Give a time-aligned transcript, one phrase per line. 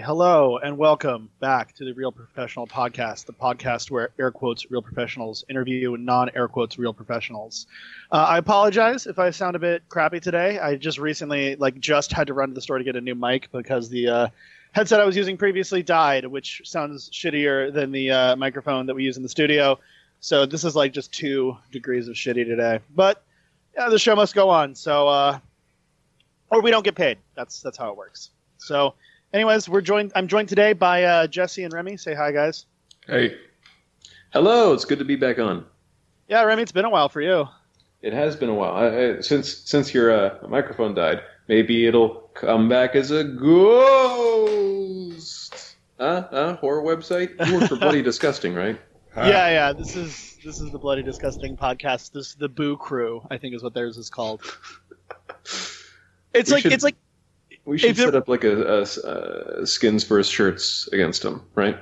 [0.00, 4.82] Hello and welcome back to the Real Professional Podcast, the podcast where air quotes real
[4.82, 7.66] professionals interview non air quotes real professionals.
[8.12, 10.58] Uh, I apologize if I sound a bit crappy today.
[10.58, 13.14] I just recently, like, just had to run to the store to get a new
[13.14, 14.28] mic because the uh,
[14.72, 19.04] headset I was using previously died, which sounds shittier than the uh, microphone that we
[19.04, 19.78] use in the studio.
[20.20, 22.80] So this is like just two degrees of shitty today.
[22.94, 23.22] But
[23.76, 24.74] yeah, the show must go on.
[24.74, 25.38] So, uh,
[26.50, 27.18] or we don't get paid.
[27.34, 28.30] That's that's how it works.
[28.58, 28.94] So
[29.32, 30.12] anyways, we're joined.
[30.14, 31.96] I'm joined today by uh, Jesse and Remy.
[31.96, 32.66] Say hi, guys.
[33.06, 33.36] Hey.
[34.32, 34.72] Hello.
[34.74, 35.64] It's good to be back on.
[36.28, 37.48] Yeah, Remy, it's been a while for you.
[38.02, 41.20] It has been a while I, I, since since your uh, microphone died.
[41.48, 43.24] Maybe it'll come back as a
[44.58, 45.54] ghost.
[45.98, 47.30] Uh, uh, horror website.
[47.46, 48.78] You work for Bloody Disgusting, right?
[49.16, 49.72] Yeah, yeah.
[49.72, 52.12] This is this is the Bloody Disgusting podcast.
[52.12, 54.42] This is the Boo Crew, I think, is what theirs is called.
[56.34, 56.96] It's We like should- it's like
[57.68, 61.78] We should set up like a, a, a skins first shirts against them, right?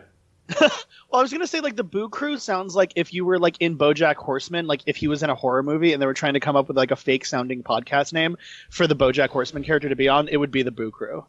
[1.09, 3.56] Well, I was gonna say like the Boo Crew sounds like if you were like
[3.61, 6.34] in BoJack Horseman, like if he was in a horror movie and they were trying
[6.34, 8.37] to come up with like a fake sounding podcast name
[8.69, 11.25] for the BoJack Horseman character to be on, it would be the Boo Crew.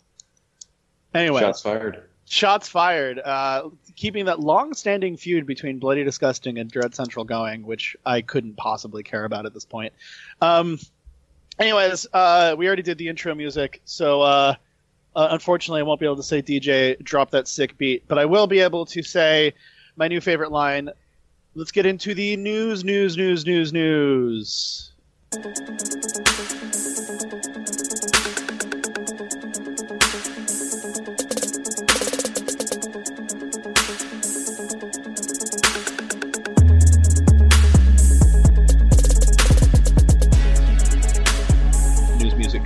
[1.13, 2.03] Anyway, Shots fired.
[2.25, 3.19] shots fired.
[3.19, 8.57] Uh, keeping that long-standing feud between Bloody Disgusting and Dread Central going, which I couldn't
[8.57, 9.93] possibly care about at this point.
[10.41, 10.79] Um,
[11.59, 14.55] anyways, uh, we already did the intro music, so uh,
[15.15, 18.25] uh, unfortunately, I won't be able to say DJ drop that sick beat, but I
[18.25, 19.53] will be able to say
[19.95, 20.89] my new favorite line.
[21.55, 24.91] Let's get into the news, news, news, news, news.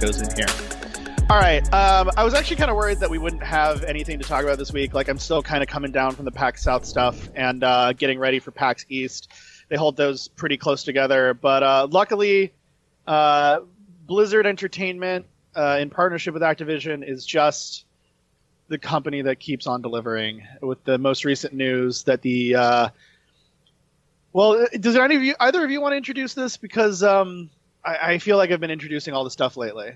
[0.02, 0.48] Goes in here.
[1.30, 1.64] All right.
[1.74, 4.58] Um, I was actually kind of worried that we wouldn't have anything to talk about
[4.58, 4.94] this week.
[4.94, 8.20] Like, I'm still kind of coming down from the PAX South stuff and uh, getting
[8.20, 9.32] ready for PAX East.
[9.70, 11.34] They hold those pretty close together.
[11.34, 12.52] But uh, luckily,
[13.08, 13.62] uh,
[14.06, 15.26] Blizzard Entertainment,
[15.56, 17.86] uh, in partnership with Activision, is just
[18.68, 20.46] the company that keeps on delivering.
[20.62, 22.90] With the most recent news that the uh,
[24.34, 26.58] well, does any of you, either of you, want to introduce this?
[26.58, 27.50] Because um,
[27.84, 29.92] I, I feel like I've been introducing all the stuff lately.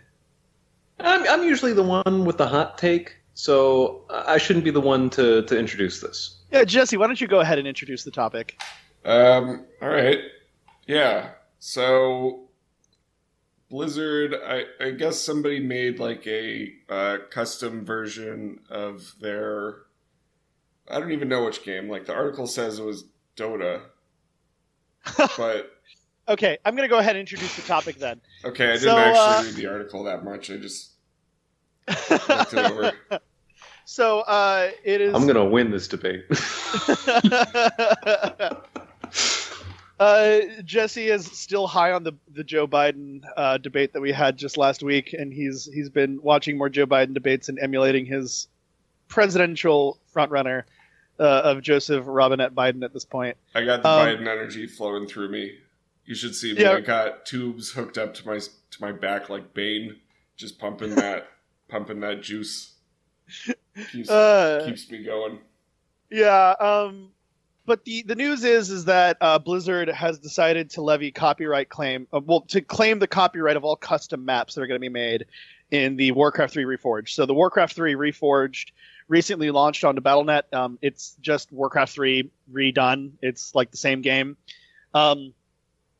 [0.99, 5.09] I'm, I'm usually the one with the hot take, so I shouldn't be the one
[5.11, 6.41] to, to introduce this.
[6.51, 8.61] Yeah, Jesse, why don't you go ahead and introduce the topic?
[9.03, 10.19] Um, all right.
[10.87, 11.31] Yeah.
[11.59, 12.49] So
[13.69, 19.79] Blizzard, I, I guess somebody made like a uh, custom version of their.
[20.89, 21.89] I don't even know which game.
[21.89, 23.81] Like the article says it was Dota.
[25.37, 25.74] but
[26.27, 28.19] Okay, I'm going to go ahead and introduce the topic then.
[28.43, 30.49] okay, I didn't So, actually uh, read the article that much.
[30.49, 30.91] I just
[31.87, 32.91] looked it over.
[33.85, 35.13] so uh, it is.
[35.13, 36.25] I'm gonna win this debate.
[39.99, 44.37] uh, Jesse is still high on the the Joe Biden uh, debate that we had
[44.37, 48.47] just last week, and he's he's been watching more Joe Biden debates and emulating his
[49.07, 50.63] presidential frontrunner
[51.19, 53.37] uh, of Joseph Robinette Biden at this point.
[53.53, 55.57] I got the Um, Biden energy flowing through me.
[56.05, 56.61] You should see me.
[56.61, 56.73] Yeah.
[56.73, 59.95] I got tubes hooked up to my to my back like Bane,
[60.37, 61.27] just pumping that
[61.67, 62.73] pumping that juice.
[63.91, 65.39] Keeps, Uh, keeps me going.
[66.11, 67.09] Yeah, um,
[67.65, 72.07] but the the news is is that uh, Blizzard has decided to levy copyright claim,
[72.13, 74.89] uh, well, to claim the copyright of all custom maps that are going to be
[74.89, 75.25] made
[75.71, 77.09] in the Warcraft 3 Reforged.
[77.09, 78.67] So the Warcraft 3 Reforged
[79.07, 80.53] recently launched onto BattleNet.
[80.53, 83.13] Um, it's just Warcraft 3 redone.
[83.23, 84.37] It's like the same game.
[84.93, 85.33] Um,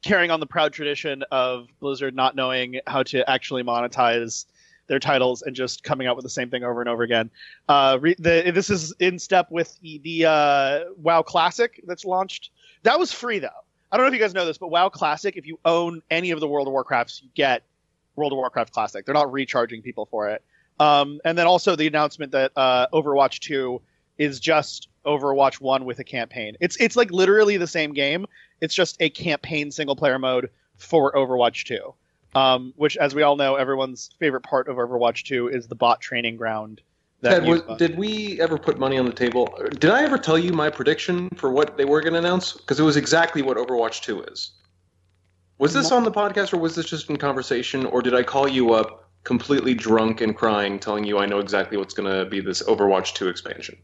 [0.05, 4.45] carrying on the proud tradition of Blizzard not knowing how to actually monetize
[4.87, 7.29] their titles and just coming out with the same thing over and over again.
[7.67, 12.51] Uh, re- the, this is in step with the, the uh, WoW Classic that's launched.
[12.83, 13.49] That was free though.
[13.91, 16.29] I don't know if you guys know this, but WoW Classic, if you own any
[16.29, 17.63] of the World of Warcrafts, you get
[18.15, 19.05] World of Warcraft Classic.
[19.05, 20.43] They're not recharging people for it.
[20.79, 23.81] Um, and then also the announcement that uh, Overwatch 2
[24.17, 26.55] is just Overwatch 1 with a campaign.
[26.59, 28.25] It's it's like literally the same game.
[28.61, 31.93] It's just a campaign single player mode for Overwatch 2.
[32.35, 36.01] Um, which, as we all know, everyone's favorite part of Overwatch 2 is the bot
[36.01, 36.81] training ground.
[37.21, 39.57] That Ted, was, did we ever put money on the table?
[39.79, 42.51] Did I ever tell you my prediction for what they were going to announce?
[42.51, 44.51] Because it was exactly what Overwatch 2 is.
[45.57, 47.85] Was this on the podcast or was this just in conversation?
[47.85, 51.77] Or did I call you up completely drunk and crying, telling you I know exactly
[51.77, 53.77] what's going to be this Overwatch 2 expansion?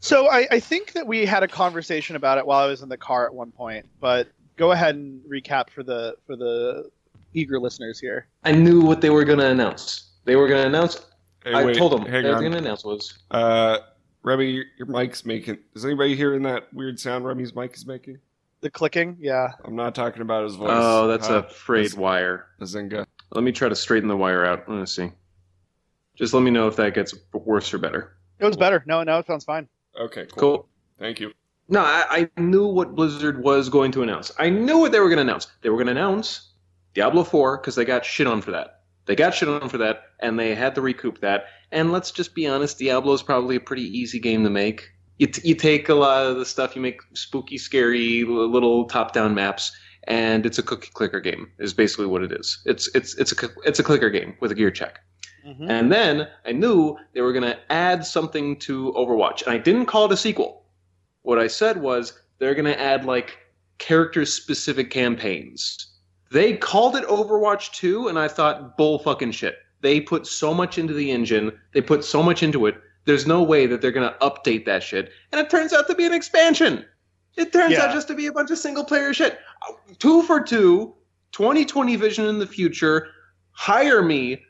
[0.00, 2.88] So I, I think that we had a conversation about it while I was in
[2.88, 6.90] the car at one point, but go ahead and recap for the for the
[7.34, 8.26] eager listeners here.
[8.44, 10.10] I knew what they were going to announce.
[10.24, 11.04] They were going to announce
[11.44, 12.42] Hey, I wait, told them Hang they were on.
[12.42, 13.18] going to announce was.
[13.30, 13.78] Uh,
[14.22, 15.58] Remy, your, your mic's making.
[15.74, 18.18] Is anybody hearing that weird sound Remy's mic is making?
[18.60, 19.52] The clicking, yeah.
[19.64, 20.70] I'm not talking about his voice.
[20.72, 22.46] Oh, that's uh, a frayed wire.
[22.60, 23.06] Zinga.
[23.30, 24.68] Let me try to straighten the wire out.
[24.68, 25.12] Let me see.
[26.16, 28.16] Just let me know if that gets worse or better.
[28.40, 28.82] It was better.
[28.86, 29.68] No, no, it sounds fine.
[29.98, 30.40] Okay, cool.
[30.40, 30.68] Cool.
[30.98, 31.32] Thank you.
[31.68, 34.32] No, I, I knew what Blizzard was going to announce.
[34.38, 35.48] I knew what they were going to announce.
[35.60, 36.52] They were going to announce
[36.94, 38.82] Diablo 4 because they got shit on for that.
[39.04, 41.46] They got shit on for that, and they had to recoup that.
[41.72, 44.90] And let's just be honest, Diablo is probably a pretty easy game to make.
[45.18, 49.34] You, t- you take a lot of the stuff, you make spooky, scary little top-down
[49.34, 49.72] maps,
[50.04, 51.50] and it's a cookie clicker game.
[51.58, 52.60] Is basically what it is.
[52.66, 55.00] It's it's it's a it's a clicker game with a gear check.
[55.46, 55.68] Mhm.
[55.68, 59.42] And then I knew they were going to add something to Overwatch.
[59.42, 60.64] And I didn't call it a sequel.
[61.22, 63.38] What I said was they're going to add like
[63.78, 65.86] character specific campaigns.
[66.30, 69.56] They called it Overwatch 2, and I thought, bull fucking shit.
[69.80, 72.74] They put so much into the engine, they put so much into it.
[73.04, 75.10] There's no way that they're going to update that shit.
[75.32, 76.84] And it turns out to be an expansion.
[77.36, 77.84] It turns Yeah.
[77.84, 79.38] out just to be a bunch of single player shit.
[79.98, 80.94] Two for two,
[81.32, 83.08] 2020 vision in the future.
[83.52, 84.42] Hire me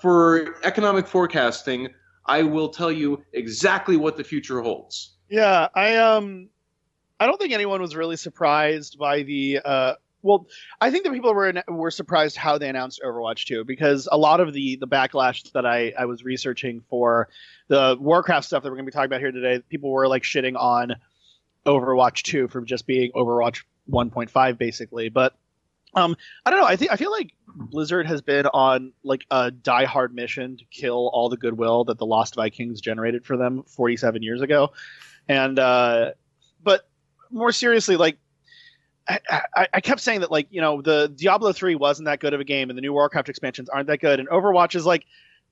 [0.00, 1.88] for economic forecasting.
[2.26, 5.16] I will tell you exactly what the future holds.
[5.28, 6.48] Yeah, I um,
[7.20, 9.94] I don't think anyone was really surprised by the uh.
[10.20, 10.48] Well,
[10.80, 14.40] I think that people were were surprised how they announced Overwatch 2 because a lot
[14.40, 17.28] of the the backlash that I I was researching for
[17.68, 20.24] the Warcraft stuff that we're going to be talking about here today, people were like
[20.24, 20.96] shitting on
[21.66, 25.34] Overwatch 2 for just being Overwatch 1.5 basically, but
[25.94, 29.50] um I don't know, I think I feel like Blizzard has been on like a
[29.50, 34.22] diehard mission to kill all the goodwill that the Lost Vikings generated for them 47
[34.22, 34.72] years ago.
[35.28, 36.12] And uh
[36.62, 36.88] but
[37.30, 38.18] more seriously like
[39.08, 39.20] I,
[39.56, 42.40] I, I kept saying that like you know the Diablo 3 wasn't that good of
[42.40, 45.04] a game and the new Warcraft expansions aren't that good and Overwatch is like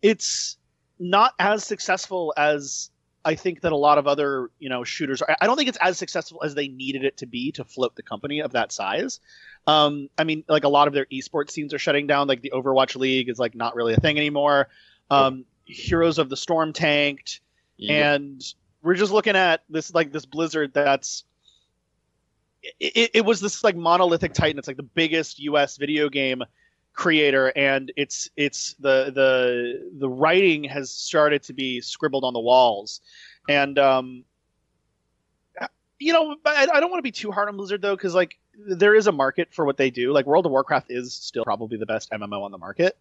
[0.02, 0.56] it's
[0.98, 2.90] not as successful as
[3.26, 5.36] I think that a lot of other you know shooters are.
[5.40, 8.02] I don't think it's as successful as they needed it to be to float the
[8.02, 9.18] company of that size.
[9.66, 12.28] Um, I mean, like a lot of their esports teams are shutting down.
[12.28, 14.68] Like the Overwatch League is like not really a thing anymore.
[15.10, 17.40] Um, Heroes of the Storm tanked,
[17.88, 18.40] and
[18.80, 21.24] we're just looking at this like this Blizzard that's.
[22.80, 24.58] It, it was this like monolithic titan.
[24.58, 25.76] It's like the biggest U.S.
[25.76, 26.42] video game
[26.96, 32.40] creator and it's it's the the the writing has started to be scribbled on the
[32.40, 33.00] walls.
[33.48, 34.24] And um
[35.98, 38.38] you know i, I don't want to be too hard on blizzard though because like
[38.54, 40.12] there is a market for what they do.
[40.12, 42.96] Like world of warcraft is still probably the best mmo on the market.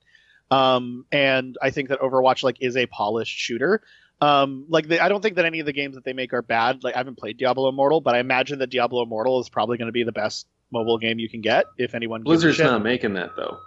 [0.51, 3.81] Um and i think that overwatch like is a polished shooter.
[4.19, 6.41] Um like the, i don't think that any of the games that they make are
[6.41, 6.83] bad.
[6.83, 9.87] Like i haven't played diablo immortal but i imagine that diablo immortal is probably going
[9.87, 13.37] to be the best mobile game you can get if anyone Blizzard's not making that
[13.37, 13.57] though.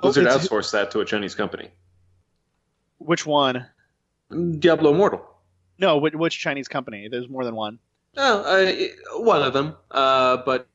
[0.00, 1.70] Oh, Blizzard it's- outsourced that to a Chinese company.
[2.98, 3.66] which one
[4.58, 5.26] Diablo Immortal.
[5.78, 7.08] No, which, which Chinese company?
[7.08, 7.78] There's more than one.
[8.16, 9.74] Oh, uh, one of them.
[9.90, 10.68] Uh, but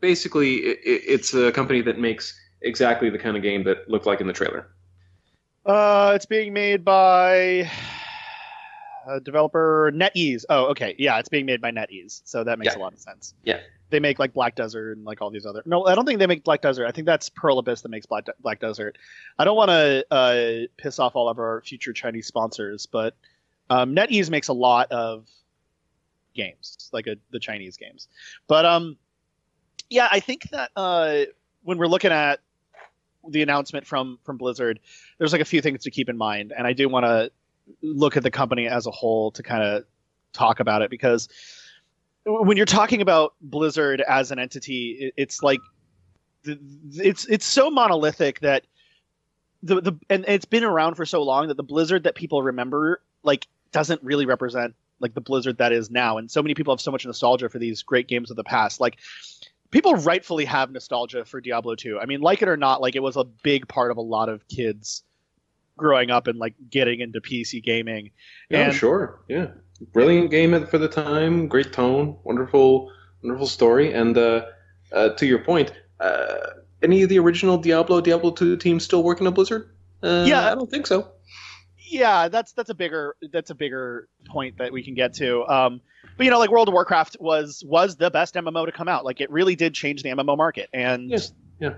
[0.00, 4.20] basically, it, it's a company that makes exactly the kind of game that looked like
[4.20, 4.68] in the trailer.
[5.64, 7.68] Uh, it's being made by
[9.08, 10.44] a developer NetEase.
[10.50, 12.80] Oh, okay, yeah, it's being made by NetEase, so that makes Yeah.
[12.80, 13.34] a lot of sense.
[13.44, 13.60] Yeah.
[13.92, 15.62] They make like Black Desert and like all these other.
[15.66, 16.86] No, I don't think they make Black Desert.
[16.86, 18.98] I think that's Pearl Abyss that makes Black, De- Black Desert.
[19.38, 23.14] I don't want to uh, piss off all of our future Chinese sponsors, but
[23.70, 25.28] um, NetEase makes a lot of
[26.34, 28.08] games, like a, the Chinese games.
[28.48, 28.96] But um,
[29.90, 31.20] yeah, I think that uh,
[31.62, 32.40] when we're looking at
[33.28, 34.80] the announcement from from Blizzard,
[35.18, 37.30] there's like a few things to keep in mind, and I do want to
[37.82, 39.84] look at the company as a whole to kind of
[40.32, 41.28] talk about it because
[42.24, 45.60] when you're talking about Blizzard as an entity, it, it's like
[46.44, 48.64] it's it's so monolithic that
[49.62, 53.00] the the and it's been around for so long that the Blizzard that people remember
[53.22, 56.80] like doesn't really represent like the Blizzard that is now, and so many people have
[56.80, 58.98] so much nostalgia for these great games of the past, like.
[59.70, 61.98] People rightfully have nostalgia for Diablo 2.
[61.98, 64.28] I mean, like it or not, like it was a big part of a lot
[64.28, 65.02] of kids
[65.76, 68.10] growing up and like getting into PC gaming.
[68.50, 69.20] Yeah, And- sure.
[69.28, 69.48] Yeah,
[69.92, 71.48] brilliant game for the time.
[71.48, 72.16] Great tone.
[72.24, 72.90] Wonderful,
[73.22, 73.92] wonderful story.
[73.92, 74.46] And uh,
[74.92, 76.36] uh, to your point, uh,
[76.82, 79.70] any of the original Diablo, Diablo two teams still working at Blizzard?
[80.02, 80.50] Uh, Yeah.
[80.50, 81.12] I don't think so.
[81.76, 85.80] yeah that's that's a bigger that's a bigger point that we can get to um
[86.16, 89.04] but you know like world of warcraft was was the best mmo to come out
[89.04, 91.74] like it really did change the mmo market and Yes, yeah.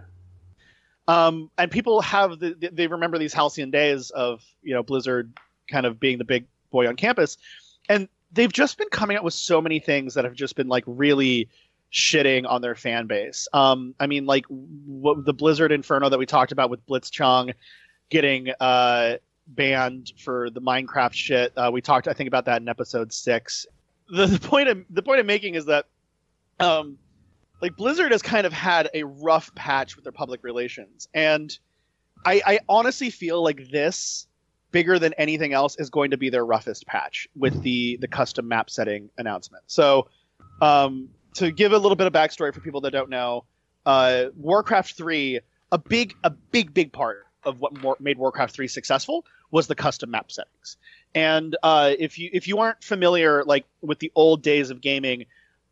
[1.09, 5.33] Um and people have the, they remember these halcyon days of you know blizzard
[5.71, 7.37] kind of being the big boy on campus
[7.89, 10.85] and they've just been coming out with so many things that have just been like
[10.87, 11.49] really
[11.93, 16.27] shitting on their fan base um i mean like what the blizzard inferno that we
[16.27, 17.55] talked about with Blitz blitzchung
[18.11, 21.53] getting uh banned for the Minecraft shit.
[21.57, 23.67] Uh, we talked, I think, about that in episode six.
[24.09, 25.87] The, the point of the point I'm making is that,
[26.61, 26.99] um,
[27.61, 31.57] like Blizzard has kind of had a rough patch with their public relations, and
[32.25, 34.27] I, I honestly feel like this
[34.71, 38.49] bigger than anything else is going to be their roughest patch with the the custom
[38.49, 39.65] map setting announcement.
[39.67, 40.09] So,
[40.61, 43.45] um, to give a little bit of backstory for people that don't know,
[43.87, 48.69] uh, Warcraft three, a big a big big part of what more, made Warcraft three
[48.69, 50.77] successful was the custom map settings.
[51.15, 55.27] And uh, if you if you aren't familiar like with the old days of gaming,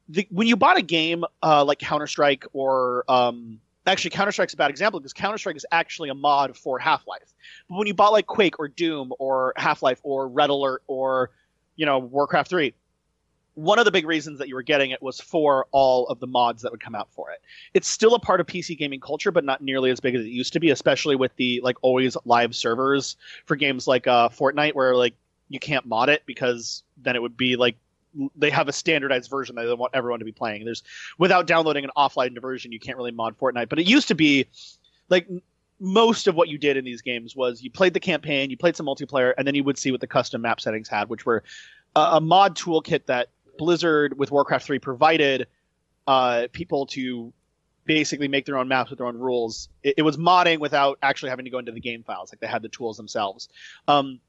[0.08, 4.54] the, when you bought a game uh, like Counter Strike or um, actually Counter Strike's
[4.54, 7.32] a bad example because Counter Strike is actually a mod for Half Life.
[7.68, 11.30] But when you bought like Quake or Doom or Half Life or Red Alert or
[11.76, 12.74] you know Warcraft three,
[13.54, 16.26] one of the big reasons that you were getting it was for all of the
[16.26, 17.40] mods that would come out for it.
[17.74, 20.28] It's still a part of PC gaming culture, but not nearly as big as it
[20.28, 24.74] used to be, especially with the like always live servers for games like uh, Fortnite,
[24.74, 25.14] where like
[25.48, 27.76] you can't mod it because then it would be like
[28.36, 30.64] they have a standardized version that they want everyone to be playing.
[30.64, 30.82] There's
[31.18, 33.68] without downloading an offline version, you can't really mod Fortnite.
[33.68, 34.46] But it used to be
[35.08, 35.28] like
[35.80, 38.76] most of what you did in these games was you played the campaign, you played
[38.76, 41.42] some multiplayer, and then you would see what the custom map settings had, which were
[41.96, 43.28] a, a mod toolkit that
[43.58, 45.48] Blizzard with Warcraft 3 provided
[46.06, 47.32] uh, people to
[47.84, 49.68] basically make their own maps with their own rules.
[49.82, 52.32] It, it, was modding without actually having to go into the game files.
[52.32, 53.48] Like they had the tools themselves.
[53.88, 54.20] Um,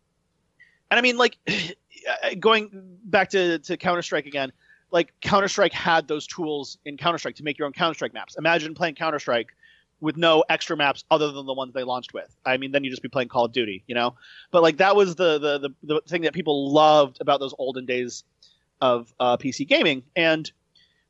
[0.92, 1.38] and I mean, like
[2.40, 2.70] going
[3.06, 4.52] back to, to Counter Strike again,
[4.92, 8.14] like Counter Strike had those tools in Counter Strike to make your own Counter Strike
[8.14, 8.36] maps.
[8.38, 9.56] Imagine playing Counter Strike
[10.02, 12.36] with no extra maps other than the ones they launched with.
[12.46, 14.16] I mean, then you'd just be playing Call of Duty, you know.
[14.52, 17.86] But like that was the the the, the thing that people loved about those olden
[17.86, 18.24] days
[18.82, 20.52] of uh, PC gaming, and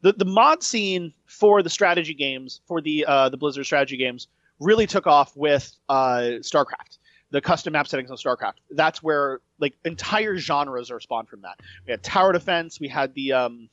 [0.02, 4.28] the the mod scene for the strategy games for the uh, the Blizzard strategy games
[4.60, 7.00] really took off with uh, StarCraft
[7.34, 8.58] the custom map settings on StarCraft.
[8.70, 11.60] That's where like entire genres are spawned from that.
[11.88, 12.80] We had tower defense.
[12.80, 13.70] We had the um,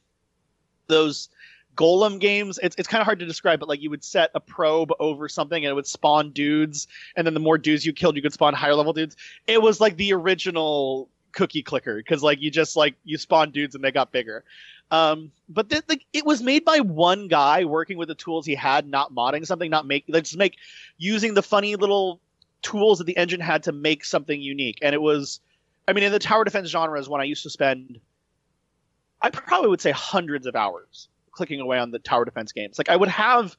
[0.87, 1.29] those
[1.76, 2.59] golem games.
[2.62, 5.29] It's it's kind of hard to describe, but like you would set a probe over
[5.29, 8.33] something and it would spawn dudes, and then the more dudes you killed, you could
[8.33, 9.14] spawn higher level dudes.
[9.47, 13.75] It was like the original cookie clicker because like you just like you spawn dudes
[13.75, 14.43] and they got bigger.
[14.90, 18.55] Um, but th- like it was made by one guy working with the tools he
[18.55, 20.57] had, not modding something, not make like just make
[20.97, 22.23] using the funny little
[22.62, 24.79] tools that the engine had to make something unique.
[24.83, 25.40] And it was,
[25.88, 28.00] I mean, in the tower defense genre is when I used to spend,
[29.23, 32.79] I probably would say hundreds of hours clicking away on the tower defense games.
[32.79, 33.57] Like I would have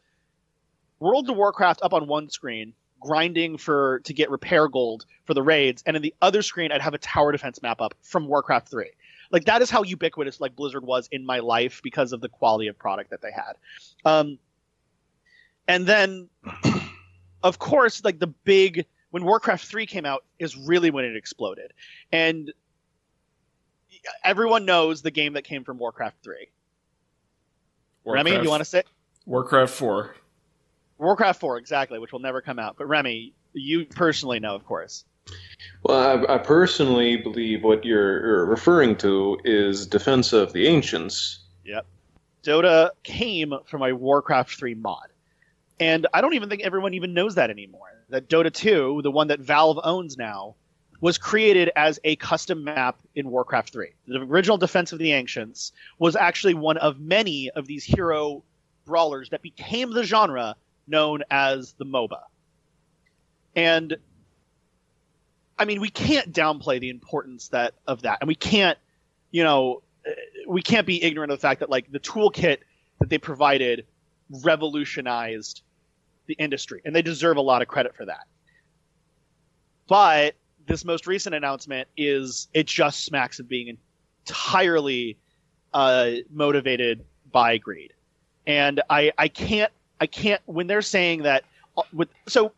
[0.99, 5.41] World of Warcraft up on one screen, grinding for to get repair gold for the
[5.41, 8.69] raids, and in the other screen I'd have a tower defense map up from Warcraft
[8.69, 8.91] 3.
[9.31, 12.67] Like that is how ubiquitous like Blizzard was in my life because of the quality
[12.67, 13.53] of product that they had.
[14.05, 14.37] Um,
[15.67, 16.29] and then
[17.43, 21.73] of course, like the big when Warcraft 3 came out is really when it exploded.
[22.11, 22.51] And
[24.23, 26.47] everyone knows the game that came from Warcraft 3.
[28.03, 28.83] Warcraft, Remy, you want to say?
[29.25, 30.15] Warcraft 4.
[30.97, 32.75] Warcraft 4, exactly, which will never come out.
[32.77, 35.05] But Remy, you personally know, of course.
[35.83, 41.39] Well, I, I personally believe what you're, you're, referring to is Defense of the Ancients.
[41.65, 41.85] Yep.
[42.43, 45.10] Dota came from a Warcraft 3 mod.
[45.81, 47.87] And I don't even think everyone even knows that anymore.
[48.09, 50.55] That Dota 2, the one that Valve owns now,
[51.01, 53.89] was created as a custom map in Warcraft 3.
[54.07, 58.43] The original Defense of the Ancients was actually one of many of these hero
[58.85, 60.55] brawlers that became the genre
[60.87, 62.21] known as the MOBA.
[63.55, 63.97] And
[65.57, 68.77] I mean, we can't downplay the importance that of that, and we can't,
[69.31, 69.81] you know,
[70.47, 72.59] we can't be ignorant of the fact that like the toolkit
[72.99, 73.85] that they provided
[74.29, 75.63] revolutionized
[76.27, 78.27] the industry, and they deserve a lot of credit for that.
[79.87, 80.35] But
[80.67, 83.77] this most recent announcement is it just smacks of being
[84.25, 85.17] entirely
[85.73, 87.93] uh, motivated by greed,
[88.47, 91.43] and I I can't I can't when they're saying that
[91.77, 92.53] uh, with so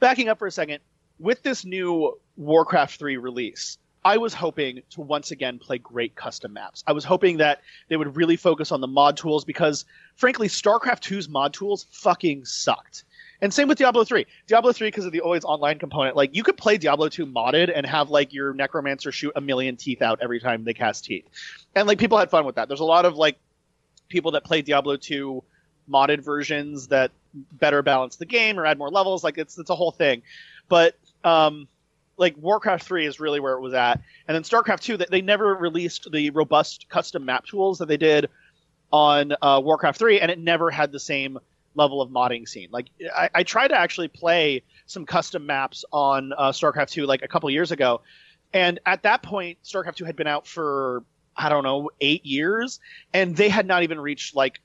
[0.00, 0.80] backing up for a second
[1.18, 6.54] with this new Warcraft 3 release I was hoping to once again play great custom
[6.54, 6.82] maps.
[6.86, 9.84] I was hoping that they would really focus on the mod tools because,
[10.16, 13.04] frankly, StarCraft 2's mod tools fucking sucked.
[13.42, 14.24] And same with Diablo 3.
[14.46, 17.70] Diablo 3, because of the always online component, like you could play Diablo 2 modded
[17.76, 21.26] and have like your necromancer shoot a million teeth out every time they cast teeth.
[21.74, 22.66] And like people had fun with that.
[22.66, 23.36] There's a lot of like
[24.08, 25.44] people that play Diablo 2
[25.86, 29.22] modded versions that better balance the game or add more levels.
[29.22, 30.22] Like it's it's a whole thing.
[30.70, 31.68] But um
[32.18, 34.02] like Warcraft 3 is really where it was at.
[34.26, 38.28] And then StarCraft 2, they never released the robust custom map tools that they did
[38.92, 41.38] on uh, Warcraft 3, and it never had the same
[41.74, 42.68] level of modding scene.
[42.72, 47.22] Like, I, I tried to actually play some custom maps on uh, StarCraft 2 like
[47.22, 48.02] a couple years ago,
[48.52, 51.04] and at that point, StarCraft 2 had been out for
[51.36, 52.80] I don't know eight years,
[53.14, 54.60] and they had not even reached like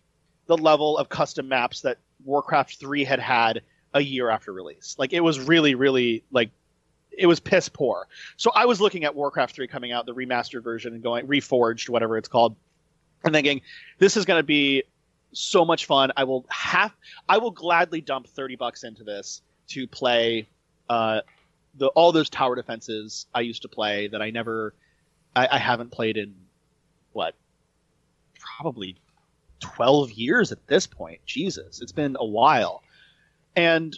[0.48, 3.62] the level of custom maps that Warcraft 3 had had
[3.94, 4.96] a year after release.
[4.98, 6.50] Like it was really, really like
[7.18, 8.08] it was piss poor.
[8.38, 11.90] So I was looking at Warcraft 3 coming out, the remastered version, and going reforged,
[11.90, 12.56] whatever it's called,
[13.24, 13.62] and thinking
[14.00, 14.84] this is going to be
[15.34, 16.12] so much fun.
[16.16, 16.94] I will have,
[17.28, 20.48] I will gladly dump thirty bucks into this to play
[20.90, 21.22] uh,
[21.76, 24.74] the all those tower defenses I used to play that I never,
[25.36, 26.36] I, I haven't played in
[27.14, 27.36] what,
[28.40, 28.96] probably
[29.60, 31.20] twelve years at this point.
[31.26, 32.84] Jesus, it's been a while,
[33.56, 33.98] and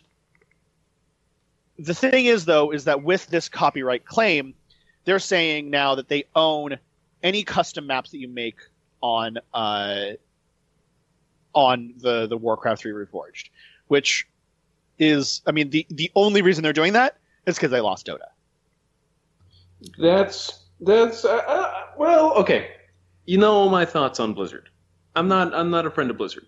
[1.77, 4.53] the thing is though is that with this copyright claim,
[5.05, 6.77] they're saying now that they own
[7.24, 8.58] any custom maps that you make
[9.01, 10.12] on uh,
[11.53, 13.50] on the the Warcraft 3 Reforged,
[13.88, 14.27] which
[15.00, 18.29] is I mean the the only reason they're doing that is because they lost Dota.
[19.98, 22.72] That's that's uh, uh, well okay.
[23.25, 24.70] You know my thoughts on Blizzard.
[25.15, 26.46] I'm not I'm not a friend of Blizzard.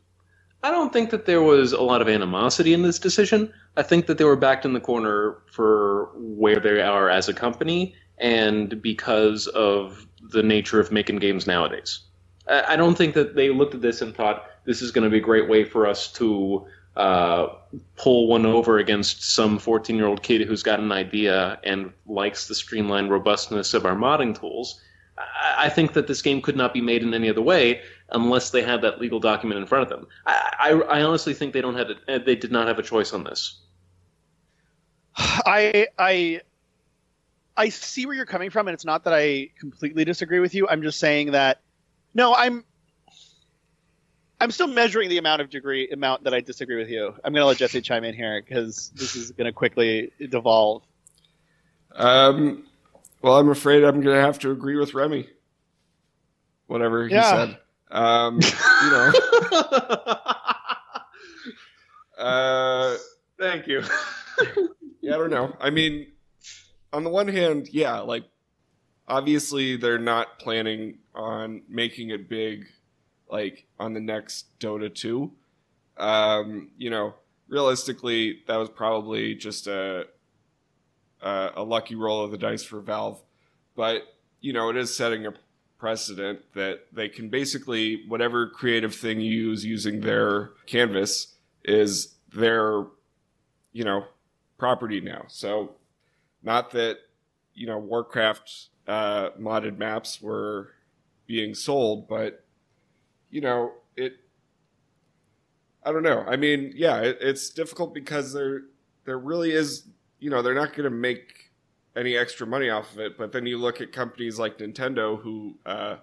[0.63, 3.53] I don't think that there was a lot of animosity in this decision.
[3.77, 7.33] I think that they were backed in the corner for where they are as a
[7.33, 11.99] company and because of the nature of making games nowadays.
[12.49, 15.17] I don't think that they looked at this and thought this is going to be
[15.17, 16.65] a great way for us to
[16.95, 17.49] uh,
[17.97, 22.47] pull one over against some 14 year old kid who's got an idea and likes
[22.47, 24.81] the streamlined robustness of our modding tools.
[25.57, 28.63] I think that this game could not be made in any other way unless they
[28.63, 30.07] had that legal document in front of them.
[30.25, 33.13] I, I, I honestly think they don't have a, they did not have a choice
[33.13, 33.61] on this.
[35.17, 36.41] I I
[37.55, 40.67] I see where you're coming from, and it's not that I completely disagree with you.
[40.67, 41.61] I'm just saying that
[42.13, 42.63] no, I'm
[44.39, 47.07] I'm still measuring the amount of degree amount that I disagree with you.
[47.23, 50.83] I'm going to let Jesse chime in here because this is going to quickly devolve.
[51.95, 52.65] Um,
[53.21, 55.27] well, I'm afraid I'm going to have to agree with Remy.
[56.67, 57.31] Whatever he yeah.
[57.31, 57.57] said.
[57.89, 58.39] Um,
[58.83, 59.11] you know.
[62.23, 62.97] uh,
[63.39, 63.83] Thank you.
[65.07, 65.55] yeah, I don't know.
[65.61, 66.07] I mean,
[66.91, 68.25] on the one hand, yeah, like
[69.07, 72.65] obviously they're not planning on making it big
[73.29, 75.31] like on the next Dota 2.
[75.95, 77.15] Um, you know,
[77.47, 80.07] realistically, that was probably just a,
[81.21, 83.21] a, a lucky roll of the dice for Valve.
[83.77, 84.03] But
[84.41, 85.33] you know, it is setting a
[85.79, 92.83] precedent that they can basically whatever creative thing you use using their canvas is their
[93.71, 94.03] you know
[94.57, 95.25] property now.
[95.27, 95.75] So
[96.43, 96.97] not that
[97.53, 100.71] you know Warcraft uh, modded maps were
[101.25, 102.45] being sold, but
[103.29, 104.13] you know it.
[105.83, 106.25] I don't know.
[106.27, 108.63] I mean, yeah, it, it's difficult because there
[109.05, 109.87] there really is
[110.19, 111.51] you know they're not going to make
[111.95, 113.17] any extra money off of it.
[113.17, 115.97] But then you look at companies like Nintendo, who uh,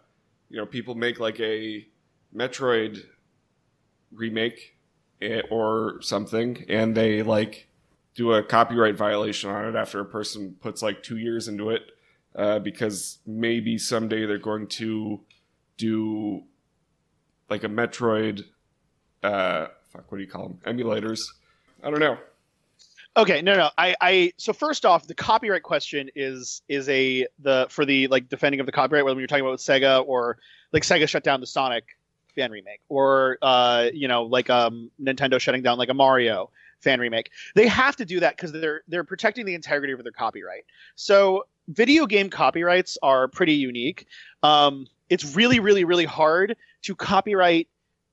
[0.51, 1.87] you know people make like a
[2.35, 3.05] Metroid
[4.13, 4.77] remake
[5.23, 7.69] eh, or something, and they like
[8.15, 11.83] do a copyright violation on it after a person puts like two years into it
[12.37, 15.21] uh, because maybe someday they're going to
[15.77, 16.43] do
[17.51, 18.45] like a Metroid.
[19.23, 20.59] Uh, fuck, what do you call them?
[20.67, 21.23] Emulators.
[21.83, 22.19] I don't know.
[23.17, 23.71] Okay, no, no.
[23.79, 24.33] I, I.
[24.39, 28.67] So first off, the copyright question is is a the for the like defending of
[28.67, 29.05] the copyright.
[29.05, 30.39] Whether you're talking about Sega or
[30.73, 31.85] like Sega shut down the Sonic
[32.35, 36.51] fan remake, or uh, you know, like um, Nintendo shutting down like a Mario
[36.85, 37.31] fan remake.
[37.57, 40.65] They have to do that because they're they're protecting the integrity of their copyright.
[40.95, 44.07] So video game copyrights are pretty unique.
[44.43, 47.69] Um, it's really, really, really hard to copyright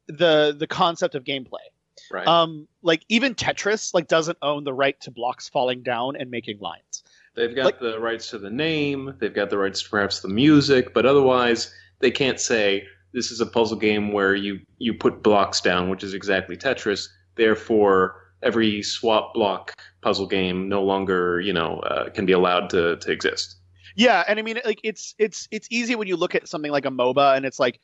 [0.08, 1.68] the the concept of gameplay.
[2.10, 2.28] Right.
[2.28, 6.60] Um, like even Tetris like doesn't own the right to blocks falling down and making
[6.60, 7.04] lines.
[7.36, 9.16] They've got like, the rights to the name.
[9.20, 13.40] They've got the rights to perhaps the music, but otherwise they can't say this is
[13.42, 17.08] a puzzle game where you you put blocks down, which is exactly Tetris.
[17.36, 22.98] Therefore, every swap block puzzle game no longer you know uh, can be allowed to
[22.98, 23.58] to exist.
[23.96, 26.86] Yeah, and I mean like it's it's it's easy when you look at something like
[26.86, 27.80] a MOBA and it's like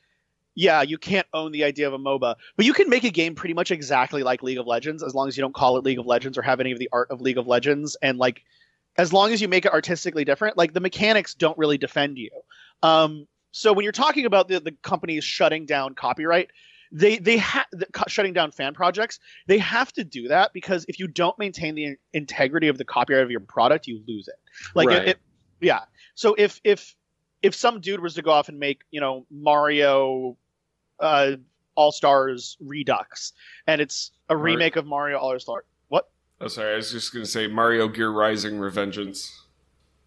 [0.54, 3.36] yeah, you can't own the idea of a MOBA, but you can make a game
[3.36, 6.00] pretty much exactly like League of Legends as long as you don't call it League
[6.00, 8.42] of Legends or have any of the art of League of Legends and like
[8.96, 12.30] as long as you make it artistically different, like the mechanics don't really defend you.
[12.82, 16.50] Um, so when you're talking about the, the companies shutting down copyright,
[16.92, 17.66] they they have
[18.06, 19.18] shutting down fan projects.
[19.46, 23.22] They have to do that because if you don't maintain the integrity of the copyright
[23.22, 24.36] of your product, you lose it.
[24.74, 25.02] Like right.
[25.02, 25.18] it, it,
[25.60, 25.80] yeah.
[26.14, 26.94] So if if
[27.42, 30.36] if some dude was to go off and make you know Mario
[31.00, 31.32] uh,
[31.74, 33.32] All Stars Redux,
[33.66, 34.54] and it's a Mario.
[34.54, 35.64] remake of Mario All Stars.
[35.88, 36.08] What?
[36.40, 36.72] Oh, sorry.
[36.72, 39.30] I was just going to say Mario Gear Rising Revengeance.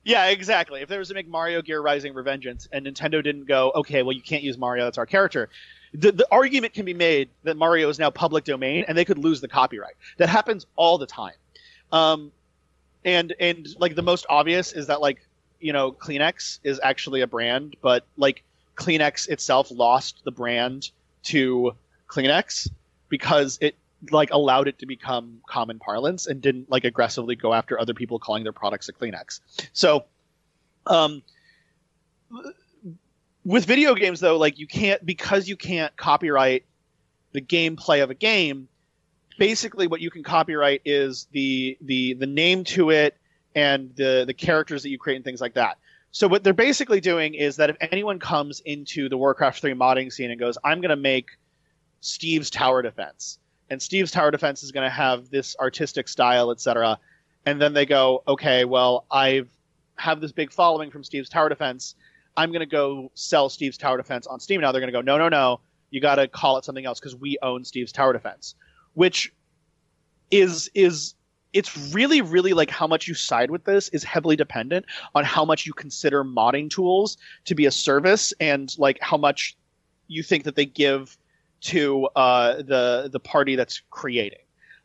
[0.03, 0.81] Yeah, exactly.
[0.81, 4.13] If there was to make Mario Gear Rising Revengeance and Nintendo didn't go, okay, well,
[4.13, 5.49] you can't use Mario, that's our character,
[5.93, 9.17] the, the argument can be made that Mario is now public domain and they could
[9.17, 9.95] lose the copyright.
[10.17, 11.33] That happens all the time.
[11.91, 12.31] Um,
[13.03, 15.25] and, and like the most obvious is that like,
[15.59, 18.43] you know, Kleenex is actually a brand, but like
[18.75, 20.91] Kleenex itself lost the brand
[21.23, 21.75] to
[22.07, 22.69] Kleenex
[23.09, 23.75] because it
[24.09, 28.17] like allowed it to become common parlance and didn't like aggressively go after other people
[28.17, 29.41] calling their products a Kleenex.
[29.73, 30.05] So,
[30.87, 31.21] um,
[33.45, 36.65] with video games though, like you can't because you can't copyright
[37.33, 38.67] the gameplay of a game.
[39.37, 43.17] Basically, what you can copyright is the the the name to it
[43.55, 45.77] and the the characters that you create and things like that.
[46.11, 50.11] So what they're basically doing is that if anyone comes into the Warcraft 3 modding
[50.11, 51.29] scene and goes, "I'm going to make
[52.01, 56.99] Steve's tower defense," and Steve's tower defense is going to have this artistic style, etc.
[57.45, 59.43] And then they go, okay, well, I
[59.95, 61.95] have this big following from Steve's tower defense.
[62.37, 64.71] I'm going to go sell Steve's tower defense on Steam now.
[64.71, 67.15] They're going to go, no, no, no, you got to call it something else because
[67.15, 68.55] we own Steve's tower defense,
[68.93, 69.33] which
[70.31, 71.13] is is
[71.53, 75.43] it's really really like how much you side with this is heavily dependent on how
[75.43, 79.57] much you consider modding tools to be a service and like how much
[80.07, 81.17] you think that they give
[81.61, 84.39] to uh, the the party that's creating.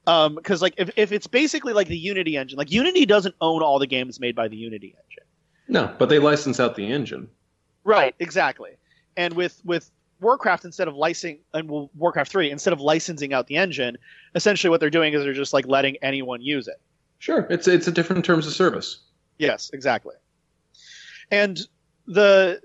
[0.04, 3.62] Because um, like if, if it's basically like the Unity engine, like Unity doesn't own
[3.62, 5.25] all the games made by the Unity engine.
[5.68, 7.28] No, but they license out the engine.
[7.84, 8.72] Right, exactly.
[9.16, 13.56] And with with Warcraft, instead of licensing and Warcraft three, instead of licensing out the
[13.56, 13.96] engine,
[14.34, 16.80] essentially what they're doing is they're just like letting anyone use it.
[17.18, 19.00] Sure, it's it's a different terms of service.
[19.38, 20.14] Yes, exactly.
[21.30, 21.60] And
[22.06, 22.60] the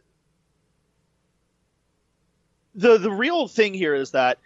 [2.75, 4.37] the the real thing here is that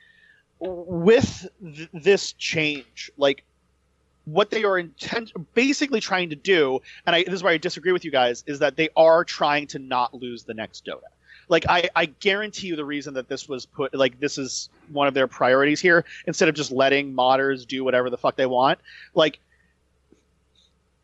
[0.59, 3.43] with th- this change, like
[4.25, 7.91] what they are intent basically trying to do, and I, this is where I disagree
[7.91, 11.01] with you guys, is that they are trying to not lose the next Dota.
[11.47, 15.07] Like I, I guarantee you the reason that this was put like this is one
[15.07, 18.79] of their priorities here, instead of just letting modders do whatever the fuck they want.
[19.13, 19.39] Like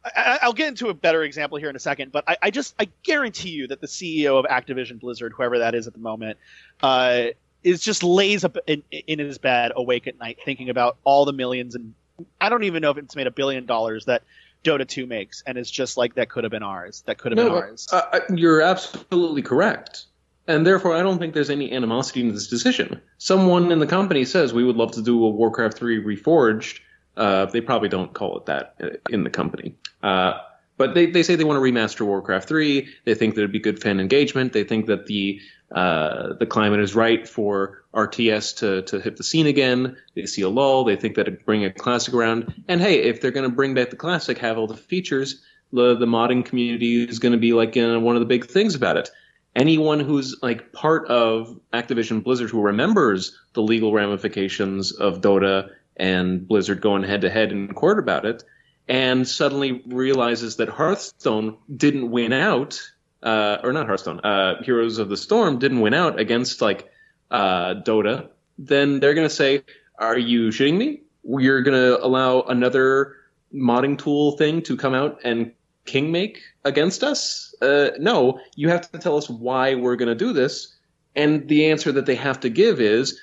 [0.04, 2.74] I, will get into a better example here in a second, but I, I, just
[2.80, 6.40] I guarantee you that the CEO of Activision Blizzard, whoever that is at the moment,
[6.82, 7.26] uh,
[7.64, 11.34] is just lays up in, in, his bed awake at night thinking about all the
[11.34, 11.94] millions and
[12.40, 14.24] I don't even know if it's made a billion dollars that
[14.64, 17.04] Dota 2 makes, and it's just like that could have been ours.
[17.08, 17.88] That could have no, been ours.
[17.92, 20.06] Uh, you're absolutely correct.
[20.48, 23.02] And therefore, I don't think there's any animosity in this decision.
[23.18, 26.80] Someone in the company says we would love to do a Warcraft 3 Reforged
[27.18, 28.76] uh, they probably don't call it that
[29.10, 29.76] in the company.
[30.02, 30.40] Uh,
[30.82, 32.90] but they, they say they want to remaster Warcraft 3.
[33.06, 34.52] They think that it'd be good fan engagement.
[34.52, 35.40] They think that the
[35.72, 39.96] uh, the climate is right for RTS to, to hit the scene again.
[40.16, 40.84] They see a lull.
[40.84, 42.64] They think that it bring a classic around.
[42.68, 45.96] And hey, if they're going to bring back the classic, have all the features, the,
[45.96, 48.98] the modding community is going to be like uh, one of the big things about
[48.98, 49.12] it.
[49.56, 56.48] Anyone who's like part of Activision Blizzard who remembers the legal ramifications of Dota and
[56.48, 58.44] Blizzard going head to head in court about it,
[58.88, 62.82] and suddenly realizes that Hearthstone didn't win out,
[63.24, 66.90] uh, or not Hearthstone, uh, Heroes of the Storm didn't win out against like
[67.30, 69.64] uh, Dota, then they're going to say,
[69.98, 71.02] "Are you shitting me?
[71.24, 73.16] You're going to allow another
[73.54, 75.52] modding tool thing to come out and
[75.86, 77.54] king make against us?
[77.62, 80.76] Uh, no, you have to tell us why we're going to do this."
[81.16, 83.20] And the answer that they have to give is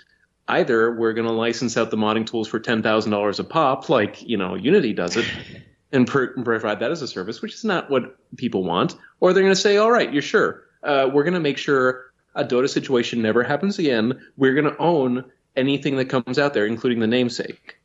[0.49, 3.89] either we're going to license out the modding tools for ten thousand dollars a pop,
[3.89, 5.27] like you know Unity does it,
[5.93, 9.55] and provide that as a service, which is not what people want, or they're going
[9.55, 13.23] to say, all right, you're sure, uh, we're going to make sure a Dota situation
[13.23, 14.21] never happens again.
[14.37, 15.25] We're going to own
[15.57, 17.77] anything that comes out there, including the namesake.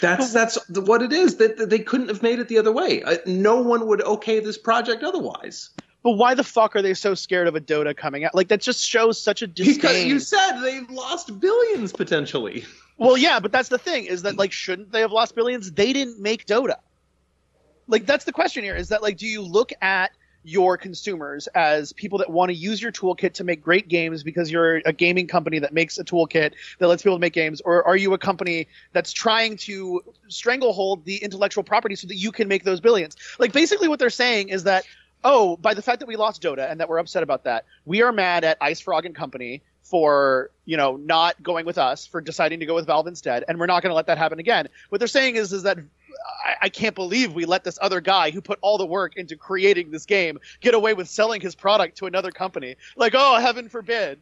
[0.00, 1.36] That's that's what it is.
[1.36, 3.02] That they couldn't have made it the other way.
[3.02, 5.70] Uh, no one would okay this project otherwise.
[6.04, 8.34] But why the fuck are they so scared of a Dota coming out?
[8.34, 9.76] Like that just shows such a disdain.
[9.76, 12.66] Because you said they've lost billions potentially.
[12.98, 15.72] Well, yeah, but that's the thing is that like shouldn't they have lost billions?
[15.72, 16.76] They didn't make Dota.
[17.88, 20.10] Like that's the question here is that like do you look at
[20.46, 24.52] your consumers as people that want to use your toolkit to make great games because
[24.52, 27.96] you're a gaming company that makes a toolkit that lets people make games or are
[27.96, 32.62] you a company that's trying to stranglehold the intellectual property so that you can make
[32.62, 34.84] those billions like basically what they're saying is that
[35.24, 38.02] oh, by the fact that we lost Dota and that we're upset about that, we
[38.02, 42.60] are mad at IceFrog and Company for you know not going with us for deciding
[42.60, 44.68] to go with Valve instead, and we're not going to let that happen again.
[44.88, 45.78] What they're saying is is that
[46.44, 49.36] I, I, can't believe we let this other guy who put all the work into
[49.36, 52.76] creating this game get away with selling his product to another company.
[52.96, 54.20] Like, oh, heaven forbid.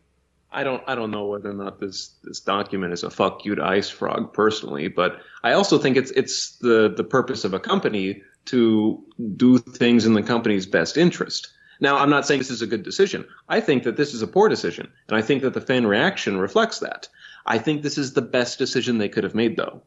[0.50, 3.54] I don't I don't know whether or not this this document is a fuck you
[3.54, 8.22] to IceFrog personally, but I also think it's it's the the purpose of a company
[8.46, 9.02] to
[9.36, 11.48] do things in the company's best interest.
[11.80, 13.26] Now, I'm not saying this is a good decision.
[13.48, 16.38] I think that this is a poor decision, and I think that the fan reaction
[16.38, 17.08] reflects that.
[17.44, 19.82] I think this is the best decision they could have made, though.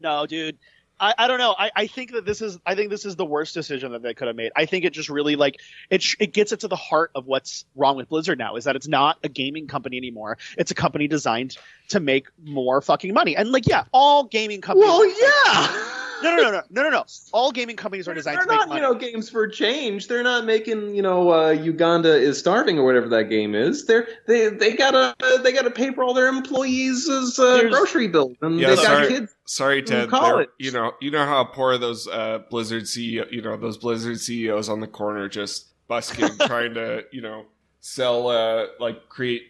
[0.00, 0.58] No, dude.
[0.98, 1.54] I, I don't know.
[1.58, 4.14] I, I think that this is I think this is the worst decision that they
[4.14, 4.52] could have made.
[4.56, 5.60] I think it just really like
[5.90, 8.64] it sh- it gets it to the heart of what's wrong with Blizzard now is
[8.64, 10.38] that it's not a gaming company anymore.
[10.56, 11.58] It's a company designed
[11.88, 13.36] to make more fucking money.
[13.36, 16.05] And like yeah, all gaming companies Well, yeah.
[16.22, 17.04] No, no, no, no, no, no, no.
[17.32, 18.80] All gaming companies are designed They're to make not, money.
[18.80, 20.08] you know, games for change.
[20.08, 23.84] They're not making, you know, uh, Uganda is starving or whatever that game is.
[23.86, 28.58] They're they they gotta they gotta pay for all their employees' uh, grocery bills, and
[28.58, 29.08] Yeah, they've got sorry.
[29.08, 29.34] kids.
[29.44, 30.10] Sorry, Ted.
[30.58, 34.68] You know, you know how poor those uh, Blizzard CEO, you know, those Blizzard CEOs
[34.68, 37.44] on the corner just busking, trying to, you know,
[37.80, 39.42] sell, uh, like create,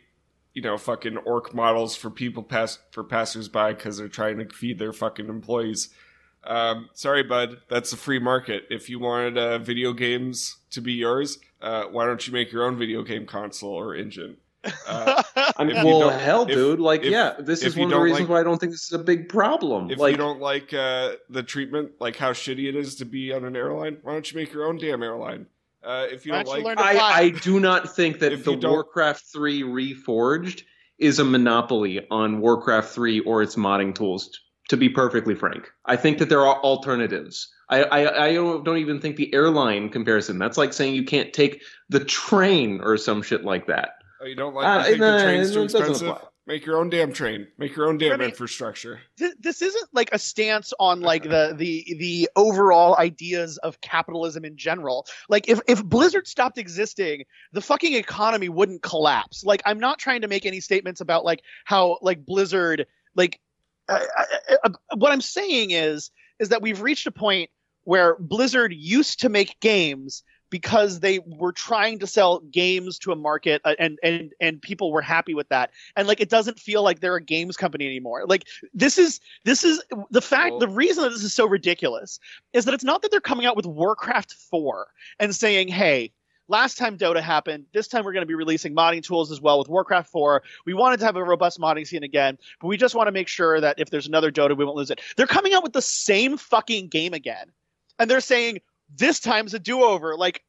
[0.53, 4.79] you know, fucking orc models for people pass for passersby because they're trying to feed
[4.79, 5.89] their fucking employees.
[6.47, 7.59] Um, sorry, bud.
[7.69, 8.65] That's a free market.
[8.71, 12.65] If you wanted uh, video games to be yours, uh, why don't you make your
[12.65, 14.37] own video game console or engine?
[14.87, 15.23] Uh,
[15.57, 17.91] I mean, If you well, hell, if- dude, like, if- yeah, this is one of
[17.99, 19.91] the reasons like- why I don't think this is a big problem.
[19.91, 23.33] if like, you don't like uh, the treatment, like how shitty it is to be
[23.33, 25.47] on an airline, why don't you make your own damn airline?
[25.85, 27.11] Uh, if you Why don't don't you like, learn to fly?
[27.13, 30.63] I, I do not think that the Warcraft 3 Reforged
[30.99, 35.71] is a monopoly on Warcraft 3 or its modding tools, t- to be perfectly frank.
[35.85, 37.53] I think that there are alternatives.
[37.69, 41.33] I, I, I don't, don't even think the airline comparison, that's like saying you can't
[41.33, 43.91] take the train or some shit like that.
[44.21, 46.09] oh, you don't like, Uh, you think no, the train's it too doesn't expensive.
[46.09, 46.29] apply.
[46.49, 47.49] Make your own damn train.
[47.59, 49.01] Make your own damn I mean- infrastructure.
[49.19, 54.45] Th- this isn't like a stance on like the the the overall ideas of capitalism
[54.45, 55.07] in general.
[55.29, 59.43] Like if if Blizzard stopped existing, the fucking economy wouldn't collapse.
[59.45, 63.41] Like I'm not trying to make any statements about like how like Blizzard like
[63.88, 64.07] I,
[64.64, 67.51] I, what I'm saying is is that we've reached a point
[67.85, 73.16] where Blizzard used to make games because they were trying to sell games to a
[73.16, 75.70] market uh, and and and people were happy with that.
[75.96, 78.25] And like it doesn't feel like they're a games company anymore.
[78.27, 82.18] Like this is this is the fact Well- the reason that this is so ridiculous
[82.53, 84.87] is that it's not that they're coming out with warcraft 4
[85.18, 86.12] and saying hey
[86.49, 89.59] last time dota happened this time we're going to be releasing modding tools as well
[89.59, 92.95] with warcraft 4 we wanted to have a robust modding scene again but we just
[92.95, 95.55] want to make sure that if there's another dota we won't lose it they're coming
[95.55, 97.51] out with the same fucking game again
[97.99, 98.59] and they're saying
[98.95, 100.43] this time's a do-over like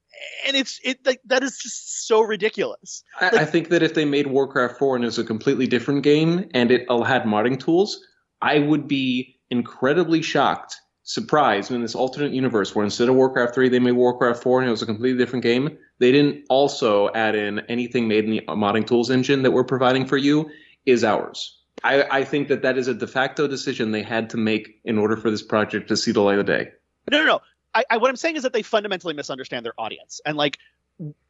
[0.47, 4.05] and it's it like that is just so ridiculous I, I think that if they
[4.05, 8.03] made Warcraft 4 and it was a completely different game and it had modding tools,
[8.41, 13.69] I would be incredibly shocked, surprised in this alternate universe where instead of Warcraft 3
[13.69, 15.77] they made Warcraft 4 and it was a completely different game.
[15.99, 20.05] They didn't also add in anything made in the modding tools engine that we're providing
[20.05, 20.49] for you
[20.85, 21.57] is ours.
[21.83, 24.97] I, I think that that is a de facto decision they had to make in
[24.97, 26.71] order for this project to see the light of day.
[27.11, 27.41] no no no
[27.75, 30.57] I, I what i'm saying is that they fundamentally misunderstand their audience and like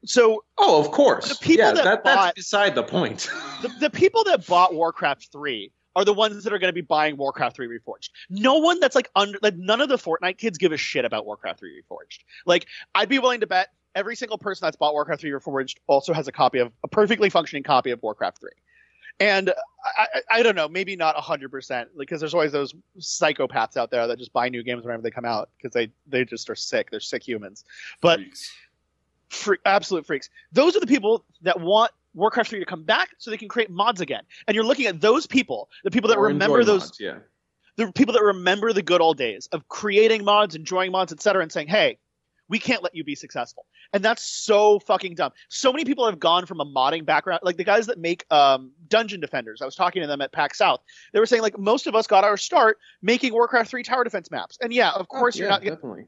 [0.06, 1.28] so Oh, of course.
[1.30, 3.30] The people yeah, that that, bought- that's beside the point.
[3.62, 6.82] the, the people that bought Warcraft 3 are the ones that are going to be
[6.82, 8.10] buying Warcraft 3 Reforged.
[8.30, 11.26] No one that's like under like none of the Fortnite kids give a shit about
[11.26, 12.20] Warcraft 3 Reforged.
[12.46, 15.78] Like I'd be willing to bet every single person that's bought Warcraft 3 or Reforged
[15.88, 18.50] also has a copy of a perfectly functioning copy of Warcraft 3.
[19.20, 19.50] And
[19.98, 24.06] I, I, I don't know, maybe not 100%, because there's always those psychopaths out there
[24.06, 26.92] that just buy new games whenever they come out because they, they just are sick.
[26.92, 27.66] They're sick humans.
[28.00, 28.52] But Freaks.
[29.30, 30.30] free, absolute freaks.
[30.52, 33.72] Those are the people that want Warcraft 3 to come back so they can create
[33.72, 34.22] mods again.
[34.48, 37.18] And you're looking at those people, the people that Or remember those, mods, yeah.
[37.78, 41.52] the people that remember the good old days of creating mods, enjoying mods, etc., and
[41.52, 41.98] saying, "Hey,
[42.50, 45.32] we can't let you be successful." And that's so fucking dumb.
[45.50, 48.72] So many people have gone from a modding background, like the guys that make um,
[48.88, 49.62] Dungeon Defenders.
[49.62, 50.82] I was talking to them at PAX South.
[51.14, 54.30] They were saying like most of us got our start making Warcraft 3 tower defense
[54.32, 54.58] maps.
[54.62, 55.64] And yeah, of course Oh, you're not.
[55.64, 56.06] Definitely.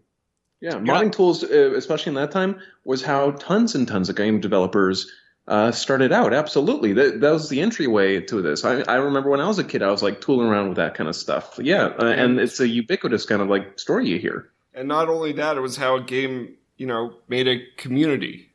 [0.62, 4.16] Yeah, modding not- tools, uh, especially in that time, was how tons and tons of
[4.18, 5.10] game developers
[5.48, 6.34] uh, started out.
[6.34, 8.66] Absolutely, that, that was the entryway to this.
[8.66, 10.96] I, I remember when I was a kid, I was like tooling around with that
[10.96, 11.58] kind of stuff.
[11.62, 14.52] Yeah, uh, and it's a ubiquitous kind of like story you hear.
[14.74, 18.46] And not only that, it was how a game, you know, made a community.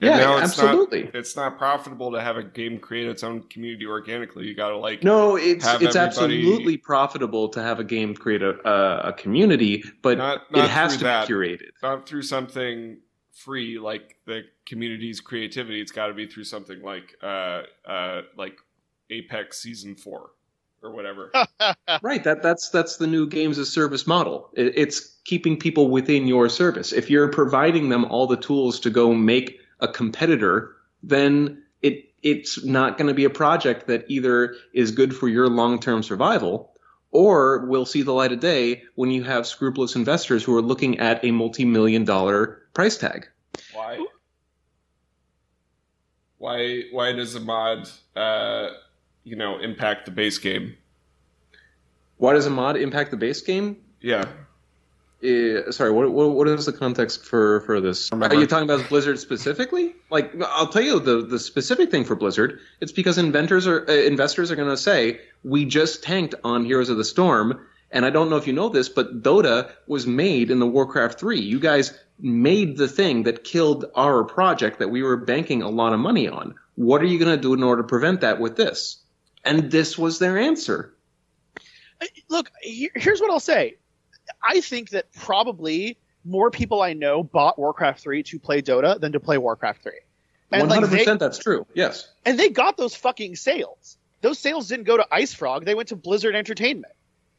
[0.00, 1.04] And Yeah, now it's absolutely.
[1.04, 4.46] Not, it's not profitable to have a game create its own community organically.
[4.46, 8.42] You got to like No, it's it's everybody- absolutely profitable to have a game create
[8.42, 11.70] a, a, a community, but not it has to that, be curated.
[11.82, 12.98] not through something
[13.32, 15.80] free like the community's creativity.
[15.80, 18.56] It's got to be through something like uh uh like
[19.10, 20.30] Apex Season Four
[20.82, 21.32] or whatever.
[22.02, 22.22] Right.
[22.24, 24.50] That that's that's the new games as service model.
[24.54, 26.92] It, it's keeping people within your service.
[26.92, 32.64] If you're providing them all the tools to go make a competitor, then it it's
[32.64, 36.72] not going to be a project that either is good for your long-term survival
[37.10, 40.98] or will see the light of day when you have scrupulous investors who are looking
[41.00, 43.28] at a multi-million dollar price tag.
[43.72, 44.06] Why?
[46.38, 46.82] Why?
[46.92, 48.70] Why does a mod, uh,
[49.24, 50.76] you know, impact the base game?
[52.16, 53.78] Why does a mod impact the base game?
[54.00, 54.26] Yeah.
[55.22, 58.10] Uh, sorry, what, what what is the context for for this?
[58.10, 58.34] Remember.
[58.34, 59.94] Are you talking about Blizzard specifically?
[60.10, 62.58] Like, I'll tell you the the specific thing for Blizzard.
[62.80, 66.88] It's because inventors are uh, investors are going to say we just tanked on Heroes
[66.88, 70.50] of the Storm, and I don't know if you know this, but Dota was made
[70.50, 71.40] in the Warcraft three.
[71.40, 75.92] You guys made the thing that killed our project that we were banking a lot
[75.92, 76.54] of money on.
[76.76, 78.99] What are you going to do in order to prevent that with this?
[79.44, 80.94] And this was their answer.
[82.00, 83.76] Uh, Look, here's what I'll say.
[84.42, 89.12] I think that probably more people I know bought Warcraft 3 to play Dota than
[89.12, 89.92] to play Warcraft 3.
[90.52, 91.66] And One like hundred they, that's true.
[91.74, 92.08] Yes.
[92.24, 93.96] and they got those fucking sales.
[94.20, 96.92] Those sales didn't go to IceFrog; they went to Blizzard Entertainment.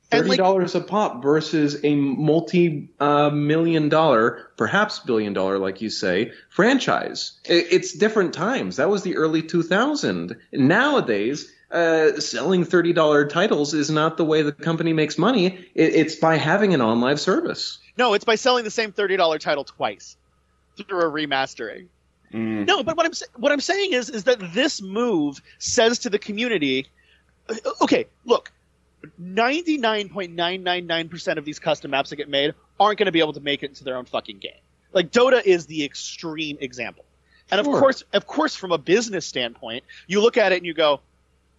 [0.09, 6.31] Thirty like, dollars a pop versus a multi-million dollar, perhaps billion dollar, like you say,
[6.49, 7.39] franchise.
[7.45, 8.75] It's different times.
[8.77, 10.35] That was the early 2000.
[10.51, 15.47] Nowadays, uh, selling thirty dollar titles is not the way the company makes money.
[15.73, 17.79] It, it's by having an on live service.
[17.97, 20.17] no, it's by selling the same thirty dollar title twice
[20.77, 21.87] through a remastering.
[22.33, 22.65] Mm.
[22.65, 26.19] No, but what I'm what I'm saying is is that this move says to the
[26.19, 26.87] community,
[27.49, 28.51] uh, okay, look,
[29.21, 33.63] 99.999% of these custom maps that get made aren't going to be able to make
[33.63, 34.53] it into their own fucking game.
[34.93, 37.03] Like Dota is the extreme example.
[37.49, 40.73] And of course, of course from a business standpoint, you look at it and you
[40.73, 41.01] go,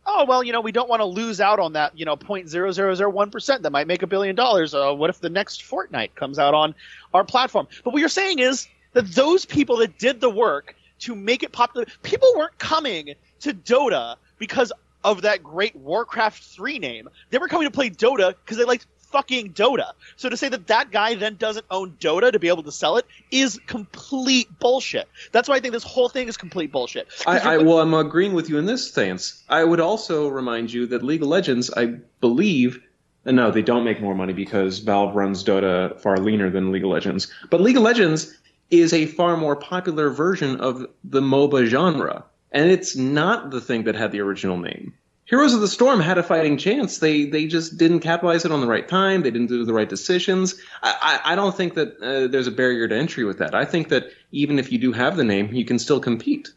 [0.07, 3.62] "Oh, well, you know, we don't want to lose out on that, you know, 0.0001%
[3.62, 4.75] that might make a billion dollars.
[4.75, 6.75] Uh, what if the next Fortnite comes out on
[7.15, 11.15] our platform?" But what you're saying is that those people that did the work to
[11.15, 14.73] make it popular, people weren't coming to Dota because
[15.05, 17.09] of that great Warcraft 3 name.
[17.31, 19.92] They were coming to play Dota because they liked fucking Dota.
[20.16, 22.96] So to say that that guy then doesn't own Dota to be able to sell
[22.96, 25.09] it is complete bullshit.
[25.31, 27.09] That's why I think this whole thing is complete bullshit.
[27.27, 29.42] I, I well, I'm agreeing with you in this stance.
[29.48, 32.83] I would also remind you that League of Legends, I believe,
[33.25, 36.85] and no, they don't make more money because Valve runs Dota far leaner than League
[36.85, 37.33] of Legends.
[37.51, 38.37] But League of Legends
[38.70, 43.85] is a far more popular version of the MOBA genre, and it's not the thing
[43.85, 44.94] that had the original name.
[45.33, 46.99] Heroes of the Storm had a fighting chance.
[46.99, 49.23] They they just didn't capitalize it on the right time.
[49.23, 50.61] They didn't do the right decisions.
[50.83, 53.55] I, I, I don't think that uh, there's a barrier to entry with that.
[53.55, 56.53] I think that even if you do have the name, you can still compete.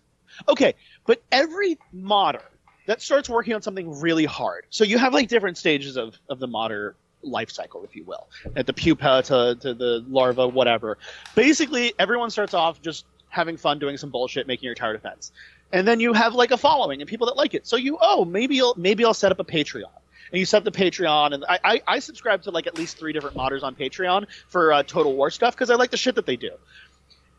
[0.49, 0.73] Okay,
[1.05, 2.41] but every modder
[2.85, 4.65] that starts working on something really hard.
[4.71, 8.27] So you have like different stages of, of the modder life cycle, if you will,
[8.57, 10.97] at the pupa to, to the larva, whatever.
[11.33, 15.31] Basically, everyone starts off just having fun doing some bullshit, making your tower defense,
[15.71, 17.67] and then you have like a following and people that like it.
[17.67, 19.84] So you, oh, maybe I'll maybe I'll set up a Patreon.
[20.32, 22.97] And you set up the Patreon, and I, I, I subscribe to like at least
[22.97, 26.15] three different modders on Patreon for uh, Total War stuff because I like the shit
[26.15, 26.49] that they do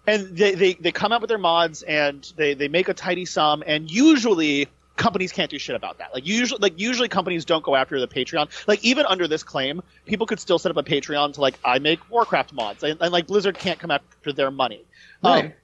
[0.07, 3.25] and they, they, they come out with their mods and they, they make a tidy
[3.25, 7.62] sum and usually companies can't do shit about that like usually like usually companies don't
[7.62, 10.83] go after the patreon like even under this claim people could still set up a
[10.83, 14.51] patreon to like i make warcraft mods and, and like blizzard can't come after their
[14.51, 14.83] money
[15.23, 15.55] um, Right.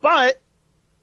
[0.00, 0.41] but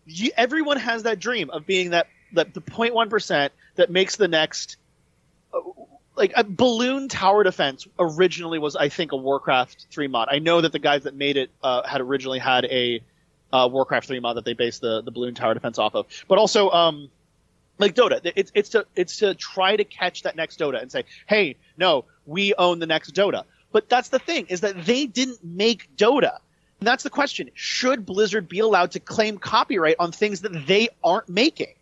[0.10, 4.78] you, everyone has that dream of being that, that the 0.1% that makes the next
[5.54, 5.60] uh,
[6.16, 10.28] like a balloon tower defense originally was I think a Warcraft 3 mod.
[10.30, 13.02] I know that the guys that made it uh, had originally had a
[13.54, 16.08] uh, Warcraft 3 mod that they based the the balloon tower defense off of.
[16.28, 17.10] But also um
[17.78, 21.06] like Dota, it's it's to it's to try to catch that next Dota and say,
[21.26, 25.44] "Hey, no, we own the next Dota." But that's the thing is that they didn't
[25.44, 26.40] make Dota.
[26.82, 27.50] That's the question.
[27.54, 31.74] Should Blizzard be allowed to claim copyright on things that they aren't making?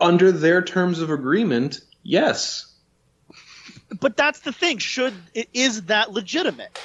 [0.00, 2.66] Under their terms of agreement, yes.
[4.00, 4.78] But that's the thing.
[4.78, 5.14] Should
[5.52, 6.78] is that legitimate?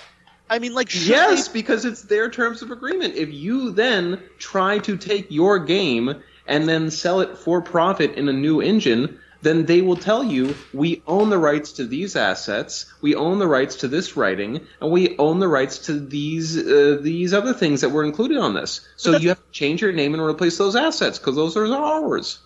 [0.49, 3.15] I mean, like, Yes, they- because it's their terms of agreement.
[3.15, 8.27] If you then try to take your game and then sell it for profit in
[8.27, 12.91] a new engine, then they will tell you, we own the rights to these assets,
[13.01, 16.97] we own the rights to this writing, and we own the rights to these uh,
[17.01, 18.81] these other things that were included on this.
[18.97, 22.39] So you have to change your name and replace those assets because those are ours.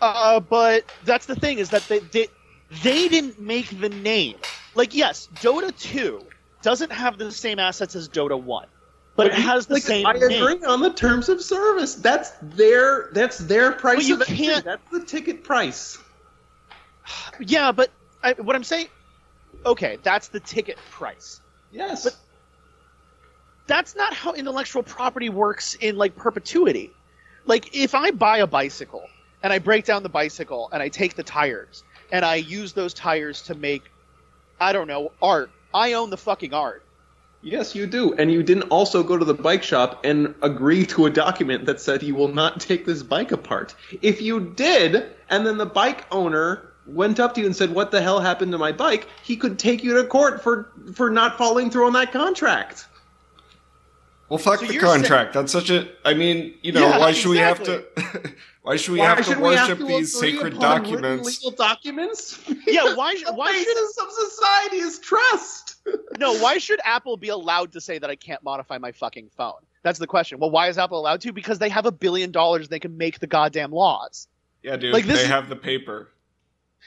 [0.00, 2.28] Uh, but that's the thing is that they, they
[2.82, 4.36] they didn't make the name.
[4.74, 6.24] Like, yes, Dota 2
[6.62, 8.66] doesn't have the same assets as Dota 1,
[9.16, 10.22] but, it has the Like, same I name.
[10.24, 11.94] agree on the terms of service.
[11.94, 13.96] That's their that's their price.
[13.98, 15.98] But you of can't- That's the ticket price.
[17.40, 17.90] Yeah, but
[18.22, 18.88] I, what I'm saying,
[19.66, 21.40] okay, that's the ticket price.
[21.72, 22.04] Yes.
[22.04, 22.16] But-
[23.66, 26.90] That's not how intellectual property works in like perpetuity.
[27.46, 29.06] like if I buy a bicycle
[29.42, 32.94] and I break down the bicycle and I take the tires and I use those
[32.94, 33.82] tires to make,
[34.60, 35.50] I don't know, art.
[35.74, 36.83] I own the fucking art.
[37.44, 38.14] Yes, you do.
[38.14, 41.78] And you didn't also go to the bike shop and agree to a document that
[41.78, 43.74] said you will not take this bike apart.
[44.00, 47.90] If you did, and then the bike owner went up to you and said, "What
[47.90, 51.36] the hell happened to my bike?" he could take you to court for for not
[51.36, 52.86] following through on that contract.
[54.30, 55.34] Well, fuck So the you're contract.
[55.34, 55.86] That's such a.
[56.06, 57.74] I mean, you know, Yeah, why should exactly.
[57.76, 58.32] we have to?
[58.62, 60.80] why should we Why have to should we have worship to these agree sacred upon
[60.80, 61.44] written documents?
[61.44, 62.38] Legal documents.
[62.66, 65.73] Yeah, why- the why should- basis of society is trust.
[66.24, 69.60] No, why should Apple be allowed to say that I can't modify my fucking phone?
[69.82, 70.38] That's the question.
[70.38, 71.32] Well, why is Apple allowed to?
[71.32, 72.62] Because they have a billion dollars.
[72.62, 74.28] And they can make the goddamn laws.
[74.62, 74.92] Yeah, dude.
[74.94, 76.10] Like, this they is- have the paper.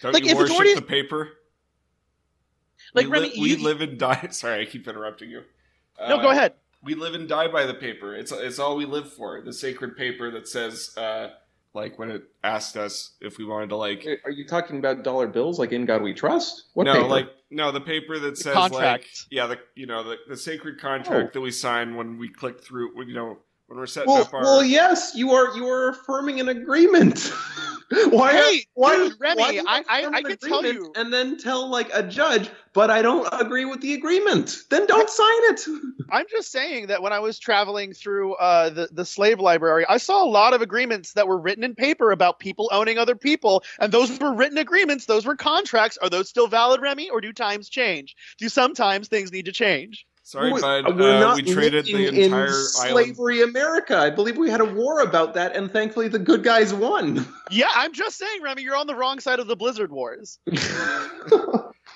[0.01, 1.29] Don't Like, you worship already- the paper?
[2.93, 4.27] Like, we, Remy, we you- live and die.
[4.31, 5.43] Sorry, I keep interrupting you.
[5.99, 6.53] No, Uh, go ahead.
[6.83, 8.15] We live and die by the paper.
[8.15, 9.41] It's it's all we live for.
[9.41, 11.29] The sacred paper that says, uh,
[11.77, 15.27] like, when it asked us if we wanted to, like, Are you talking about dollar
[15.27, 16.65] bills like "In God We Trust"?
[16.73, 17.07] What no, paper?
[17.07, 18.81] like, no, the paper that The says, contract.
[19.03, 21.33] like, yeah, the you know, the, the sacred contract Oh.
[21.35, 23.37] that we sign when we click through, when, you know,
[23.67, 24.41] when we're setting Well, up our.
[24.41, 25.55] well, yes, you are.
[25.55, 27.31] You are affirming an agreement.
[28.09, 28.33] why?
[28.33, 31.37] Hey, why, dude, Remy, why you I- I- I an can tell you- and then
[31.37, 34.57] tell like a judge, but I don't agree with the agreement.
[34.69, 35.61] Then don't sign it.
[36.09, 39.97] I'm just saying that when I was traveling through uh, the the slave library, I
[39.97, 43.63] saw a lot of agreements that were written in paper about people owning other people,
[43.79, 45.05] and those were written agreements.
[45.05, 45.97] Those were contracts.
[45.97, 48.15] Are those still valid, Remy, or do times change?
[48.37, 50.05] Do sometimes things need to change?
[50.27, 50.99] Sorry, We- bud.
[50.99, 52.67] we're Uh, not we traded the entire in island.
[52.67, 53.97] slavery America.
[53.97, 57.25] I believe we had a war about that, and thankfully the good guys won.
[57.49, 60.37] Yeah, I'm just saying, Remy, you're on the wrong side of the Blizzard Wars.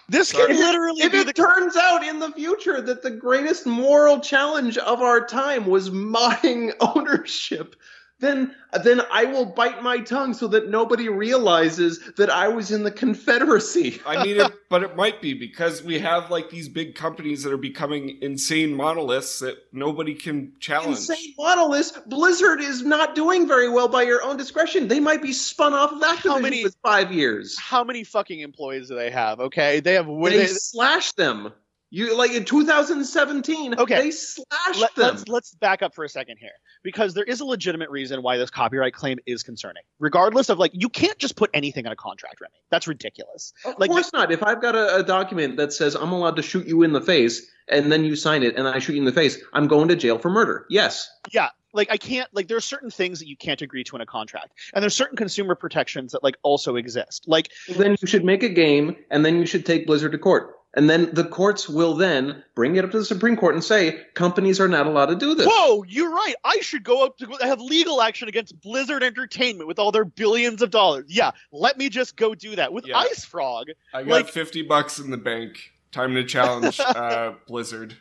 [0.09, 0.47] This Sorry.
[0.47, 4.19] can literally if be it the turns out in the future that the greatest moral
[4.19, 7.75] challenge of our time was modding ownership,
[8.21, 12.83] then then I will bite my tongue so that nobody realizes that I was in
[12.83, 13.99] the Confederacy.
[14.05, 17.51] I mean, it, but it might be because we have like these big companies that
[17.51, 20.97] are becoming insane monoliths that nobody can challenge.
[20.97, 21.91] Insane monoliths.
[22.07, 24.87] Blizzard is not doing very well by your own discretion.
[24.87, 27.59] They might be spun off of Activision many- with five years.
[27.59, 29.39] how many fucking employees do they have?
[29.39, 30.07] Okay, they have.
[30.07, 31.51] They, They, slashed them.
[31.93, 33.77] You like in 2017.
[33.77, 33.95] Okay.
[33.95, 35.15] They slashed let, them.
[35.15, 38.37] us let's back up for a second here because there is a legitimate reason why
[38.37, 39.83] this copyright claim is concerning.
[39.99, 42.55] Regardless of like, you can't just put anything in a contract, Remy.
[42.69, 43.51] That's ridiculous.
[43.65, 44.31] Of Like, course not.
[44.31, 47.01] If I've got a, a document that says I'm allowed to shoot you in the
[47.01, 49.89] face, and then you sign it, and I shoot you in the face, I'm going
[49.89, 50.65] to jail for murder.
[50.69, 51.09] Yes.
[51.31, 54.05] Yeah, like I can't like there's certain things that you can't agree to in a
[54.05, 57.25] contract, and there's certain consumer protections that like also exist.
[57.27, 60.55] Like Then you should make a game, and then you should take Blizzard to court.
[60.73, 64.01] And then the courts will then bring it up to the Supreme Court and say
[64.13, 65.45] companies are not allowed to do this.
[65.49, 66.35] Whoa, you're right.
[66.45, 70.61] I should go up to have legal action against Blizzard Entertainment with all their billions
[70.61, 71.05] of dollars.
[71.09, 73.03] Yeah, let me just go do that with Yeah.
[73.03, 73.65] IceFrog.
[73.93, 75.57] I got like- fifty bucks in the bank.
[75.91, 77.97] Time to challenge uh, Blizzard.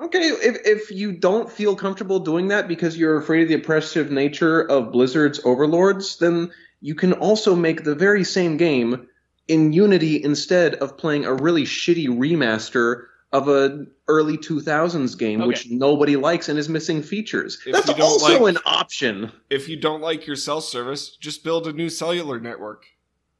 [0.00, 4.10] Okay, if, if you don't feel comfortable doing that because you're afraid of the oppressive
[4.10, 6.50] nature of Blizzard's overlords, then
[6.80, 9.06] you can also make the very same game
[9.48, 15.48] in Unity instead of playing a really shitty remaster of an early 2000s game Okay.
[15.48, 17.58] which nobody likes and is missing features.
[17.66, 19.32] If That's you don't also like- an option.
[19.50, 22.86] If you don't like your cell service, just build a new cellular network.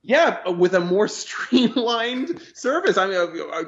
[0.03, 1.09] Yeah, with a more
[1.67, 2.97] streamlined service.
[2.97, 3.17] I mean,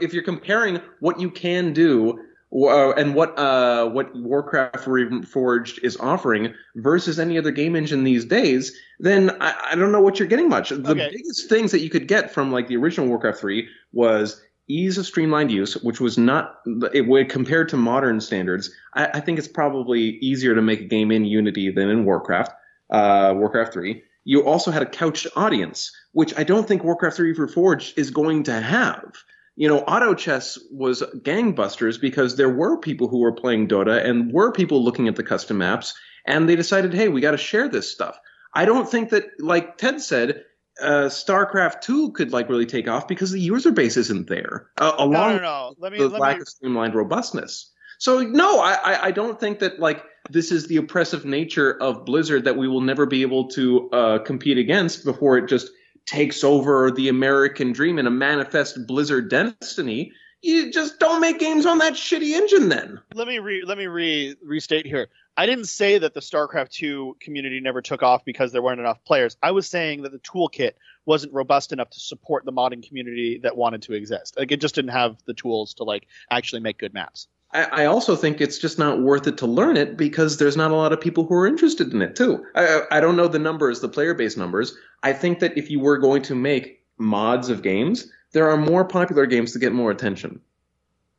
[0.01, 2.21] if you're comparing what you can do
[2.51, 8.75] and what uh, what Warcraft Reforged is offering versus any other game engine these days,
[8.99, 10.71] then I, I don't know what you're getting much.
[10.71, 11.11] The Okay.
[11.13, 15.07] biggest things that you could get from like the original Warcraft 3 was ease of
[15.07, 16.61] streamlined use, which was not
[16.93, 18.71] it compared to modern standards.
[18.95, 22.53] I, I think it's probably easier to make a game in Unity than in Warcraft,
[22.91, 24.03] uh, Warcraft 3.
[24.25, 28.43] You also had a couched audience, which I don't think Warcraft 3 Reforged is going
[28.45, 29.17] to have.
[29.59, 34.33] You know, auto chess was gangbusters because there were people who were playing Dota and
[34.33, 35.95] were people looking at the custom maps,
[36.25, 38.17] and they decided, hey, we got to share this stuff.
[38.55, 40.45] I don't think that, like Ted said,
[40.81, 44.95] uh, StarCraft 2 could like really take off because the user base isn't there, uh,
[44.97, 45.75] No, along no, no.
[45.77, 47.73] Let me the let lack me of streamlined robustness.
[47.99, 52.05] So no, I, I, I don't think that like this is the oppressive nature of
[52.05, 55.71] Blizzard that we will never be able to uh, compete against before it just
[56.09, 60.13] takes over the American dream in a manifest Blizzard destiny.
[60.41, 63.01] You just don't make games on that shitty engine then.
[63.15, 65.09] let me re, let me re, restate here.
[65.37, 69.05] I didn't say that the StarCraft 2 community never took off because there weren't enough
[69.05, 69.37] players.
[69.43, 70.73] I was saying that the toolkit
[71.07, 74.37] wasn't robust enough to support the modding community that wanted to exist.
[74.39, 77.29] Like it just didn't have the tools to like actually make good maps.
[77.53, 80.71] I, I also think it's just not worth it to learn it because there's not
[80.71, 82.45] a lot of people who are interested in it too.
[82.55, 84.77] I, I don't know the numbers, the player base numbers.
[85.03, 88.85] I think that if you were going to make mods of games, there are more
[88.85, 90.41] popular games to get more attention.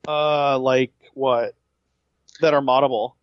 [0.07, 1.55] Uh, like what?
[2.41, 3.13] That are moddable.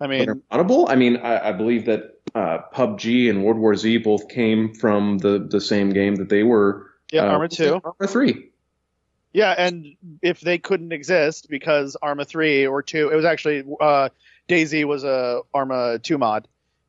[0.00, 0.86] I mean, That are moddable.
[0.88, 5.18] I mean, I, I believe that uh, PUBG and World War Z both came from
[5.18, 6.86] the the same game that they were.
[7.12, 7.80] yeah, uh, Arma two.
[7.84, 8.51] Arma three.
[9.32, 9.86] Yeah, and
[10.20, 14.10] if they couldn't exist because Arma three or two, it was actually uh,
[14.48, 16.46] DayZ was a Arma two mod,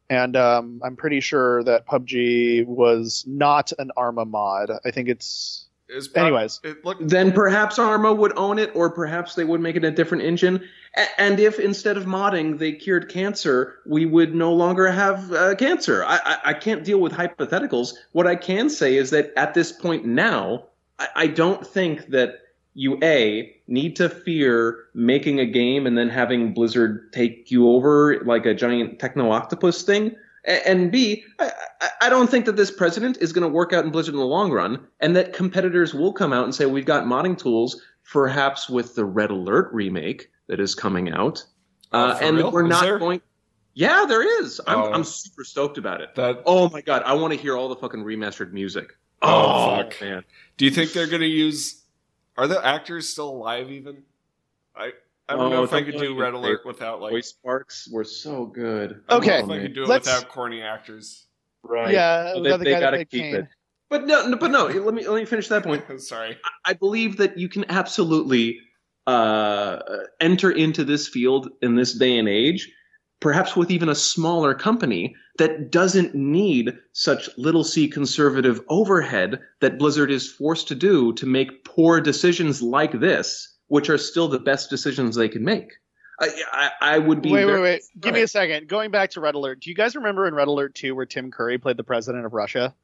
[0.10, 4.72] and um, I'm pretty sure that PUBG was not an Arma mod.
[4.84, 6.60] I think it's It's prob- Anyways.
[6.66, 9.92] it look then perhaps Arma would own it, or perhaps they would make it a
[9.92, 10.68] different engine.
[10.98, 15.56] A- And if instead of modding they cured cancer, we would no longer have uh,
[15.56, 16.04] cancer.
[16.06, 17.94] I-, I I can't deal with hypotheticals.
[18.12, 20.66] What I can say is that at this point now,
[21.00, 22.40] I, I don't think that
[22.76, 28.22] you a need to fear making a game and then having Blizzard take you over
[28.26, 30.16] like a giant techno octopus thing.
[30.46, 31.52] And B, I,
[32.02, 34.26] I- don't think that this president is going to work out in Blizzard in the
[34.26, 37.82] long run, and that competitors will come out and say we've got modding tools,
[38.12, 41.44] perhaps with the Red Alert remake that is coming out,
[41.94, 42.52] Oh, uh, for and real?
[42.52, 43.00] we're Is not there?
[43.00, 43.22] going.
[43.76, 44.60] Yeah, there is.
[44.68, 44.92] I'm, Oh.
[44.92, 46.14] I'm super stoked about it.
[46.16, 46.42] that.
[46.46, 48.98] Oh my god, I want to hear all the fucking remastered music.
[49.22, 50.02] Oh, fuck.
[50.02, 50.24] man.
[50.58, 51.82] Do you think they're gonna use?
[52.38, 53.72] Are the actors still alive?
[53.72, 54.04] Even
[54.76, 54.92] I.
[55.30, 57.12] I don't Oh, know if I could do Red Alert without like.
[57.12, 59.02] Voice sparks were so good.
[59.08, 61.28] I don't know Okay, if I could do it let's- without corny actors.
[61.64, 61.94] right.
[61.94, 63.36] yeah, So they, they gotta keep Kane?
[63.36, 63.48] it.
[63.90, 64.66] But no, no, but no.
[64.66, 65.86] Let me let me finish that point.
[66.02, 66.38] Sorry.
[66.66, 68.60] I believe that you can absolutely
[69.08, 69.80] uh,
[70.20, 72.70] enter into this field in this day and age,
[73.24, 79.80] perhaps with even a smaller company that doesn't need such little c conservative overhead that
[79.80, 84.40] Blizzard is forced to do to make poor decisions like this, which are still the
[84.40, 85.72] best decisions they can make.
[86.20, 87.32] I, I, I would be.
[87.32, 87.82] Wait, wait, wait.
[87.98, 88.68] Give me a second.
[88.68, 91.32] Going back to Red Alert, do you guys remember in Red Alert 2 where Tim
[91.32, 92.76] Curry played the president of Russia?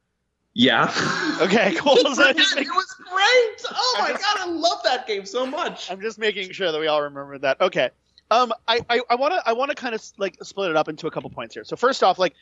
[0.54, 0.92] Yeah.
[1.40, 1.96] Okay, cool.
[1.96, 3.72] So it was great.
[3.72, 5.90] Oh my god, I love that game so much.
[5.90, 7.62] I'm just making sure that we all remember that.
[7.62, 7.92] Okay.
[8.32, 11.12] Um, I, I, I wanna I wanna kind of like split it up into a
[11.12, 11.64] couple points here.
[11.64, 12.36] So first off, like,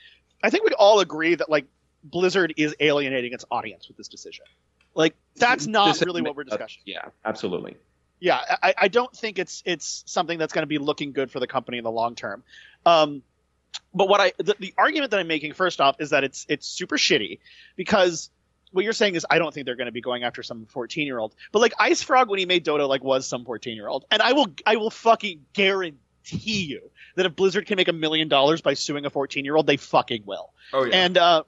[0.44, 1.66] I think we all agree that like
[2.04, 4.46] Blizzard is alienating its audience with this decision.
[4.96, 6.82] Like, that's not This- really what we're discussing.
[6.86, 7.78] Yeah, absolutely.
[8.20, 11.40] Yeah, I, I don't think it's it's something that's going to be looking good for
[11.40, 12.44] the company in the long term.
[12.86, 13.22] Um,
[13.94, 16.66] but what I the, the argument that I'm making first off is that it's it's
[16.68, 17.40] super shitty
[17.76, 18.32] because
[18.72, 21.06] what you're saying is I don't think they're going to be going after some 14
[21.06, 21.36] year old.
[21.52, 24.34] But like IceFrog when he made Dota like was some 14 year old, and I
[24.34, 25.98] will I will fucking guarantee
[26.66, 26.82] you
[27.16, 29.78] that if Blizzard can make a million dollars by suing a 14 year old, they
[29.78, 30.54] fucking will.
[30.74, 30.96] Oh yeah.
[31.06, 31.44] And uh,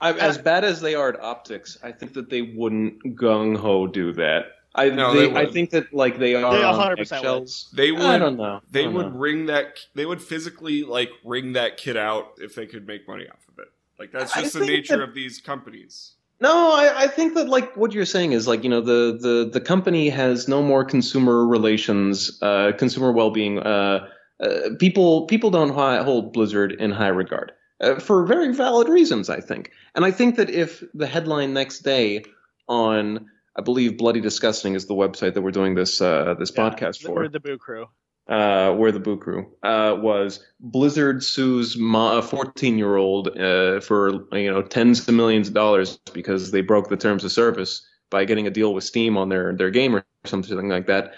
[0.00, 3.86] I, as bad as they are at optics, I think that they wouldn't gung ho
[3.86, 4.46] do that.
[4.74, 5.52] I No, they, they I wouldn't.
[5.52, 6.98] think that like they are They on 100% would.
[7.00, 7.68] eggshells.
[7.74, 8.00] they would.
[8.00, 8.62] I don't know.
[8.70, 9.18] They don't would know.
[9.18, 9.78] ring that.
[9.94, 13.58] They would physically like ring that kid out if they could make money off of
[13.58, 13.68] it.
[13.98, 16.12] Like that's I just the nature that- of these companies.
[16.42, 19.48] No, I, I think that like what you're saying is like you know the the
[19.52, 23.60] the company has no more consumer relations, uh, consumer well being.
[23.60, 24.08] Uh,
[24.42, 29.30] uh, people people don't hi- hold Blizzard in high regard uh, for very valid reasons,
[29.30, 29.70] I think.
[29.94, 32.24] And I think that if the headline next day
[32.68, 36.70] on I believe Bloody Disgusting is the website that we're doing this uh, this yeah,
[36.70, 37.22] podcast for.
[37.22, 37.86] or the Boo Crew.
[38.28, 44.12] Uh, where the Boo Crew uh, was Blizzard sues a 14 year old uh, for
[44.36, 48.24] you know tens of millions of dollars because they broke the terms of service by
[48.24, 51.14] getting a deal with Steam on their their game or something like that.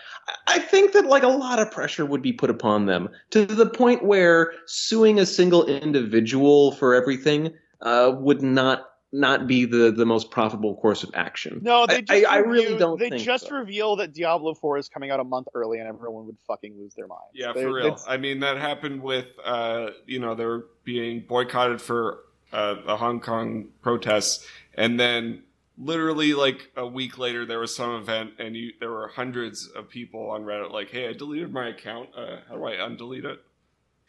[0.46, 3.66] I think that like a lot of pressure would be put upon them to the
[3.66, 7.52] point where suing a single individual for everything
[7.82, 11.60] uh, would not not be the the most profitable course of action.
[11.62, 13.54] No, they I- just I, I really don't They think just so.
[13.56, 16.94] reveal that Diablo 4 is coming out a month early, and everyone would fucking lose
[16.94, 17.20] their mind.
[17.32, 17.96] Yeah, They- for real.
[18.08, 22.20] I mean, that happened with, uh, you know, they were being boycotted for
[22.52, 25.42] uh, the Hong Kong protests, and then
[25.78, 29.88] literally like a week later, there was some event, and you there were hundreds of
[29.88, 32.10] people on Reddit like, "Hey, I deleted my account.
[32.16, 33.40] Uh, how do I undelete it?"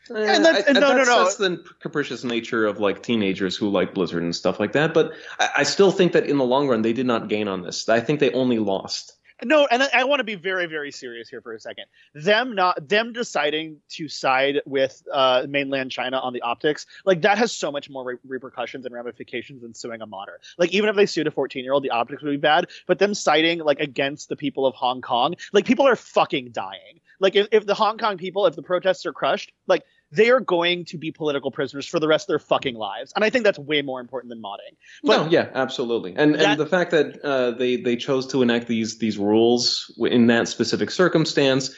[0.09, 1.23] And that's- I- no, no, that's, no.
[1.23, 4.93] That's the capricious nature of like teenagers who like Blizzard and stuff like that.
[4.93, 7.61] But I, I still think that in the long run, they did not gain on
[7.63, 7.89] this.
[7.89, 9.13] I think they only lost.
[9.43, 11.85] No, and I, I want to be very, very serious here for a second.
[12.13, 17.37] Them not them deciding to side with uh, mainland China on the optics, like that
[17.37, 20.39] has so much more re- repercussions and ramifications than suing a modder.
[20.57, 22.67] Like even if they sued a 14 year old, the optics would be bad.
[22.87, 27.01] But them siding like against the people of Hong Kong, like people are fucking dying.
[27.19, 29.83] Like if, if the Hong Kong people, if the protests are crushed, like
[30.16, 33.11] they are going to be political prisoners for the rest of their fucking lives.
[33.16, 34.76] And I think that's way more important than modding.
[35.03, 36.13] But- no, yeah, absolutely.
[36.16, 39.93] And That- and the fact that uh, they they chose to enact these these rules
[39.99, 41.74] in that specific circumstance,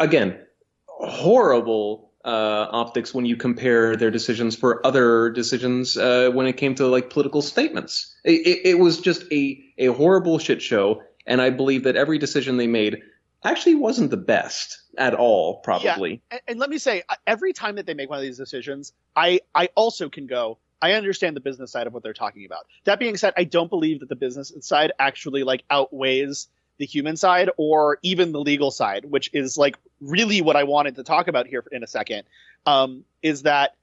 [0.00, 0.38] again,
[0.86, 6.74] horrible uh, optics when you compare their decisions for other decisions uh, when it came
[6.74, 8.14] to like political statements.
[8.24, 12.18] It, it, it, was just a a horrible shit show, and I believe that every
[12.18, 12.98] decision they made
[13.44, 15.56] actually wasn't the best at all.
[15.60, 16.10] Probably.
[16.10, 16.18] Yeah.
[16.30, 19.40] And, and let me say, every time that they make one of these decisions, I
[19.54, 20.58] I also can go.
[20.80, 22.66] I understand the business side of what they're talking about.
[22.84, 27.16] That being said, I don't believe that the business side actually like outweighs the human
[27.16, 31.26] side or even the legal side, which is like really what I wanted to talk
[31.26, 32.24] about here in a second.
[32.64, 33.74] Um, is that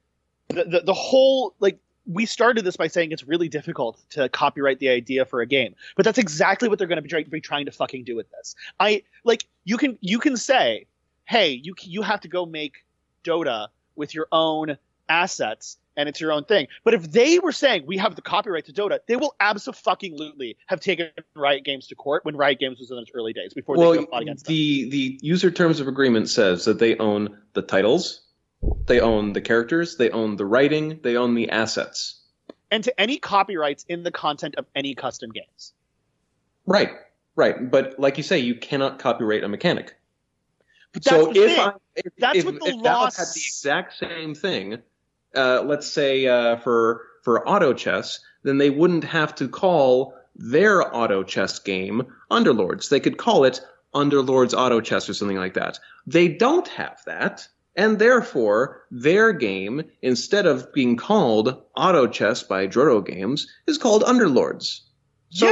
[0.47, 4.79] the, the, the whole like we started this by saying it's really difficult to copyright
[4.79, 7.71] the idea for a game, but that's exactly what they're going to be, trying to
[7.71, 8.55] fucking do with this.
[8.79, 10.85] I like you can you can say,
[11.25, 12.85] hey, you you have to go make
[13.23, 14.77] Dota with your own
[15.09, 16.67] assets and it's your own thing.
[16.83, 20.79] But if they were saying we have the copyright to Dota, they will absolutely have
[20.79, 23.93] taken Riot Games to court when Riot Games was in its early days before well,
[23.93, 24.89] they fought against the, them.
[24.89, 28.24] The user terms of agreement says that they own the titles,
[28.85, 32.21] they own the characters, they own the writing, they own the assets.
[32.71, 35.73] And to any copyrights in the content of any custom games.
[36.65, 36.91] Right,
[37.35, 37.69] right.
[37.69, 39.95] But like you say, you cannot copyright a mechanic.
[40.93, 43.97] But that's so if, I, if, that's if, what the if law had the exact
[43.97, 44.79] same thing,
[45.35, 50.95] uh, let's say uh, for for auto chess, then they wouldn't have to call their
[50.95, 52.89] auto chess game Underlords.
[52.89, 53.61] They could call it
[53.93, 55.79] Underlords Auto Chess or something like that.
[56.05, 62.67] They don't have that, and therefore their game, instead of being called Auto Chess by
[62.67, 64.81] Drodo Games, is called Underlords.
[65.29, 65.47] So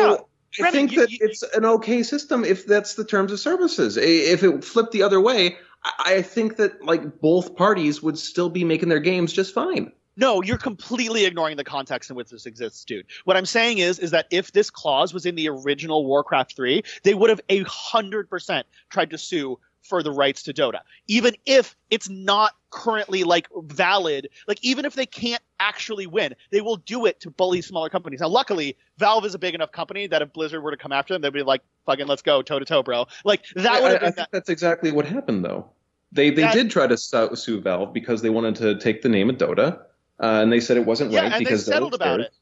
[0.59, 0.65] yeah.
[0.67, 3.97] I think you, that you, it's an okay system if that's the terms of services.
[3.97, 5.57] If it flipped the other way,
[5.99, 9.91] I think that like both parties would still be making their games just fine.
[10.15, 13.07] No, you're completely ignoring the context in which this exists, dude.
[13.25, 16.83] What I'm saying is, is that if this clause was in the original Warcraft 3,
[17.01, 21.35] they would have a hundred percent tried to sue for the rights to Dota, even
[21.45, 24.29] if it's not currently like valid.
[24.47, 28.19] Like even if they can't actually win, they will do it to bully smaller companies.
[28.19, 31.13] Now, luckily, Valve is a big enough company that if Blizzard were to come after
[31.13, 34.03] them, they'd be like, "Fucking let's go toe to toe, bro." Like that would.
[34.03, 35.69] I, I think that's exactly what happened, though.
[36.11, 39.29] They they that, did try to sue Valve because they wanted to take the name
[39.29, 39.79] of Dota,
[40.19, 42.33] uh, and they said it wasn't yeah, right and because they settled about it.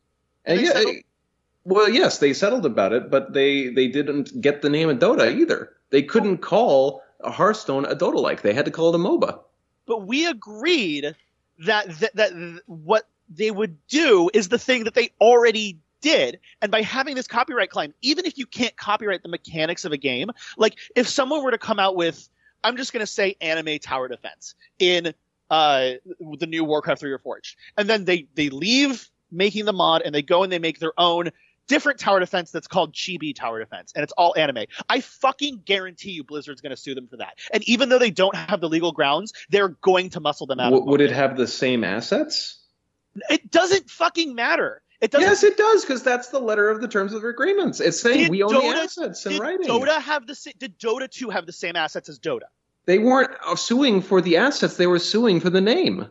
[0.45, 0.95] And, yeah, settled-
[1.63, 5.33] well, yes, they settled about it, but they they didn't get the name of Dota
[5.33, 5.73] either.
[5.89, 8.41] They couldn't call a Hearthstone a Dota like.
[8.41, 9.39] They had to call it a MOBA.
[9.85, 11.15] But we agreed
[11.59, 16.39] that that, what they would do is the thing that they already did.
[16.61, 19.97] And by having this copyright claim, even if you can't copyright the mechanics of a
[19.97, 22.27] game, like if someone were to come out with
[22.63, 25.13] I'm just going to say anime tower defense in
[25.49, 27.55] uh, the new Warcraft 3 Reforged.
[27.77, 30.93] And then they, they leave making the mod and they go and they make their
[30.97, 31.31] own
[31.71, 34.65] different tower defense that's called Chibi Tower Defense, and it's all anime.
[34.89, 37.39] I fucking guarantee you Blizzard's going to sue them for that.
[37.53, 40.71] And even though they don't have the legal grounds, they're going to muscle them out.
[40.71, 42.59] W- would it have the same assets?
[43.29, 44.81] It doesn't fucking matter.
[44.99, 45.27] It doesn't.
[45.27, 47.79] Yes, it does because that's the letter of the terms of agreements.
[47.79, 49.67] It's saying we own Dota, the assets in did writing.
[49.67, 52.49] Dota have the did Dota two have the same assets as Dota?
[52.85, 56.07] They weren't uh, suing for the assets; they were suing for the name.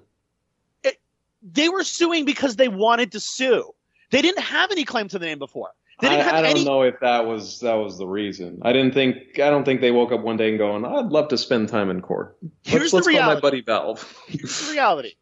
[0.83, 0.99] It,
[1.43, 3.75] they were suing because they wanted to sue.
[4.11, 5.71] They didn't have any claim to the name before.
[6.01, 6.65] They didn't I, have I don't any...
[6.65, 8.61] know if that was that was the reason.
[8.63, 11.29] I didn't think I don't think they woke up one day and going, "I'd love
[11.29, 13.27] to spend time in court." Here's let's, the let's reality.
[13.27, 14.23] call my buddy Valve.
[14.27, 15.15] Here's the reality.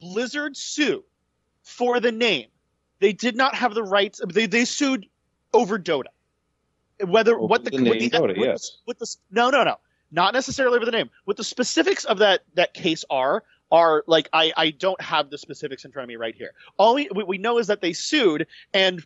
[0.00, 1.04] Blizzard sued
[1.62, 2.48] for the name
[3.02, 4.20] they did not have the rights.
[4.26, 5.06] They, they sued
[5.52, 6.04] over Dota.
[7.04, 8.70] Whether over what the, the name the Dota, with yes.
[8.70, 9.78] The, with the no no no
[10.12, 11.10] not necessarily over the name.
[11.24, 13.42] What the specifics of that that case are
[13.72, 16.52] are like I I don't have the specifics in front of me right here.
[16.76, 19.04] All we we know is that they sued and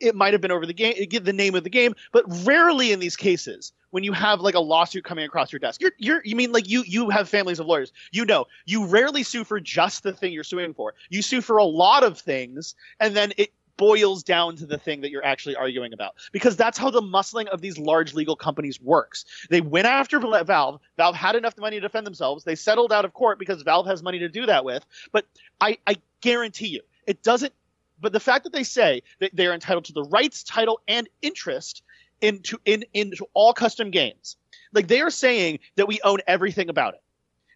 [0.00, 2.98] it might have been over the game, the name of the game, but rarely in
[2.98, 6.34] these cases, when you have like a lawsuit coming across your desk, you're, you're, you
[6.34, 10.02] mean like you, you have families of lawyers, you know, you rarely sue for just
[10.02, 10.94] the thing you're suing for.
[11.10, 15.00] You sue for a lot of things, and then it boils down to the thing
[15.00, 18.80] that you're actually arguing about because that's how the muscling of these large legal companies
[18.80, 19.24] works.
[19.50, 20.80] They went after Valve.
[20.96, 22.44] Valve had enough money to defend themselves.
[22.44, 24.84] They settled out of court because Valve has money to do that with.
[25.12, 25.26] But
[25.60, 27.52] I, I guarantee you, it doesn't
[28.00, 31.82] but the fact that they say that they're entitled to the rights, title, and interest
[32.20, 34.36] into in into all custom games,
[34.72, 37.02] like they are saying that we own everything about it.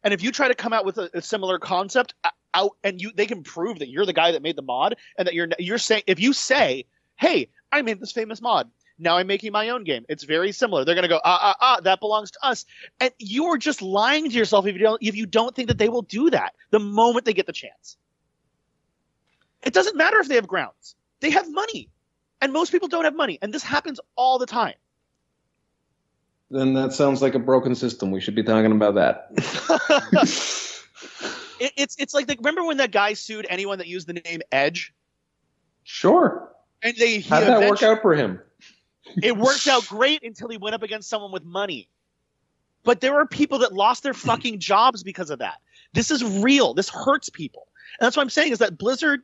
[0.05, 2.15] And if you try to come out with a, a similar concept
[2.55, 5.27] out, and you they can prove that you're the guy that made the mod, and
[5.27, 6.87] that you're you're saying if you say,
[7.17, 10.05] "Hey, I made this famous mod," now I'm making my own game.
[10.09, 10.85] It's very similar.
[10.85, 12.67] They're gonna go, ah, ah, ah, that belongs to us.
[13.01, 15.89] And you're just lying to yourself if you don't if you don't think that they
[15.89, 17.97] will do that the moment they get the chance.
[19.63, 20.97] It doesn't matter if they have grounds.
[21.21, 21.89] They have money.
[22.41, 23.39] And most people don't have money.
[23.43, 24.75] And this happens all the time.
[26.51, 28.11] Then that sounds like a broken system.
[28.11, 29.31] We should be talking about that.
[31.61, 34.41] it, it's it's like the, remember when that guy sued anyone that used the name
[34.53, 34.95] Edge,
[35.85, 36.51] sure.
[36.83, 38.41] and they he How'd that work out for him?
[39.23, 41.89] It worked out great until he went up against someone with money.
[42.85, 45.57] But there are people that lost their fucking jobs because of that.
[45.95, 46.75] This is real.
[46.75, 47.69] This hurts people.
[47.99, 49.23] And that's what I'm saying is that Blizzard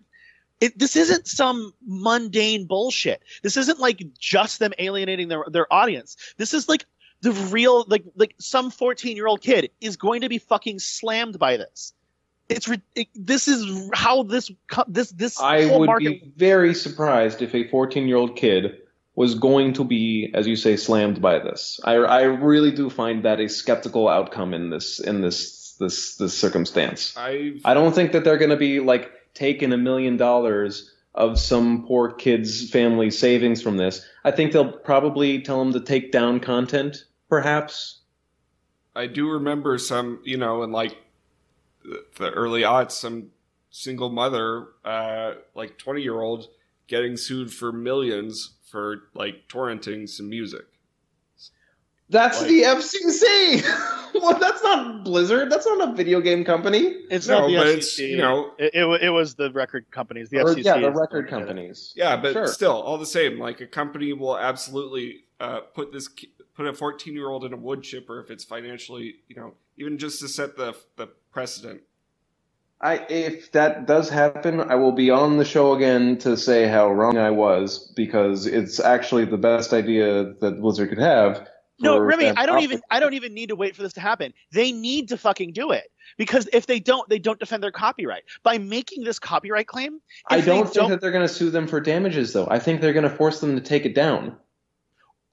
[0.61, 3.22] it, this isn't some mundane bullshit.
[3.43, 6.16] This isn't like just them alienating their their audience.
[6.37, 6.87] This is like
[7.20, 11.39] the real like like some 14 year old kid is going to be fucking slammed
[11.39, 11.93] by this.
[12.49, 14.51] It's ri- it, this is how this
[14.86, 18.76] this this I whole would market be very surprised if a 14 year old kid
[19.16, 21.78] was going to be, as you say, slammed by this.
[21.84, 26.36] I, I really do find that a skeptical outcome in this in this this this
[26.36, 27.14] circumstance.
[27.16, 31.38] I I don't think that they're going to be like taking a million dollars of
[31.38, 34.05] some poor kid's family savings from this.
[34.24, 38.01] I think they'll probably tell them to take down content, perhaps.
[38.97, 40.97] I do remember some, you know, in like
[41.85, 43.28] the, the early aughts, some
[43.70, 46.49] single mother, uh, like twenty year old,
[46.89, 50.64] getting sued for millions for like torrenting some music.
[52.11, 54.14] That's Like- the FCC.
[54.22, 55.51] well, that's not Blizzard.
[55.51, 56.80] That's not a video game company.
[57.11, 57.76] it's no, not the but FCC.
[57.76, 60.28] it's you know, it, it, it was the record companies.
[60.28, 60.64] The Or, FCC.
[60.64, 61.93] yeah, the record companies.
[61.97, 62.47] yeah, but Sure.
[62.47, 66.09] still, all the same, like a company will absolutely uh, put this
[66.55, 69.97] put a fourteen year old in a wood chipper if it's financially, you know, even
[69.99, 71.82] just to set the the precedent.
[72.80, 76.91] I, if that does happen, I will be on the show again to say how
[76.91, 81.49] wrong I was because it's actually the best idea that Blizzard could have.
[81.80, 84.01] No, for Remy, I don't even I don't even need to wait for this to
[84.01, 84.32] happen.
[84.53, 85.91] They need to fucking do it.
[86.16, 88.22] Because if they don't, they don't defend their copyright.
[88.45, 91.51] By making this copyright claim, I if they don't think that they're going to sue
[91.51, 92.47] them for damages, though.
[92.49, 94.37] I think they're going to force them to take it down.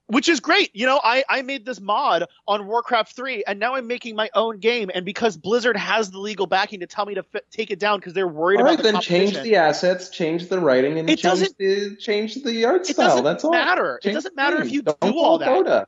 [0.06, 0.70] Which is great.
[0.74, 4.30] You know, I, I made this mod on Warcraft 3, and now I'm making my
[4.34, 4.90] own game.
[4.94, 8.12] And because Blizzard has the legal backing to tell me to take it down because
[8.12, 11.18] they're worried All about right, the then change the assets, change the writing, and It
[11.20, 13.22] change the change the art style.
[13.22, 13.52] That's all.
[13.52, 14.00] matter.
[14.04, 15.48] It doesn't matter if you Don't do all that.
[15.48, 15.86] Dota.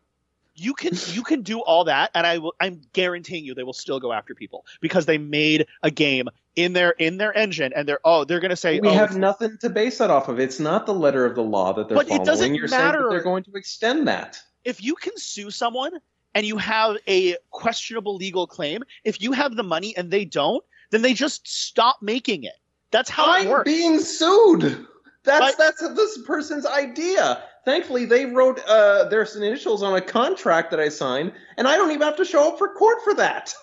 [0.57, 3.73] You can you can do all that and i will i'm guaranteeing you they will
[3.73, 7.89] still go after people because they made a game in their in their engine and
[7.89, 10.39] they're oh they're going to say We oh, have nothing to base that off of.
[10.39, 12.25] It's not the letter of the law that they're But it following.
[12.27, 13.03] doesn't You're saying matter.
[13.03, 14.39] that they're going to extend that.
[14.65, 15.93] if you can sue someone
[16.37, 20.63] and you have a questionable legal claim if you have the money and they don't
[20.91, 22.55] then they just stop making it
[22.93, 24.87] that's how it I'm works being sued.
[25.25, 27.43] That's But- that's this person's idea.
[27.65, 31.91] Thankfully, they wrote uh, their initials on a contract that I signed, and I don't
[31.91, 33.55] even have to show up for court for that.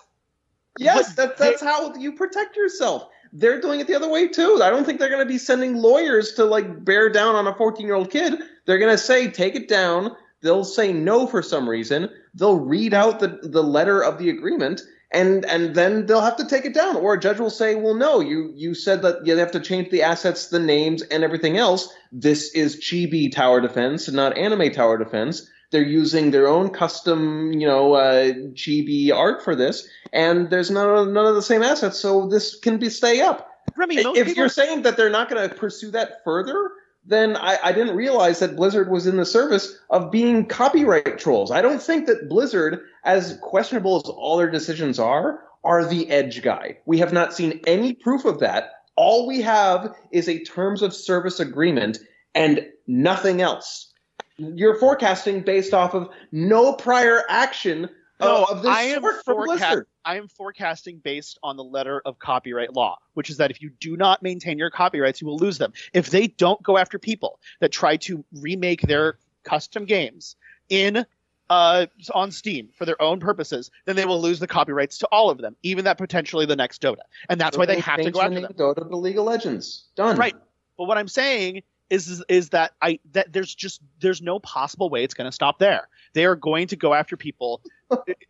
[0.78, 3.08] Yes, that, that's how you protect yourself.
[3.32, 4.60] They're doing it the other way too.
[4.62, 7.54] I don't think they're going to be sending lawyers to like bear down on a
[7.54, 8.34] 14 year old kid.
[8.66, 10.16] They're going to say take it down.
[10.40, 12.10] They'll say no for some reason.
[12.34, 14.82] They'll read out the the letter of the agreement,
[15.12, 16.96] and and then they'll have to take it down.
[16.96, 19.90] Or a judge will say, well, no, you you said that you have to change
[19.90, 21.92] the assets, the names, and everything else.
[22.10, 25.48] This is Chibi Tower Defense, not Anime Tower Defense.
[25.70, 30.88] They're using their own custom, you know, uh, Chibi art for this, and there's none
[30.88, 33.48] of, none of the same assets, so this can be stay up.
[33.74, 36.72] Remy, If people, you're saying that they're not going to pursue that further,
[37.04, 41.50] then I, I didn't realize that Blizzard was in the service of being copyright trolls.
[41.50, 46.42] I don't think that Blizzard, as questionable as all their decisions are, are the edge
[46.42, 46.78] guy.
[46.86, 48.70] We have not seen any proof of that.
[48.96, 51.98] All we have is a terms of service agreement
[52.34, 53.92] and nothing else.
[54.38, 57.88] You're forecasting based off of no prior action
[58.20, 59.86] No, of this I am sort from forecast- Blizzard.
[60.04, 63.70] I am forecasting based on the letter of copyright law, which is that if you
[63.80, 65.72] do not maintain your copyrights, you will lose them.
[65.92, 70.36] If they don't go after people that try to remake their custom games
[70.68, 71.04] in
[71.50, 75.28] uh, on Steam for their own purposes, then they will lose the copyrights to all
[75.30, 77.02] of them, even that potentially the next Dota.
[77.28, 78.52] And that's why they have to go the after them.
[78.54, 79.84] Dota to League of Legends.
[79.94, 80.16] Done.
[80.16, 80.34] Right.
[80.78, 84.88] But what I'm saying is, is is that I that there's just there's no possible
[84.88, 85.88] way it's going to stop there.
[86.14, 87.60] They are going to go after people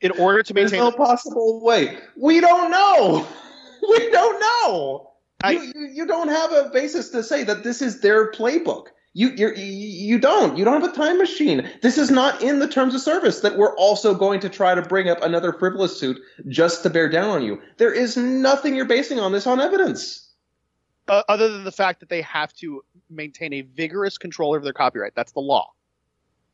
[0.01, 0.71] in order to maintain.
[0.81, 1.99] There's no possible way.
[2.17, 3.27] We don't know.
[3.89, 5.11] We don't know.
[5.43, 8.87] I- you, you, you don't have a basis to say that this is their playbook.
[9.13, 10.57] You you you don't.
[10.57, 11.69] You don't have a time machine.
[11.83, 14.83] This is not in the terms of service that we're also going to try to
[14.83, 17.61] bring up another frivolous suit just to bear down on you.
[17.77, 20.31] There is nothing you're basing on this on evidence.
[21.09, 24.73] uh, other than the fact that they have to maintain a vigorous control over their
[24.73, 25.15] copyright.
[25.17, 25.73] That's the law.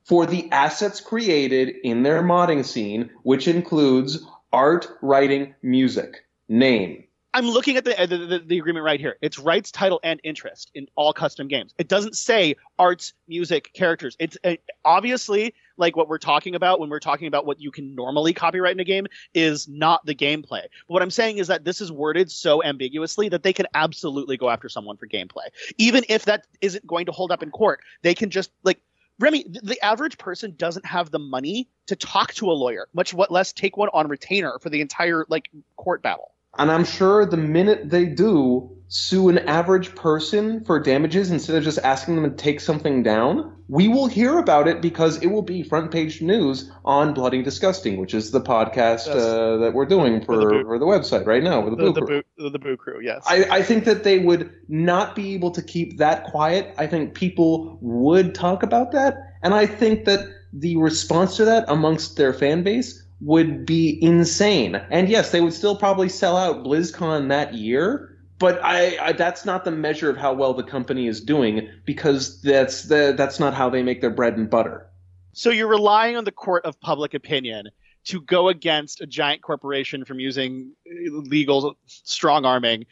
[0.09, 7.04] For the assets created in their modding scene, which includes art, writing, music, name.
[7.34, 9.18] I'm looking at the, uh, the, the the agreement right here.
[9.20, 11.74] It's rights, title, and interest in all custom games.
[11.76, 14.16] It doesn't say arts, music, characters.
[14.18, 17.94] It's uh, obviously like what we're talking about when we're talking about what you can
[17.94, 20.62] normally copyright in a game is not the gameplay.
[20.62, 24.38] But what I'm saying is that this is worded so ambiguously that they can absolutely
[24.38, 25.48] go after someone for gameplay.
[25.76, 28.80] Even if that isn't going to hold up in court, they can just like
[29.21, 33.33] Remy, the average person doesn't have the money to talk to a lawyer, much what
[33.33, 36.33] less take one on retainer for the entire like court battle.
[36.59, 41.62] And I'm sure the minute they do sue an average person for damages instead of
[41.62, 45.42] just asking them to take something down, we will hear about it because it will
[45.42, 50.24] be front page news on Bloody Disgusting, which is the podcast uh, that we're doing
[50.24, 52.22] for, the for the website right now with the, The, Boo the, Crew.
[52.38, 53.24] boo, the boo crew, yes.
[53.28, 56.74] I, I think that they would not be able to keep that quiet.
[56.78, 59.16] I think people would talk about that.
[59.42, 60.20] And I think that
[60.54, 64.77] the response to that amongst their fan base would be insane.
[64.91, 68.16] And yes, they would still probably sell out BlizzCon that year.
[68.39, 72.41] But I, I that's not the measure of how well the company is doing because
[72.41, 74.89] that's the that's not how they make their bread and butter.
[75.33, 77.69] So you're relying on the court of public opinion
[78.05, 82.87] to go against a giant corporation from using uh, legal strong arming,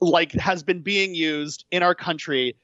[0.00, 2.56] like has been being used in our country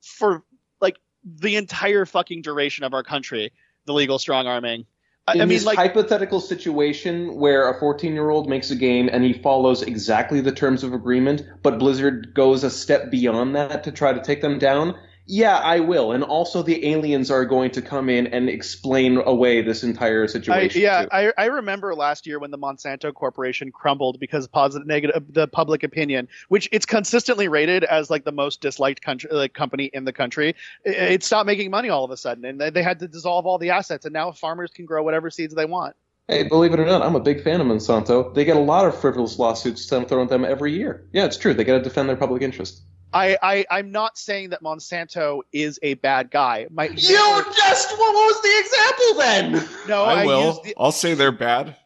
[0.00, 0.44] for
[0.80, 3.52] like the entire fucking duration of our country.
[3.84, 4.86] The legal strong arming.
[5.28, 8.76] I, in I mean, this like, hypothetical situation where a 14 year old makes a
[8.76, 13.56] game and he follows exactly the terms of agreement, but Blizzard goes a step beyond
[13.56, 14.96] that to try to take them down,
[15.26, 16.12] yeah, I will.
[16.12, 20.26] And also, the aliens are going to come in and explain away this entire I,
[20.26, 20.80] situation.
[20.80, 21.06] yeah.
[21.10, 25.48] I, I remember last year when the Monsanto Corporation crumbled because of positive negative the
[25.48, 30.04] public opinion, which it's consistently rated as like the most disliked country like company in
[30.04, 30.50] the country.
[30.84, 33.46] It, it stopped making money all of a sudden, and they, they had to dissolve
[33.46, 35.96] all the assets, and now farmers can grow whatever seeds they want.
[36.28, 38.34] Hey, believe it or not, I'm a big fan of Monsanto.
[38.34, 41.06] They get a lot of frivolous lawsuits thrown at them every year.
[41.12, 41.54] Yeah, it's true.
[41.54, 42.82] They got to defend their public interest.
[43.12, 46.66] I, I I'm not saying that Monsanto is a bad guy.
[46.70, 49.88] My You just what was the example then?
[49.88, 50.60] no, I, I, will.
[50.62, 51.76] the, I'll say they're bad.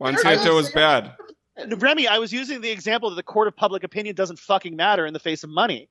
[0.00, 1.16] Monsanto is bad.
[1.78, 5.06] Remy, I was using the example that the court of public opinion doesn't fucking matter
[5.06, 5.88] in the face of money.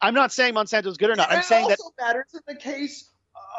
[0.00, 1.30] I'm not saying Monsanto's good or not.
[1.30, 3.10] I'm it saying that also matters in the case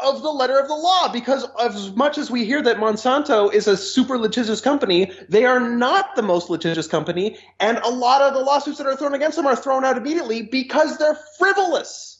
[0.03, 3.67] of the letter of the law because as much as we hear that Monsanto is
[3.67, 8.33] a super litigious company, they are not the most litigious company, and a lot of
[8.33, 12.15] the lawsuits that are thrown against them are thrown out immediately because they're frivolous.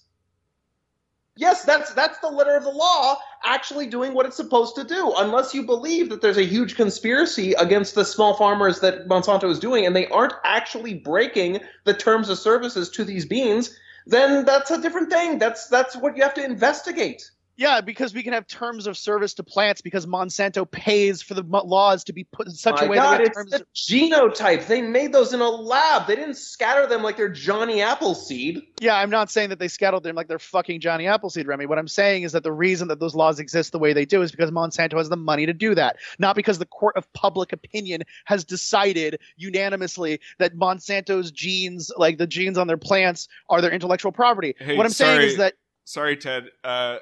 [1.37, 5.13] Yes, that's that's the letter of the law actually doing what it's supposed to do.
[5.17, 9.59] Unless you believe that there's a huge conspiracy against the small farmers that Monsanto is
[9.59, 14.71] doing and they aren't actually breaking the terms of services to these beans, then that's
[14.71, 15.37] a different thing.
[15.37, 17.29] That's that's what you have to investigate.
[17.57, 21.43] Yeah, because we can have terms of service to plants because Monsanto pays for the
[21.43, 23.51] laws to be put in such My a way God, that it's terms.
[23.51, 24.67] the of- genotype.
[24.67, 26.07] They made those in a lab.
[26.07, 28.61] They didn't scatter them like they're Johnny Appleseed.
[28.81, 31.65] yeah, I'm not saying that they scattered them like they're fucking Johnny Appleseed, Remy.
[31.65, 34.21] What I'm saying is that the reason that those laws exist the way they do
[34.21, 37.53] is because Monsanto has the money to do that, not because the court of public
[37.53, 43.71] opinion has decided unanimously that Monsanto's genes, like the genes on their plants, are their
[43.71, 44.55] intellectual property.
[44.59, 45.53] Hey, what I'm saying is that
[45.87, 46.45] Sorry, Ted.
[46.63, 46.97] Uh,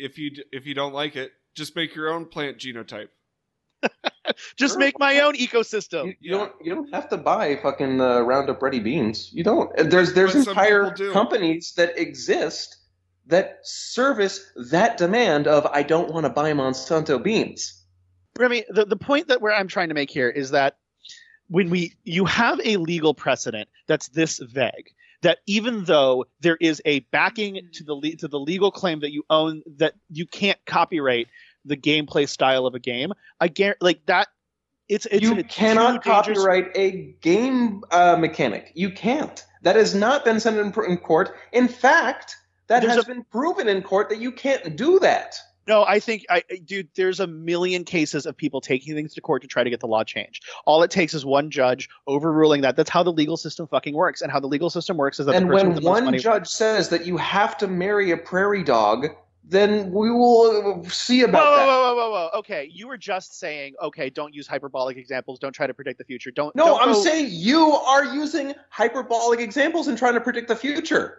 [0.00, 3.08] if you if you don't like it, just make your own plant genotype.
[4.56, 4.78] just Sure.
[4.78, 6.06] make my own ecosystem.
[6.06, 9.32] You, you don't you don't have to buy fucking uh, Roundup Ready beans.
[9.32, 9.70] You don't.
[9.76, 12.76] There's there's But entire companies that exist
[13.26, 17.84] that service that demand of I don't want to buy Monsanto beans.
[18.38, 20.76] Remy, the, the point that where I'm trying to make here is that
[21.48, 24.90] when we you have a legal precedent that's this vague,
[25.22, 29.12] that even though there is a backing to the le- to the legal claim that
[29.12, 31.28] you own that you can't copyright
[31.64, 34.28] the gameplay style of a game, I guarantee like that.
[34.88, 38.72] It's it's you a cannot too dangerous- copyright a game uh, mechanic.
[38.74, 39.44] You can't.
[39.62, 41.30] That has not been sent in, in court.
[41.52, 45.36] In fact, that There's has a- been proven in court that you can't do that.
[45.66, 49.42] No, I think I dude, there's a million cases of people taking things to court
[49.42, 50.44] to try to get the law changed.
[50.66, 52.76] All it takes is one judge overruling that.
[52.76, 54.22] That's how the legal system fucking works.
[54.22, 56.48] And how the legal system works is that And when with the most one judge
[56.48, 59.08] says that you have to marry a prairie dog,
[59.44, 61.66] then we will uh, see about whoa, that.
[61.66, 62.38] whoa, whoa, whoa, whoa.
[62.38, 65.38] Okay, you were just saying, okay, don't use hyperbolic examples.
[65.38, 66.30] Don't try to predict the future.
[66.30, 66.54] Don't.
[66.54, 70.56] No, don't I'm go- saying you are using hyperbolic examples and trying to predict the
[70.56, 71.18] future.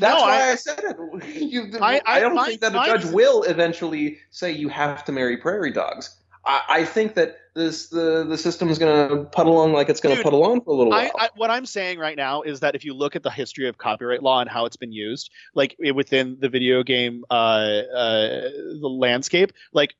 [0.00, 0.96] That's No, why I- I, said it.
[1.50, 5.12] You, I- I- don't my- think that a judge will eventually say you have to
[5.12, 6.16] marry prairie dogs.
[6.44, 10.00] I, I think that this the the system is going to puddle along like it's
[10.00, 11.10] going to puddle on for a little while.
[11.18, 13.68] I, I, what I'm saying right now is that if you look at the history
[13.68, 18.40] of copyright law and how it's been used, like within the video game uh, uh,
[18.80, 19.94] the landscape, like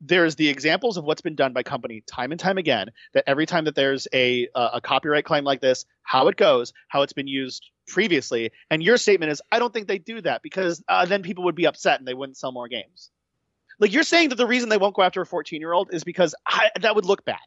[0.00, 2.90] there's the examples of what's been done by company time and time again.
[3.14, 7.02] That every time that there's a a copyright claim like this, how it goes, how
[7.02, 10.82] it's been used previously, and your statement is, I don't think they do that because
[10.88, 13.10] uh, then people would be upset and they wouldn't sell more games.
[13.78, 16.04] Like you're saying that the reason they won't go after a 14 year old is
[16.04, 17.38] because I, that would look bad.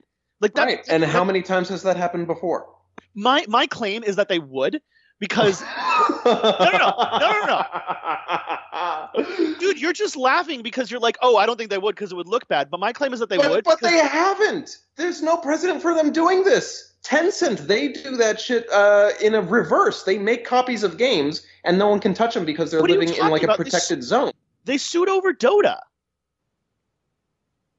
[0.42, 0.88] Like that, Right.
[0.88, 2.68] And how many times has that happened before?
[3.16, 4.82] my my claim is that they would
[5.20, 5.62] because
[6.26, 7.66] no, no, no, no,
[9.16, 12.12] no, dude, you're just laughing because you're like, oh, I don't think they would because
[12.12, 12.70] it would look bad.
[12.70, 13.64] But my claim is that they but, would.
[13.64, 14.78] but they haven't.
[14.96, 16.94] There's no precedent for them doing this.
[17.04, 20.04] Tencent, they do that shit uh, in a reverse.
[20.04, 23.30] They make copies of games, and no one can touch them because they're living in
[23.30, 23.58] like a about?
[23.58, 24.32] This- protected zone.
[24.66, 25.80] they sued over Dota.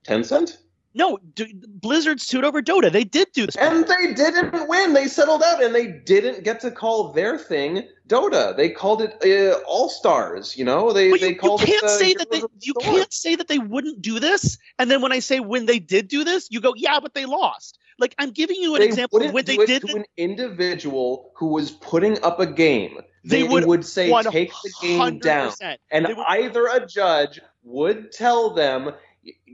[0.05, 0.57] Tencent,
[0.93, 2.91] No, D- Blizzard sued over Dota.
[2.91, 3.57] They did do this.
[3.57, 4.93] and they didn't win.
[4.93, 8.57] They settled out, and they didn't get to call their thing Dota.
[8.57, 10.57] They called it uh, All Stars.
[10.57, 11.85] You know, they But they you, you called can't it.
[11.85, 12.97] uh, say that they the you Storm.
[12.97, 16.09] can't say that they wouldn't do this, and then when I say when they did
[16.09, 17.79] do this, you go, yeah, but they lost.
[17.99, 21.49] Like I'm giving you an they example of when they did to an individual who
[21.49, 22.99] was putting up a game.
[23.23, 25.53] They They, would would, say, take the game down.
[25.91, 28.93] And would- either a judge would tell them,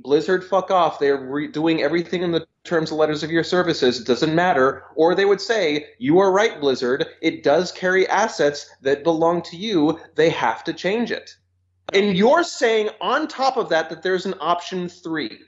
[0.03, 0.99] Blizzard, fuck off.
[0.99, 4.01] They're re- doing everything in the terms and letters of your services.
[4.01, 4.85] It doesn't matter.
[4.95, 7.07] Or they would say, you are right, Blizzard.
[7.21, 9.99] It does carry assets that belong to you.
[10.15, 11.35] They have to change it.
[11.93, 15.39] And you're saying on top of that that there's an option three.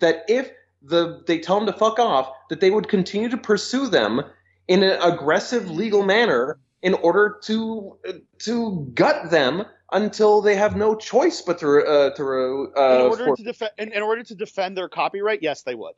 [0.00, 0.50] That if
[0.82, 4.22] the they tell them to fuck off, that they would continue to pursue them
[4.68, 7.98] in an aggressive legal manner in order to
[8.38, 13.24] to gut them until they have no choice but to uh, to uh, in order
[13.26, 15.94] for- to defend in, in order to defend their copyright, yes, they would.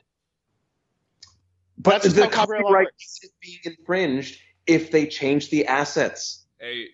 [1.77, 6.45] but that's the copyright copyright isn't being infringed if they change the assets.
[6.59, 6.87] Hey,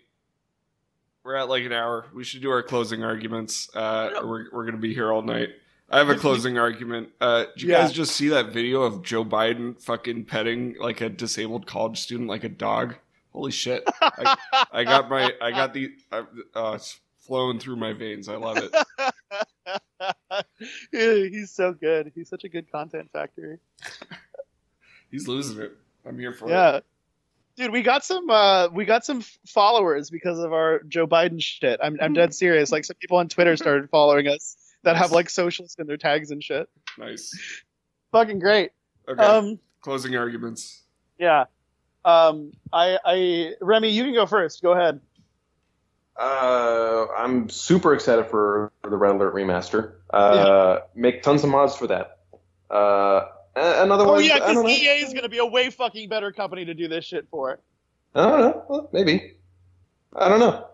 [1.23, 2.05] we're at like an hour.
[2.13, 3.69] We should do our closing arguments.
[3.75, 5.49] Uh, or we're we're gonna be here all night.
[5.89, 7.09] I have a closing argument.
[7.19, 7.81] Uh, did you Yeah.
[7.81, 12.29] guys just see that video of Joe Biden fucking petting like a disabled college student
[12.29, 12.95] like a dog?
[13.33, 13.83] Holy shit!
[14.01, 14.35] I,
[14.71, 16.23] I got my I got the uh,
[16.55, 18.27] uh, it's flowing through my veins.
[18.29, 18.75] I love it.
[20.91, 22.11] Yeah, He's so good.
[22.15, 23.57] He's such a good content factory.
[25.11, 25.77] He's losing it.
[26.05, 26.51] I'm here for it.
[26.51, 26.79] Yeah.
[27.57, 31.79] Dude, we got some uh we got some followers because of our Joe Biden shit.
[31.83, 32.71] I'm I'm dead serious.
[32.71, 36.31] Like some people on Twitter started following us that have like socialists in their tags
[36.31, 36.67] and shit.
[36.97, 37.31] Nice.
[38.11, 38.71] Fucking great.
[39.07, 39.23] Okay.
[39.23, 40.83] Um closing arguments.
[41.19, 41.45] yeah.
[42.05, 44.61] Um I I Remy, you can go first.
[44.61, 44.99] Go ahead.
[46.17, 49.93] Uh, I'm super excited for, for the Red Alert remaster.
[50.11, 52.19] Uh, Make tons of mods for that.
[52.69, 53.25] Uh,
[53.55, 54.65] a- another Oh yeah, because.
[54.67, 57.59] EA is gonna be a way fucking better company to do this shit for.
[58.13, 58.65] I don't know.
[58.67, 59.37] Well, maybe.
[60.13, 60.67] I don't know.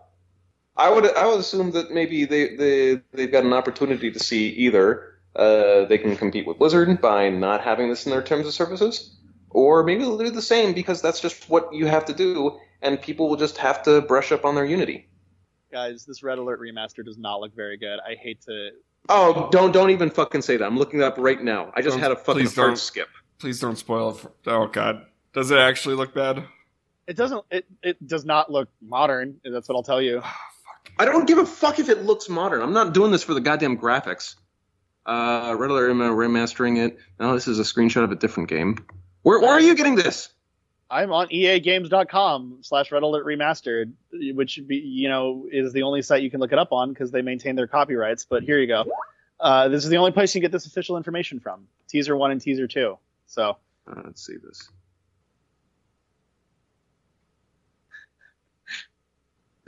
[0.76, 4.48] I would I would assume that maybe they they they've got an opportunity to see
[4.50, 8.52] either uh, they can compete with Blizzard by not having this in their terms of
[8.54, 9.16] services,
[9.50, 13.00] or maybe they'll do the same because that's just what you have to do, and
[13.00, 15.08] people will just have to brush up on their Unity.
[15.72, 17.98] Guys, this Red Alert remaster does not look very good.
[18.06, 18.70] I hate to
[19.08, 20.64] Oh, don't don't even fucking say that.
[20.64, 21.72] I'm looking it up right now.
[21.74, 22.76] I just Don't- had a fucking please hard don't.
[22.78, 23.08] skip.
[23.38, 24.16] Please don't spoil it.
[24.16, 25.06] For, oh god.
[25.32, 26.44] Does it actually look bad?
[27.06, 30.22] it doesn't it, it does not look modern, that's what I'll tell you.
[30.98, 32.60] I don't give a fuck if it looks modern.
[32.60, 34.34] I'm not doing this for the goddamn graphics.
[35.06, 36.98] Uh, Red Alert remastering it.
[37.20, 38.84] No, this is a screenshot of a different game.
[39.28, 40.30] Where, where are you getting this?
[40.90, 46.22] I'm on EAGames.com slash Red Alert Remastered, which be, you know is the only site
[46.22, 48.24] you can look it up on because they maintain their copyrights.
[48.24, 48.86] But here you go.
[49.38, 51.66] Uh, this is the only place you can get this official information from.
[51.88, 52.96] Teaser one and teaser two.
[53.26, 54.66] So Uh, let's see this.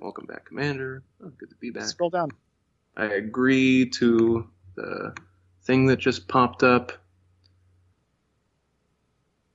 [0.01, 1.03] Welcome back, Commander.
[1.23, 1.85] Oh, good to be back.
[1.85, 2.31] scroll down.
[2.97, 5.15] I agree to the
[5.65, 6.93] thing that just popped up.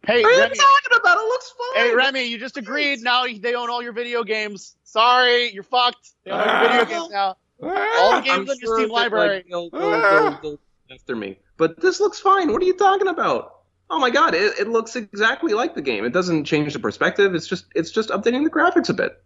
[0.06, 1.18] Hey What are you Remy, talking about?
[1.18, 1.84] It looks fine.
[1.84, 3.01] hey Remy, you just agreed.
[3.01, 4.76] Now they own all your video games.
[4.84, 6.12] Sorry, you're fucked.
[6.24, 6.86] They own all your video ah.
[6.86, 7.36] games now.
[7.64, 7.95] Ah.
[7.99, 9.36] All the games I'm on your sure Steam that, library.
[9.38, 10.60] Like, they'll, they'll, they'll, they'll
[10.91, 10.93] ah.
[10.93, 12.51] after me, but this looks fine.
[12.51, 13.53] What are you talking about?
[13.89, 16.06] Oh my god, it, it looks exactly like the game.
[16.06, 17.34] It doesn't change the perspective.
[17.36, 19.22] It's just it's just updating the graphics a bit.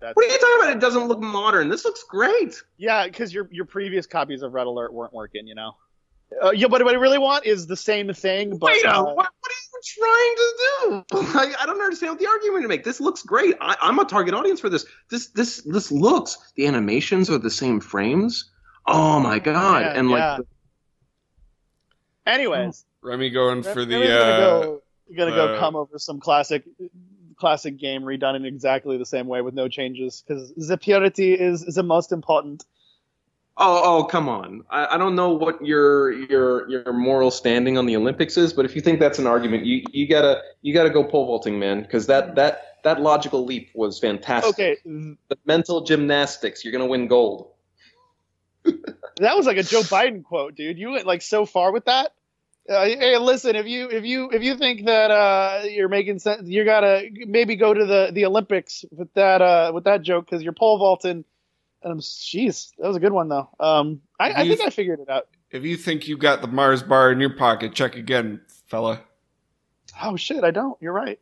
[0.00, 0.76] That's, What are you talking about?
[0.76, 1.68] It doesn't look modern.
[1.68, 2.62] This looks great.
[2.76, 5.46] yeah, because your your previous copies of Red Alert weren't working.
[5.46, 5.76] You know.
[6.42, 9.04] Uh, yeah, but what I really want is the same thing, but Wait, uh, uh,
[9.04, 11.12] what, what are you trying to do?
[11.38, 12.84] I, I don't understand what the argument to make.
[12.84, 13.54] This looks great.
[13.60, 14.84] I, I'm a target audience for this.
[15.08, 16.36] This this this looks.
[16.56, 18.50] The animations are the same frames.
[18.86, 19.82] Oh my god!
[19.82, 20.38] Yeah, and like yeah.
[22.32, 22.84] anyways.
[23.02, 24.82] Remy going for Rem- the Remy's gonna uh, go,
[25.16, 26.64] gonna go the- come over some classic
[27.36, 31.62] classic game redone in exactly the same way with no changes because the purity is
[31.62, 32.64] is the most important.
[33.58, 34.64] Oh, oh, come on!
[34.68, 38.66] I, I don't know what your your your moral standing on the Olympics is, but
[38.66, 41.80] if you think that's an argument, you you gotta you gotta go pole vaulting, man,
[41.80, 44.54] because that that that logical leap was fantastic.
[44.54, 47.52] Okay, The mental gymnastics, you're gonna win gold.
[49.18, 50.78] That was like a Joe Biden quote, dude.
[50.78, 52.12] You went like so far with that.
[52.68, 56.46] Uh, hey, listen, if you if you if you think that uh, you're making sense,
[56.46, 60.42] you gotta maybe go to the the Olympics with that uh, with that joke because
[60.42, 61.24] you're pole vaulting.
[61.82, 63.48] And I'm, jeez, that was a good one though.
[63.60, 65.28] Um, I, I You think I figured it out.
[65.50, 69.00] If you think you got the Mars bar in your pocket, check again, fella.
[70.02, 70.76] Oh shit, I don't.
[70.80, 71.18] You're right.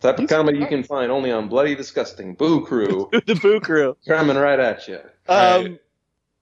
[0.00, 2.34] Type of He's comedy you can find only on Bloody Disgusting.
[2.34, 3.08] Boo Crew.
[3.26, 3.96] the Boo Crew.
[4.06, 4.98] Coming right at you.
[5.28, 5.78] Um,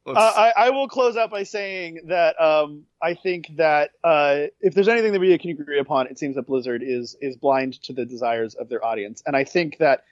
[0.06, 0.16] Alright.
[0.16, 4.88] I, I will close out by saying that um, I think that uh, if there's
[4.88, 8.04] anything that we can agree upon, it seems that Blizzard is is blind to the
[8.04, 10.04] desires of their audience, and I think that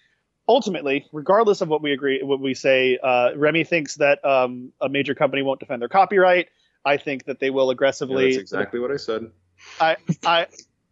[0.49, 4.88] ultimately, regardless of what we agree, what we say, uh, Remy thinks that um, a
[4.88, 6.49] major company won't defend their copyright.
[6.84, 8.24] I think that they will Yeah, aggressively.
[8.24, 9.30] that's exactly what I said.
[9.80, 9.96] I,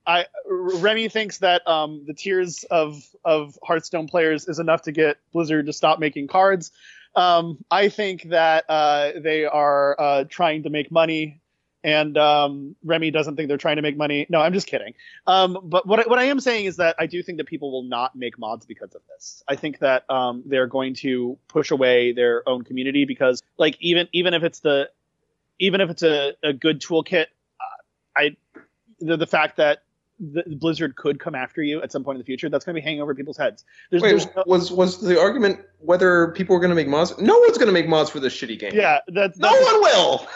[0.06, 5.16] I, Remy thinks that um, the tears of of Hearthstone players is enough to get
[5.32, 6.70] Blizzard to stop making cards.
[7.14, 11.40] Um, I think that uh, they are uh, trying to make money,
[11.86, 14.26] and um, Remy doesn't think they're trying to make money.
[14.28, 14.92] No, I'm just kidding.
[15.28, 17.70] Um, but what I, what I am saying is that I do think that people
[17.70, 19.44] will not make mods because of this.
[19.46, 24.08] I think that um, they're going to push away their own community because, like, even
[24.12, 24.90] even if it's the
[25.60, 27.26] even if it's a, a good toolkit,
[27.60, 28.36] uh, I
[28.98, 29.84] the, the fact that
[30.18, 32.80] the Blizzard could come after you at some point in the future, that's going to
[32.80, 33.64] be hanging over people's heads.
[33.90, 37.16] There's, Wait, there's no, was was the argument whether people were going to make mods?
[37.18, 38.72] No one's going to make mods for this shitty game.
[38.74, 40.26] yeah, that's, No one will.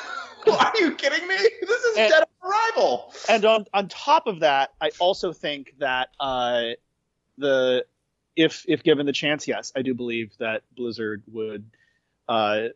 [0.50, 1.36] Are you kidding me?
[1.36, 3.12] This is And- Dead Arrival.
[3.28, 6.70] and on on top of that, I also think that uh,
[7.38, 7.84] the
[8.36, 11.64] if if given the chance, yes, I do believe that Blizzard would
[12.28, 12.68] uh,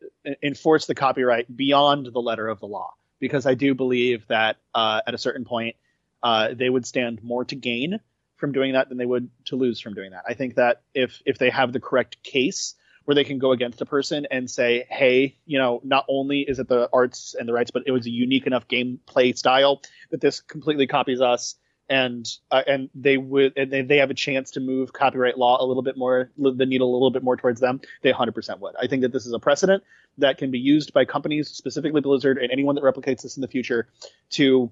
[0.42, 5.00] enforce the copyright beyond the letter of the law because I do believe that uh,
[5.06, 5.76] at a certain point
[6.22, 8.00] uh, they would stand more to gain
[8.36, 10.24] from doing that than they would to lose from doing that.
[10.28, 13.80] I think that if if they have the correct case where they can go against
[13.80, 17.52] a person and say, hey, you know, not only is it the arts and the
[17.52, 21.56] rights, but it was a unique enough gameplay style that this completely copies us.
[21.86, 25.62] And uh, and they would and they, they have a chance to move copyright law
[25.62, 27.82] a little bit more the needle a little bit more towards them.
[28.00, 28.74] They 100% would.
[28.80, 29.82] I think that this is a precedent
[30.16, 33.48] that can be used by companies specifically blizzard and anyone that replicates this in the
[33.48, 33.88] future
[34.30, 34.70] to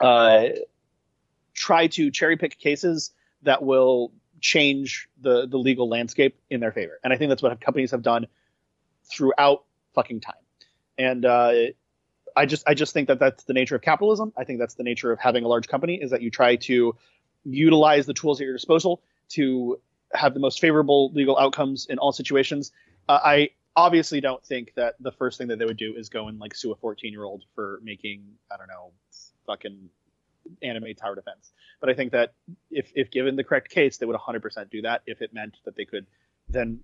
[0.00, 0.46] uh,
[1.54, 4.12] try to cherry pick cases that will
[4.42, 8.02] change the the legal landscape in their favor and i think that's what companies have
[8.02, 8.26] done
[9.04, 9.64] throughout
[9.94, 10.34] fucking time
[10.98, 11.52] and uh,
[12.36, 14.32] I just I just think that that's the nature of capitalism.
[14.36, 16.96] I think that's the nature of having a large company is that you try to
[17.44, 19.80] utilize the tools at your disposal to
[20.14, 22.72] have the most favorable legal outcomes in all situations.
[23.08, 26.28] Uh, I obviously don't think that the first thing that they would do is go
[26.28, 28.92] and like sue a 14 year old for making I don't know
[29.46, 29.88] fucking
[30.62, 31.52] anime tower defense.
[31.80, 32.34] But I think that
[32.70, 35.76] if if given the correct case, they would 100% do that if it meant that
[35.76, 36.06] they could
[36.48, 36.80] then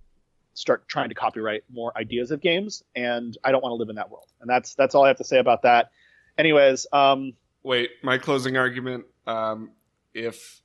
[0.55, 3.97] start trying to copyright more ideas of games and I don't want to live in
[3.97, 4.27] that world.
[4.41, 5.91] And that's that's all I have to say about that.
[6.37, 9.05] Anyways, um Wait, my closing argument.
[9.27, 9.73] Um,
[10.15, 10.63] if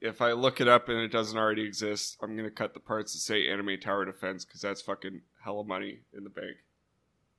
[0.00, 3.12] if I look it up and it doesn't already exist, I'm gonna cut the parts
[3.12, 6.56] that say anime tower defense because that's fucking hella money in the bank.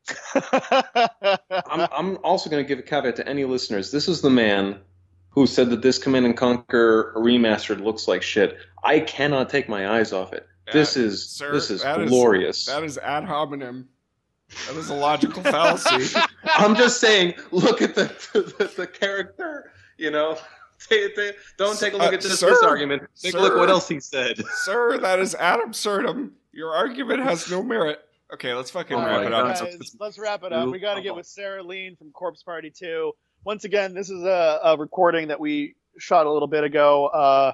[1.70, 3.92] I'm, I'm also going to give a caveat to any listeners.
[3.92, 4.82] This is the man
[5.36, 8.58] who said that this Command and Conquer remastered looks like shit.
[8.84, 10.48] I cannot take my eyes off it.
[10.74, 12.66] This is sir, this is that is- glorious.
[12.66, 13.88] That is ad hominem.
[14.68, 16.18] That is a logical fallacy.
[16.46, 19.72] I'm just saying, look at the the, the character.
[19.98, 20.38] You know,
[20.90, 23.04] Take- take- don't take a look Uh, at this, sir, this argument.
[23.20, 23.58] Take a look sir.
[23.60, 24.38] what else he said.
[24.64, 26.34] Sir, that is ad absurdum.
[26.52, 28.00] Your argument has no merit.
[28.34, 29.58] Okay, let's fucking Oh wrap it up.
[29.60, 30.70] guys, let's wrap it up.
[30.70, 33.12] We got to get with Sarah Lean from Corpse Party 2.
[33.46, 37.52] Once again, this is a, a recording that we shot a little bit ago uh,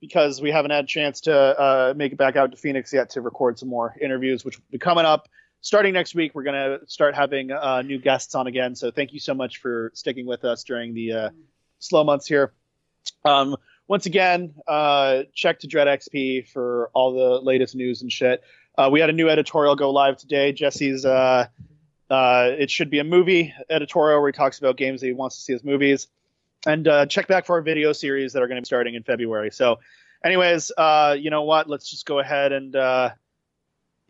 [0.00, 3.10] because we haven't had a chance to uh, make it back out to Phoenix yet
[3.10, 5.28] to record some more interviews, which will be coming up.
[5.60, 8.74] Starting next week, we're going to start having uh, new guests on again.
[8.74, 11.30] So thank you so much for sticking with us during the uh,
[11.80, 12.54] slow months here.
[13.22, 13.56] Um,
[13.88, 18.42] once again, uh, check to Dread XP for all the latest news and shit.
[18.78, 20.52] Uh, we had a new editorial go live today.
[20.52, 21.04] Jesse's
[22.10, 25.12] uh, uh, it should be a movie editorial where he talks about games that he
[25.12, 26.08] wants to see as movies.
[26.66, 29.02] And uh, check back for our video series that are going to be starting in
[29.02, 29.50] February.
[29.52, 29.78] So,
[30.24, 31.68] anyways, uh, you know what?
[31.68, 33.10] Let's just go ahead and uh,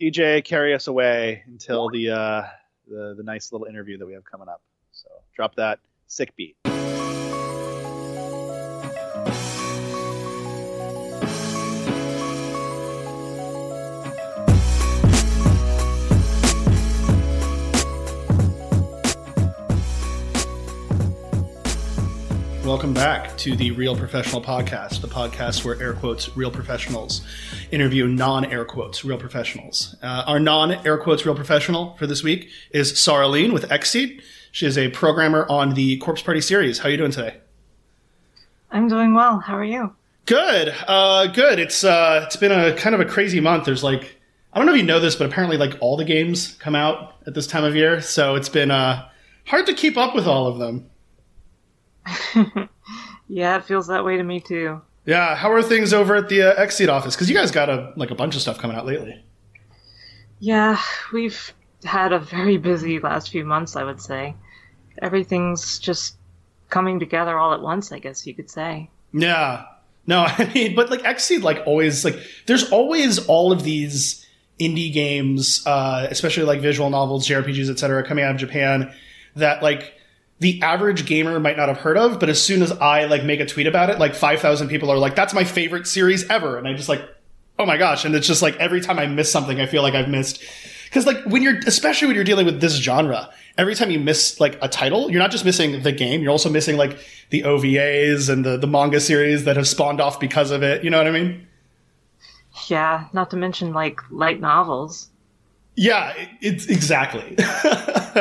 [0.00, 2.42] DJ carry us away until the, uh,
[2.88, 4.62] the the nice little interview that we have coming up.
[4.92, 6.56] So drop that sick beat.
[22.66, 27.24] Welcome back to the Real Professional Podcast, the podcast where air quotes real professionals
[27.70, 29.94] interview non air quotes real professionals.
[30.02, 34.20] Uh, our non air quotes real professional for this week is Sarah Lean with Xseed.
[34.50, 36.80] She is a programmer on the Corpse Party series.
[36.80, 37.36] How are you doing today?
[38.72, 39.38] I'm doing well.
[39.38, 39.94] How are you?
[40.24, 40.74] Good.
[40.88, 41.60] Uh, good.
[41.60, 43.64] It's uh, it's been a kind of a crazy month.
[43.64, 44.18] There's like
[44.52, 47.14] I don't know if you know this, but apparently like all the games come out
[47.28, 49.08] at this time of year, so it's been uh,
[49.44, 50.90] hard to keep up with all of them.
[53.28, 54.80] yeah, it feels that way to me too.
[55.04, 57.14] Yeah, how are things over at the uh, Xseed office?
[57.14, 59.24] Because you guys got a like a bunch of stuff coming out lately.
[60.40, 60.80] Yeah,
[61.12, 61.52] we've
[61.84, 63.76] had a very busy last few months.
[63.76, 64.34] I would say
[65.00, 66.16] everything's just
[66.68, 67.92] coming together all at once.
[67.92, 68.90] I guess you could say.
[69.12, 69.64] Yeah.
[70.06, 74.26] No, I mean, but like Xseed, like always, like there's always all of these
[74.58, 78.92] indie games, uh, especially like visual novels, JRPGs, etc., coming out of Japan
[79.34, 79.92] that like
[80.38, 83.40] the average gamer might not have heard of, but as soon as I like make
[83.40, 86.58] a tweet about it, like 5,000 people are like, that's my favorite series ever.
[86.58, 87.02] And I just like,
[87.58, 88.04] oh my gosh.
[88.04, 90.42] And it's just like every time I miss something, I feel like I've missed.
[90.92, 94.38] Cause like when you're, especially when you're dealing with this genre, every time you miss
[94.38, 96.98] like a title, you're not just missing the game, you're also missing like
[97.30, 100.84] the OVAs and the, the manga series that have spawned off because of it.
[100.84, 101.46] You know what I mean?
[102.68, 103.06] Yeah.
[103.14, 105.08] Not to mention like light novels.
[105.76, 107.34] Yeah, it's exactly.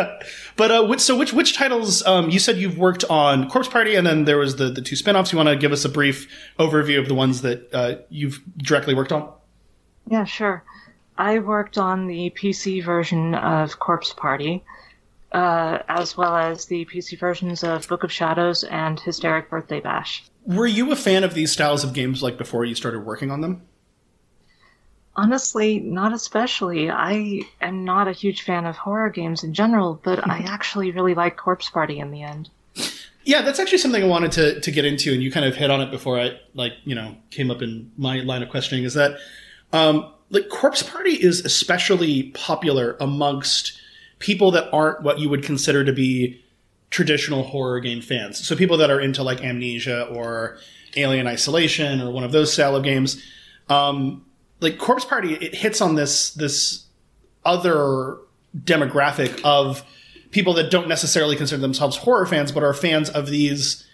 [0.58, 2.06] but uh, which, so which which titles?
[2.06, 4.96] Um, you said you've worked on Corpse Party, and then there was the the two
[4.96, 5.32] spinoffs.
[5.32, 6.30] You want to give us a brief
[6.60, 9.32] overview of the ones that uh, you've directly worked on?
[10.10, 10.66] Yeah, sure.
[11.18, 14.66] I worked on the PC version of Corpse Party,
[15.32, 20.26] uh, as well as the PC versions of Book of Shadows and Hysteric Birthday Bash.
[20.46, 23.40] Were you a fan of these styles of games like before you started working on
[23.40, 23.62] them?
[25.18, 26.90] Honestly, not especially.
[26.90, 31.16] I am not a huge fan of horror games in general, but I actually really
[31.16, 32.50] like Corpse Party in the end.
[33.24, 35.72] Yeah, that's actually something I wanted to, to get into, and you kind of hit
[35.72, 38.84] on it before I like you know came up in my line of questioning.
[38.84, 39.18] Is that
[39.74, 43.80] um, like Corpse Party is especially popular amongst
[44.20, 46.42] people that aren't what you would consider to be
[46.90, 48.46] traditional horror game fans.
[48.46, 50.58] So people that are into like Amnesia or
[50.96, 53.22] Alien Isolation or one of those style of games.
[53.70, 54.25] Um,
[54.60, 56.86] like Corpse Party, it hits on this this
[57.44, 58.18] other
[58.58, 59.84] demographic of
[60.32, 63.86] people that don't necessarily consider themselves horror fans, but are fans of these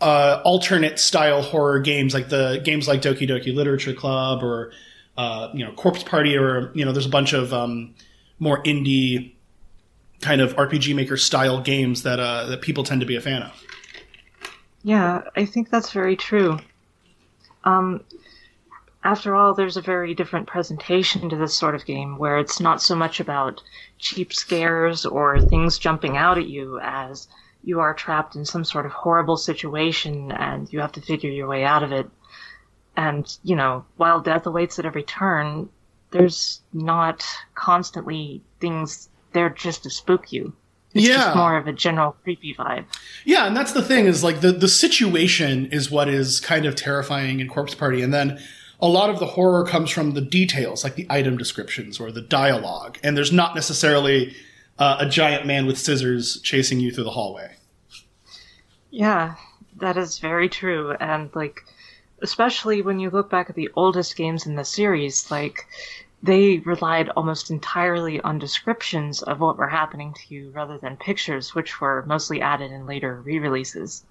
[0.00, 4.72] uh, alternate style horror games, like the games like Doki Doki Literature Club or
[5.16, 7.94] uh, you know Corpse Party, or you know there's a bunch of um,
[8.38, 9.32] more indie
[10.20, 13.42] kind of RPG Maker style games that uh, that people tend to be a fan
[13.42, 13.64] of.
[14.84, 16.58] Yeah, I think that's very true.
[17.64, 18.04] Um,
[19.04, 22.82] after all, there's a very different presentation to this sort of game where it's not
[22.82, 23.62] so much about
[23.98, 27.28] cheap scares or things jumping out at you as
[27.64, 31.46] you are trapped in some sort of horrible situation and you have to figure your
[31.46, 32.08] way out of it.
[32.96, 35.68] And, you know, while death awaits at every turn,
[36.10, 40.52] there's not constantly things there just to spook you.
[40.94, 41.16] It's Yeah.
[41.16, 42.86] just more of a general creepy vibe.
[43.24, 46.74] Yeah, and that's the thing is like the the situation is what is kind of
[46.74, 48.40] terrifying in Corpse Party, and then
[48.80, 52.20] a lot of the horror comes from the details, like the item descriptions or the
[52.20, 54.34] dialogue, and there's not necessarily
[54.78, 57.54] uh, a giant man with scissors chasing you through the hallway.
[58.90, 59.34] Yeah,
[59.76, 60.92] that is very true.
[60.92, 61.64] And, like,
[62.22, 65.66] especially when you look back at the oldest games in the series, like,
[66.22, 71.54] they relied almost entirely on descriptions of what were happening to you rather than pictures,
[71.54, 74.04] which were mostly added in later re releases.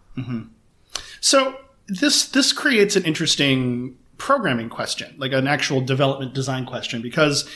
[1.19, 1.57] So
[1.87, 7.47] this this creates an interesting programming question, like an actual development design question, because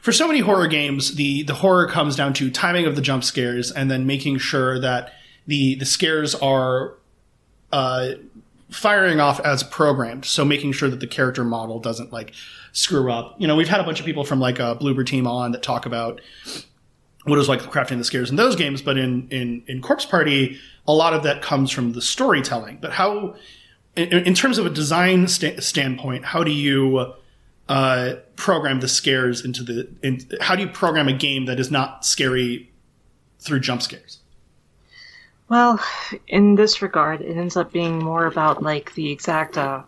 [0.00, 3.24] for so many horror games, the the horror comes down to timing of the jump
[3.24, 5.12] scares and then making sure that
[5.46, 6.94] the the scares are
[7.72, 8.12] uh,
[8.70, 10.24] firing off as programmed.
[10.24, 12.32] So making sure that the character model doesn't like
[12.72, 13.36] screw up.
[13.38, 15.62] You know, we've had a bunch of people from like a Bloober team on that
[15.62, 16.20] talk about
[17.24, 20.58] what was like crafting the scares in those games, but in in in Corpse Party,
[20.88, 22.78] a lot of that comes from the storytelling.
[22.80, 23.36] But how,
[23.96, 27.14] in, in terms of a design sta- standpoint, how do you
[27.68, 29.88] uh, program the scares into the?
[30.02, 32.70] In, how do you program a game that is not scary
[33.38, 34.18] through jump scares?
[35.48, 35.80] Well,
[36.28, 39.82] in this regard, it ends up being more about like the exact uh,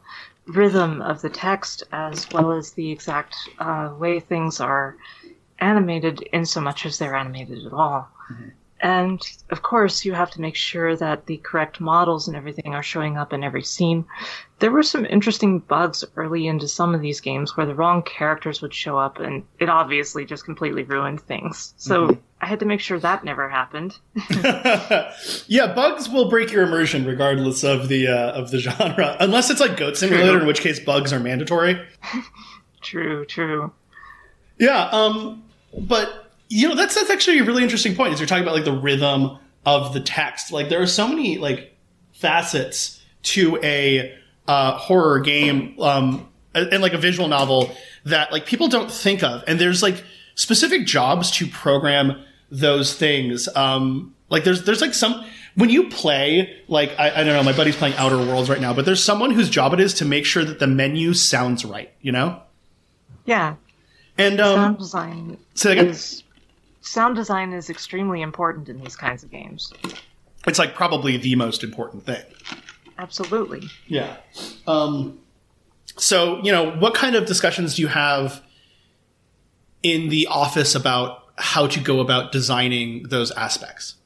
[0.47, 4.97] rhythm of the text as well as the exact uh, way things are
[5.61, 8.09] animated, in so much as they're animated at all.
[8.81, 9.21] And
[9.51, 13.17] of course, you have to make sure that the correct models and everything are showing
[13.17, 14.05] up in every scene.
[14.59, 18.61] There were some interesting bugs early into some of these games where the wrong characters
[18.61, 21.73] would show up, and it obviously just completely ruined things.
[21.77, 23.97] So I had to make sure that never happened.
[25.47, 29.61] yeah, bugs will break your immersion regardless of the uh, of the genre, unless it's
[29.61, 31.81] like Goat Simulator, in which case bugs are mandatory.
[32.83, 33.73] True, true.
[34.59, 35.43] Yeah, um,
[35.73, 36.24] but
[36.55, 38.15] you know that's that's actually a really interesting point.
[38.15, 40.53] Is you're talking about like the rhythm of the text.
[40.53, 41.77] Like there are so many like
[42.13, 44.17] facets to a
[44.47, 47.75] uh, horror game um, and like a visual novel
[48.05, 50.05] that like people don't think of, and there's like
[50.37, 52.23] specific jobs to program
[52.53, 53.49] those things.
[53.57, 55.27] Um, like there's there's like some
[55.57, 58.73] when you play like I, I don't know my buddy's playing Outer Worlds right now,
[58.73, 61.91] but there's someone whose job it is to make sure that the menu sounds right.
[62.01, 62.41] You know.
[63.25, 63.57] Yeah,
[64.19, 65.91] And um, sound design say that again?
[65.91, 66.24] is
[66.85, 69.73] sound design is extremely important in these kinds of games.
[70.47, 72.23] it's like probably the most important thing.
[72.99, 73.63] Absolutely.
[73.87, 74.17] Yeah.
[74.67, 75.19] Um,
[75.97, 78.43] so, you know, what kind of discussions do you have
[79.83, 83.97] in the office about how to go about designing those aspects?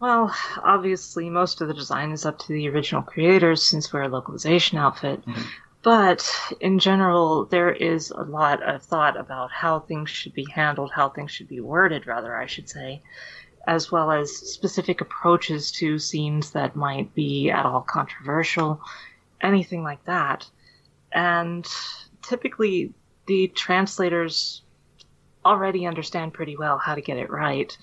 [0.00, 4.08] Well, obviously, most of the design is up to the original creators since we're a
[4.08, 5.20] localization outfit.
[5.88, 10.90] But in general, there is a lot of thought about how things should be handled,
[10.94, 13.00] how things should be worded, rather, I should say,
[13.66, 18.82] as well as specific approaches to scenes that might be at all controversial,
[19.40, 20.50] anything like that.
[21.10, 21.66] And
[22.20, 22.92] typically,
[23.24, 24.60] the translators
[25.42, 27.74] already understand pretty well how to get it right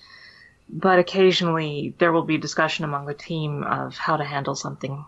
[0.68, 5.04] but occasionally there will be discussion among the team of how to handle something.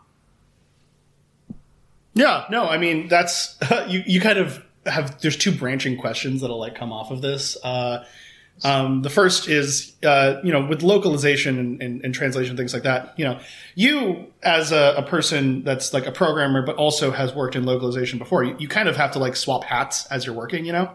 [2.19, 6.59] Yeah, no, I mean, that's, you, you kind of have, there's two branching questions that'll
[6.59, 7.57] like come off of this.
[7.62, 8.05] Uh,
[8.65, 12.82] um, the first is, uh, you know, with localization and, and, and translation, things like
[12.82, 13.39] that, you know,
[13.77, 18.19] you as a, a person that's like a programmer, but also has worked in localization
[18.19, 20.90] before, you, you kind of have to like swap hats as you're working, you know?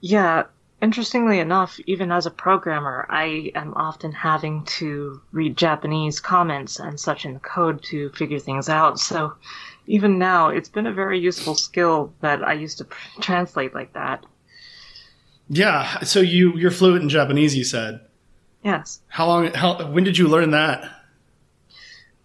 [0.00, 0.46] Yeah,
[0.80, 6.98] interestingly enough, even as a programmer, I am often having to read Japanese comments and
[6.98, 8.98] such in the code to figure things out.
[8.98, 9.34] So
[9.86, 12.86] even now, it's been a very useful skill that I used to
[13.20, 14.24] translate like that.
[15.48, 16.00] Yeah.
[16.00, 18.00] So you, you're fluent in Japanese, you said.
[18.64, 19.00] Yes.
[19.08, 20.88] How long, how, when did you learn that?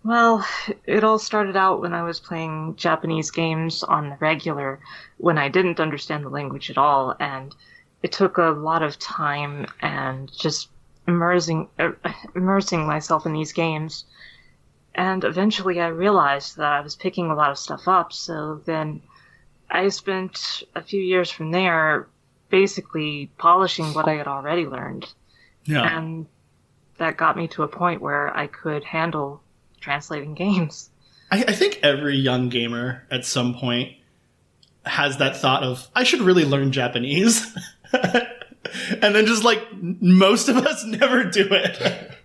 [0.03, 0.47] Well,
[0.85, 4.79] it all started out when I was playing Japanese games on the regular,
[5.17, 7.53] when I didn't understand the language at all, and
[8.03, 10.69] it took a lot of time and just
[11.07, 11.91] immersing uh,
[12.35, 14.05] immersing myself in these games.
[14.97, 18.11] And eventually, I realized that I was picking a lot of stuff up.
[18.11, 19.01] So then,
[19.69, 22.07] I spent a few years from there,
[22.49, 25.05] basically polishing what I had already learned,
[25.65, 25.97] Yeah.
[25.97, 26.25] and
[26.97, 29.41] that got me to a point where I could handle
[29.79, 30.89] translating games.
[31.29, 33.91] I, I think every young gamer at some point
[34.85, 37.45] has that thought of, I should really learn Japanese.
[37.93, 42.11] and then just like most of us never do it.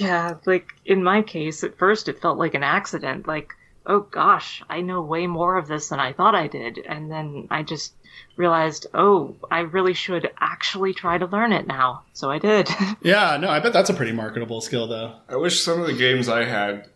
[0.00, 3.26] Yeah, like in my case, at first it felt like an accident.
[3.26, 3.52] Like,
[3.86, 6.78] oh gosh, I know way more of this than I thought I did.
[6.78, 7.94] And then I just
[8.36, 12.04] realized, oh, I really should actually try to learn it now.
[12.12, 12.68] So I did.
[13.02, 15.16] yeah, no, I bet that's a pretty marketable skill though.
[15.28, 16.88] I wish some of the games I had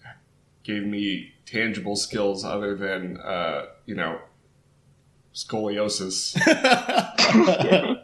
[0.63, 4.21] gave me tangible skills other than, uh, you know,
[5.35, 6.37] scoliosis.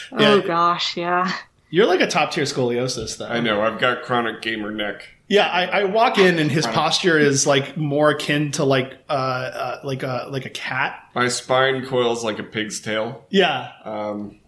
[0.12, 1.32] oh gosh, yeah.
[1.70, 3.28] You're like a top tier scoliosis though.
[3.28, 5.08] I know, I've got chronic gamer neck.
[5.28, 9.12] Yeah, I, I walk in and his posture is like more akin to like uh,
[9.12, 11.08] uh like a like a cat.
[11.14, 13.24] My spine coils like a pig's tail.
[13.30, 13.70] Yeah.
[13.84, 14.40] Um,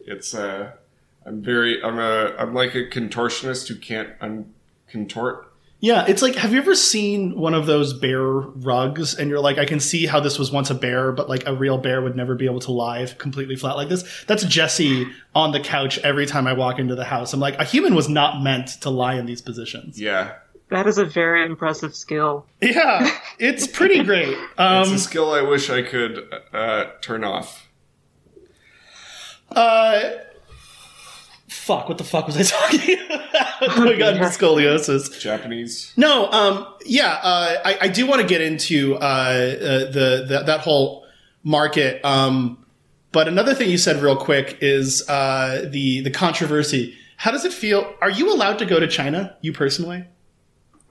[0.00, 0.72] it's uh,
[1.24, 5.45] I'm very I'm a I'm like a contortionist who can't uncontort.
[5.78, 9.58] Yeah, it's like have you ever seen one of those bear rugs and you're like
[9.58, 12.16] I can see how this was once a bear but like a real bear would
[12.16, 14.24] never be able to lie completely flat like this.
[14.26, 17.32] That's Jesse on the couch every time I walk into the house.
[17.34, 20.00] I'm like a human was not meant to lie in these positions.
[20.00, 20.32] Yeah,
[20.70, 22.46] That is a very impressive skill.
[22.62, 24.30] Yeah, it's pretty great.
[24.36, 26.24] it's Um a skill I wish I could
[26.54, 27.68] uh, turn off.
[29.50, 30.00] uh
[31.66, 33.78] fuck, what the fuck was I talking about?
[33.78, 35.18] we got into scoliosis.
[35.18, 35.92] Japanese.
[35.96, 40.42] No, um, yeah, uh, I, I do want to get into uh, uh, the, the
[40.46, 41.04] that whole
[41.42, 42.04] market.
[42.04, 42.64] Um,
[43.12, 46.96] but another thing you said real quick is uh, the the controversy.
[47.16, 47.94] How does it feel?
[48.00, 49.36] Are you allowed to go to China?
[49.40, 50.04] You personally?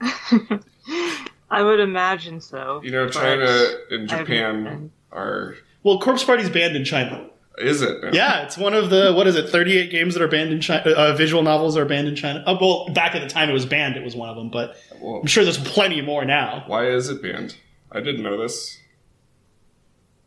[1.50, 2.80] I would imagine so.
[2.82, 3.46] You know, China
[3.90, 5.54] and Japan are.
[5.84, 7.30] Well, Corpse Party's banned in China.
[7.58, 8.12] Is it?
[8.14, 9.48] Yeah, it's one of the what is it?
[9.48, 10.90] Thirty-eight games that are banned in China.
[10.90, 12.42] Uh, visual novels are banned in China.
[12.46, 13.96] Oh, well, back at the time it was banned.
[13.96, 16.64] It was one of them, but Well, I'm sure there's plenty more now.
[16.66, 17.56] why is it banned?
[17.90, 18.78] I didn't know this.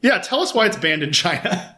[0.02, 1.76] Yeah, tell us why it's banned in China.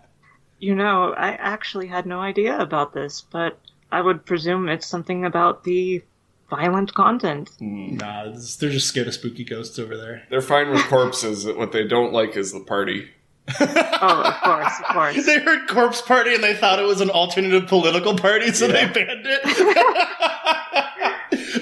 [0.59, 3.57] You know, I actually had no idea about this, but
[3.91, 6.03] I would presume it's something about the
[6.51, 7.49] violent content.
[7.59, 8.25] nah,
[8.59, 10.21] they're just scared of spooky ghosts over there.
[10.29, 11.45] They're fine with corpses.
[11.47, 13.09] what they don't like is the party.
[14.03, 15.25] Oh, of course, of course.
[15.25, 18.87] They heard Corpse Party and they thought it was an alternative political party, so they
[18.87, 19.41] banned it.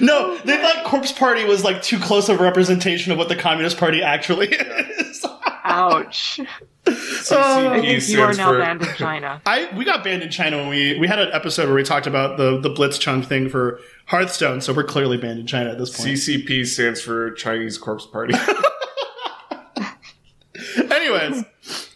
[0.00, 3.36] no, they thought Corpse Party was like too close of a representation of what the
[3.36, 5.26] Communist Party actually is.
[5.64, 6.40] Ouch.
[6.86, 9.42] I CCP think you are now for- banned in China.
[9.44, 12.06] I we got banned in China when we we had an episode where we talked
[12.06, 15.94] about the the Blitzchung thing for Hearthstone, so we're clearly banned in China at this
[15.94, 16.10] point.
[16.10, 18.34] CCP stands for Chinese Corpse Party.
[21.16, 21.44] Anyways,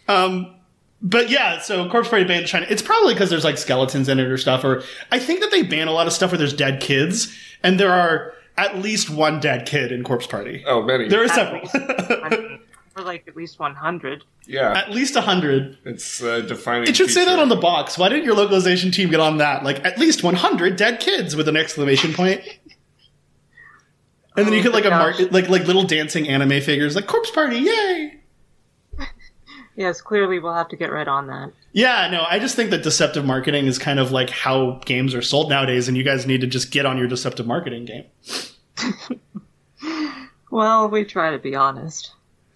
[0.07, 0.55] um,
[1.01, 2.65] but yeah, so Corpse Party banned in China.
[2.69, 5.61] It's probably because there's like skeletons in it or stuff, or I think that they
[5.63, 9.39] ban a lot of stuff where there's dead kids, and there are at least one
[9.39, 10.63] dead kid in Corpse Party.
[10.65, 11.07] oh, many.
[11.09, 11.75] There are At several, least.
[11.75, 12.59] I mean,
[12.97, 14.23] or like at least 100.
[14.47, 15.77] yeah, at least a hundred.
[15.83, 16.87] it's uh, defining.
[16.87, 17.97] It should say that on the box.
[17.97, 19.63] Why didn't your localization team get on that?
[19.65, 22.41] Like at least 100 dead kids with an exclamation point.
[24.37, 25.19] And then you Oh, could like a gosh.
[25.19, 28.14] mark, like like little dancing anime figures, like Corpse Party, yay!
[29.75, 31.51] Yes, clearly we'll have to get right on that.
[31.73, 35.21] Yeah, no, I just think that deceptive marketing is kind of like how games are
[35.21, 38.05] sold nowadays, and you guys need to just get on your deceptive marketing game.
[40.55, 42.13] Well, we try to be honest.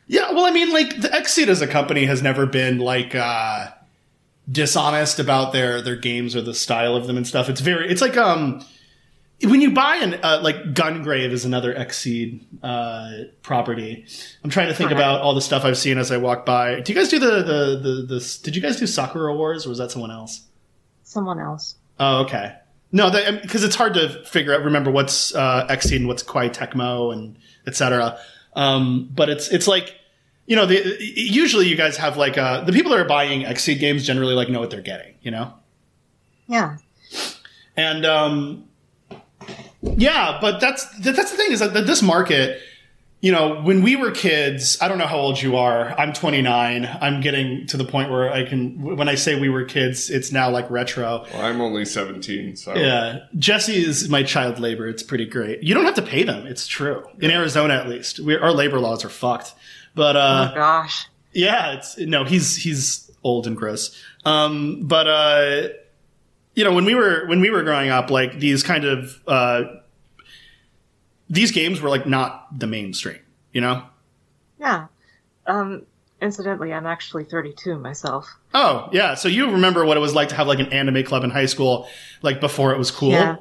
[0.08, 3.72] Yeah, well, I mean, like the Xseed as a company has never been like uh
[4.50, 7.50] dishonest about their their games or the style of them and stuff.
[7.50, 8.64] It's very, it's like um
[9.44, 14.06] when you buy an uh, like Gungrave is another Xseed uh property.
[14.44, 16.82] I'm trying to think about all the stuff I've seen as I walk by.
[16.82, 19.70] Do you guys do the the the, the did you guys do Sakura Wars or
[19.70, 20.42] was that someone else?
[21.04, 21.76] Someone else.
[22.00, 22.56] Oh, okay.
[22.92, 23.12] No,
[23.42, 27.38] because it's hard to figure out, remember what's uh, Xseed and what's Koei Tecmo and
[27.68, 28.20] etc.
[28.56, 29.96] Um, but it's it's like
[30.48, 33.80] you know, the, usually you guys have like uh, the people that are buying Xseed
[33.80, 35.54] games generally like know what they're getting, you know.
[36.48, 36.78] Yeah.
[37.78, 38.69] And um,
[39.82, 42.62] yeah, but that's that- that's the thing is that this market,
[43.22, 45.94] you know, when we were kids, I don't know how old you are.
[46.00, 46.98] I'm 29.
[47.02, 50.32] I'm getting to the point where I can when I say we were kids, it's
[50.32, 51.26] now like retro.
[51.34, 54.88] Well, I'm only 17, so Yeah, Jesse is my child labor.
[54.88, 55.64] It's pretty great.
[55.64, 56.48] You don't have to pay them.
[56.48, 58.20] It's true in Arizona, at least.
[58.20, 59.54] we our labor laws are fucked.
[59.96, 61.08] But uh, oh gosh.
[61.34, 62.24] yeah, it's no.
[62.24, 64.02] He's he's old and gross.
[64.24, 65.68] Um, but uh,
[66.60, 69.64] you know, when we were when we were growing up, like these kind of uh,
[71.30, 73.20] these games were like not the mainstream.
[73.54, 73.84] You know.
[74.60, 74.88] Yeah.
[75.48, 75.84] Um.
[76.22, 78.28] Incidentally, I'm actually 32 myself.
[78.54, 81.24] Oh yeah, so you remember what it was like to have like an anime club
[81.24, 81.88] in high school,
[82.22, 83.12] like before it was cool.
[83.12, 83.38] Yeah.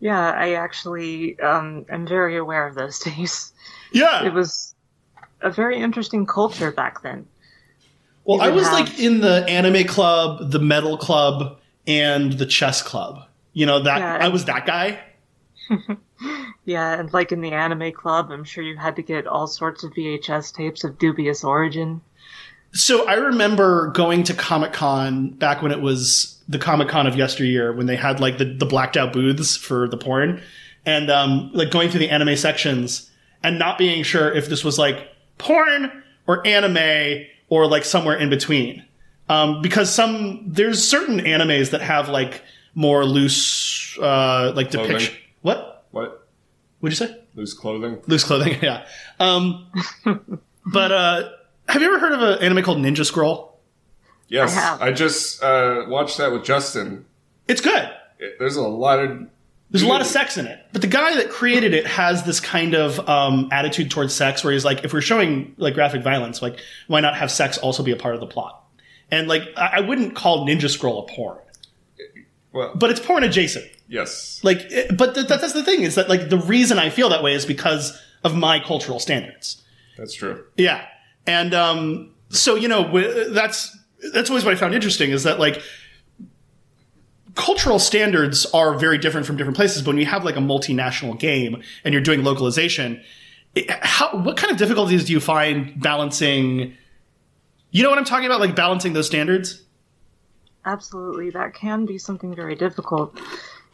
[0.00, 3.52] Yeah, I actually um, am very aware of those days.
[3.92, 4.24] Yeah.
[4.24, 4.74] It was
[5.42, 7.26] a very interesting culture back then.
[8.24, 12.82] Well, I was have- like in the anime club, the metal club, and the chess
[12.82, 13.26] club.
[13.52, 15.00] You know that Yeah, I was that guy.
[16.66, 19.84] Yeah, and like in the anime club, I'm sure you had to get all sorts
[19.84, 22.00] of VHS tapes of dubious origin.
[22.72, 27.14] So I remember going to Comic Con back when it was the Comic Con of
[27.14, 30.42] yesteryear when they had like the, the blacked out booths for the porn
[30.84, 33.08] and um, like going through the anime sections
[33.44, 35.08] and not being sure if this was like
[35.38, 38.84] porn or anime or like somewhere in between.
[39.28, 42.42] Um, because some, there's certain animes that have like
[42.74, 44.92] more loose, uh, like Clothing.
[44.92, 45.16] depiction.
[45.42, 45.86] What?
[45.90, 46.28] what?
[46.80, 47.16] What'd you say?
[47.34, 48.00] Loose clothing?
[48.06, 48.86] Loose clothing, yeah.
[49.18, 49.66] Um,
[50.66, 51.30] but uh,
[51.68, 53.58] have you ever heard of an anime called Ninja Scroll?
[54.28, 54.88] Yes, I.
[54.88, 57.04] I just uh, watched that with Justin.
[57.48, 57.90] It's good.
[58.18, 59.26] It- there's a lot of
[59.70, 62.40] There's a lot of sex in it, but the guy that created it has this
[62.40, 66.42] kind of um, attitude towards sex, where he's like, if we're showing like graphic violence,
[66.42, 66.58] like
[66.88, 68.62] why not have sex also be a part of the plot?
[69.10, 71.38] And like, I, I wouldn't call Ninja Scroll a porn,
[72.52, 73.66] well, but it's porn adjacent.
[73.88, 77.08] yes, Like, it, but th- that's the thing is that like the reason I feel
[77.10, 79.62] that way is because of my cultural standards.
[79.96, 80.44] that's true.
[80.56, 80.84] Yeah,
[81.26, 83.76] and um, so you know w- that's
[84.12, 85.62] that's always what I found interesting is that like
[87.34, 89.82] cultural standards are very different from different places.
[89.82, 93.02] But when you have like a multinational game and you're doing localization,
[93.54, 96.76] it, how what kind of difficulties do you find balancing?
[97.76, 99.62] You know what I'm talking about, like balancing those standards.
[100.64, 103.20] Absolutely, that can be something very difficult.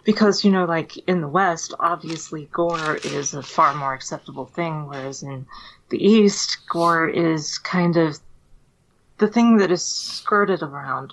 [0.03, 4.89] Because, you know, like in the West, obviously gore is a far more acceptable thing,
[4.89, 5.47] whereas in
[5.91, 8.19] the East, gore is kind of
[9.19, 11.13] the thing that is skirted around.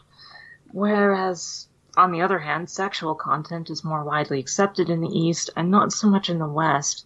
[0.72, 5.70] Whereas, on the other hand, sexual content is more widely accepted in the East and
[5.70, 7.06] not so much in the West.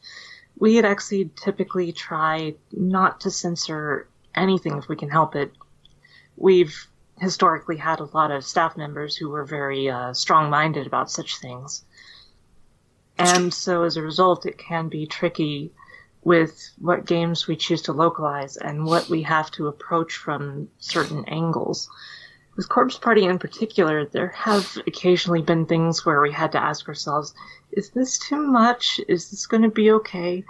[0.57, 5.51] We at Xseed typically try not to censor anything if we can help it.
[6.35, 6.87] We've
[7.19, 11.37] historically had a lot of staff members who were very uh, strong minded about such
[11.37, 11.85] things.
[13.17, 15.71] And so as a result, it can be tricky
[16.23, 21.23] with what games we choose to localize and what we have to approach from certain
[21.25, 21.89] angles.
[22.55, 26.87] With Corpse Party in particular, there have occasionally been things where we had to ask
[26.87, 27.33] ourselves,
[27.71, 28.99] is this too much?
[29.07, 30.43] Is this going to be okay?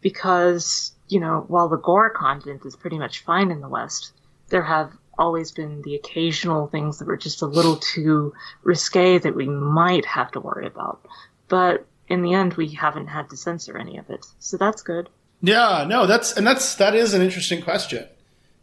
[0.00, 4.12] Because, you know, while the gore content is pretty much fine in the West,
[4.48, 8.32] there have always been the occasional things that were just a little too
[8.62, 11.04] risque that we might have to worry about.
[11.48, 15.08] But in the end, we haven't had to censor any of it, so that's good.
[15.40, 18.06] Yeah, no, that's and that's that is an interesting question,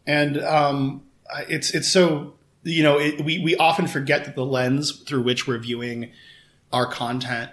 [0.06, 1.02] and um,
[1.48, 5.46] it's it's so you know it, we we often forget that the lens through which
[5.46, 6.10] we're viewing
[6.72, 7.50] our content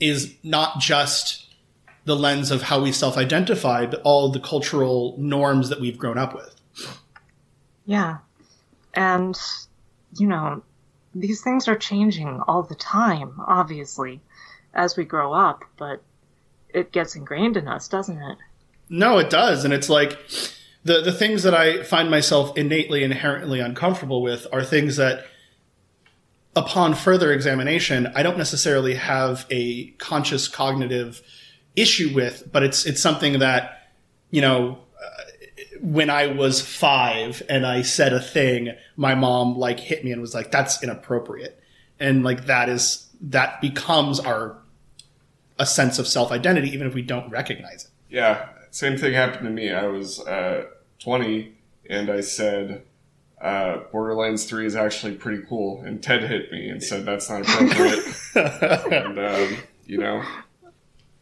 [0.00, 1.46] is not just
[2.04, 6.34] the lens of how we self-identify, but all the cultural norms that we've grown up
[6.34, 6.60] with.
[7.84, 8.18] Yeah,
[8.96, 9.38] and
[10.18, 10.62] you know
[11.14, 14.20] these things are changing all the time, obviously
[14.76, 16.02] as we grow up, but
[16.68, 18.38] it gets ingrained in us, doesn't it?
[18.88, 19.64] No, it does.
[19.64, 20.18] And it's like
[20.84, 25.24] the, the things that I find myself innately, inherently uncomfortable with are things that,
[26.54, 31.22] upon further examination, I don't necessarily have a conscious cognitive
[31.74, 33.90] issue with, but it's, it's something that,
[34.30, 34.78] you know,
[35.80, 40.20] when I was five and I said a thing, my mom like hit me and
[40.20, 41.60] was like, that's inappropriate.
[41.98, 44.58] And like that is, that becomes our
[45.58, 47.90] a sense of self identity, even if we don't recognize it.
[48.10, 49.72] Yeah, same thing happened to me.
[49.72, 50.66] I was uh,
[50.98, 51.54] 20
[51.88, 52.82] and I said,
[53.40, 55.82] uh, Borderlands 3 is actually pretty cool.
[55.82, 58.04] And Ted hit me and said that's not appropriate.
[58.92, 60.22] and, um, you know.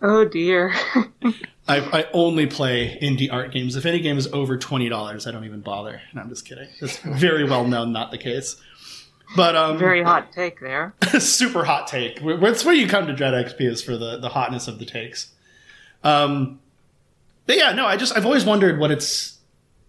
[0.03, 0.75] Oh dear.
[1.67, 3.75] I, I, only play indie art games.
[3.75, 6.03] If any game is over $20, I don't even bother.
[6.13, 6.69] No, I'm just kidding.
[6.81, 8.57] It's very well known not the case.
[9.37, 10.95] But um, very hot take there.
[11.19, 12.21] super hot take.
[12.23, 15.33] That's where you come to Dread XP is for the the hotness of the takes.
[16.05, 16.61] Um,
[17.47, 19.39] but yeah, no, I just I've always wondered what it's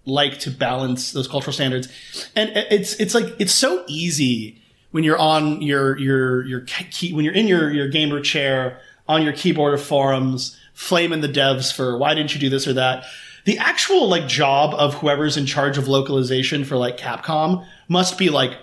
[0.06, 1.89] like to balance those cultural standards,
[2.35, 4.61] and it's it's like it's so easy
[4.91, 9.22] when you're on your your your key when you're in your your gamer chair on
[9.22, 13.06] your keyboard of forums, flaming the devs for why didn't you do this or that.
[13.45, 18.30] The actual like job of whoever's in charge of localization for like Capcom must be
[18.30, 18.57] like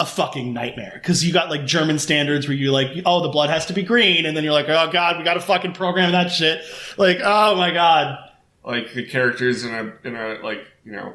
[0.00, 3.50] a fucking nightmare because you got like German standards where you like, oh, the blood
[3.50, 6.12] has to be green, and then you're like, oh god, we got to fucking program
[6.12, 6.62] that shit.
[6.96, 8.18] Like, oh my god.
[8.64, 11.14] Like the characters in a in a like you know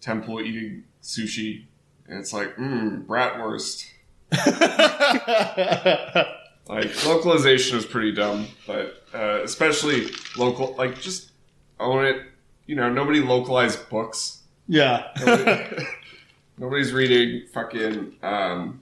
[0.00, 1.64] temple eating sushi,
[2.06, 3.86] and it's like, mmm, bratwurst.
[6.68, 11.32] like localization is pretty dumb, but uh, especially local, like just
[11.80, 12.22] own it.
[12.66, 14.42] You know, nobody localized books.
[14.68, 15.06] Yeah.
[15.24, 15.86] Nobody,
[16.58, 18.16] Nobody's reading fucking.
[18.22, 18.80] Um,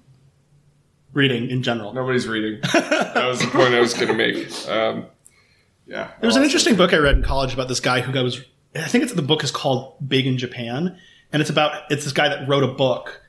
[1.12, 1.93] reading in general.
[1.93, 2.61] Nobody's reading.
[2.73, 4.69] that was the point I was going to make.
[4.69, 5.06] Um,
[5.86, 6.11] yeah.
[6.20, 8.43] There was an interesting book I read in college about this guy who was.
[8.74, 10.98] I think it's the book is called Big in Japan,
[11.32, 13.20] and it's about it's this guy that wrote a book,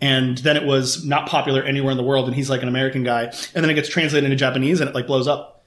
[0.00, 3.02] and then it was not popular anywhere in the world, and he's like an American
[3.02, 3.24] guy,
[3.54, 5.61] and then it gets translated into Japanese, and it like blows up,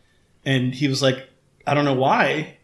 [0.45, 1.29] and he was like,
[1.65, 2.57] I don't know why,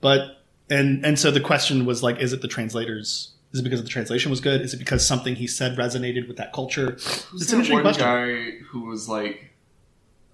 [0.00, 3.82] but and and so the question was like, is it the translators is it because
[3.82, 4.60] the translation was good?
[4.60, 6.92] Is it because something he said resonated with that culture?
[6.92, 8.04] Who's it's an interesting one question.
[8.04, 9.52] guy who was like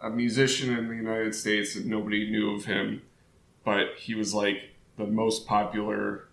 [0.01, 3.03] a musician in the United States and nobody knew of him,
[3.65, 6.29] but he was like the most popular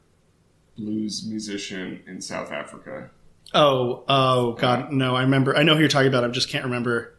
[0.76, 3.11] blues musician in South Africa.
[3.53, 5.15] Oh, oh, God, no!
[5.15, 5.56] I remember.
[5.56, 6.23] I know who you're talking about.
[6.23, 7.14] I just can't remember.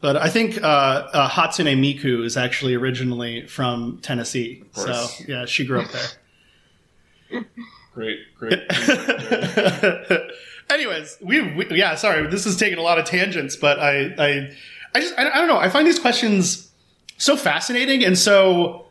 [0.00, 4.62] But I think uh, uh, Hatsune Miku is actually originally from Tennessee.
[4.72, 7.44] So yeah, she grew up there.
[7.94, 8.60] Great, great.
[10.70, 14.56] Anyways, we, we, yeah, sorry, this is taking a lot of tangents, but I I
[14.94, 15.56] I just I, I don't know.
[15.56, 16.70] I find these questions
[17.16, 18.84] so fascinating and so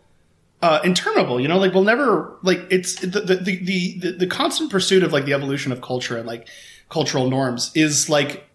[0.64, 1.40] uh, interminable.
[1.40, 5.14] You know, like we'll never like it's the the, the the the constant pursuit of
[5.14, 6.48] like the evolution of culture and like
[6.90, 8.50] cultural norms is like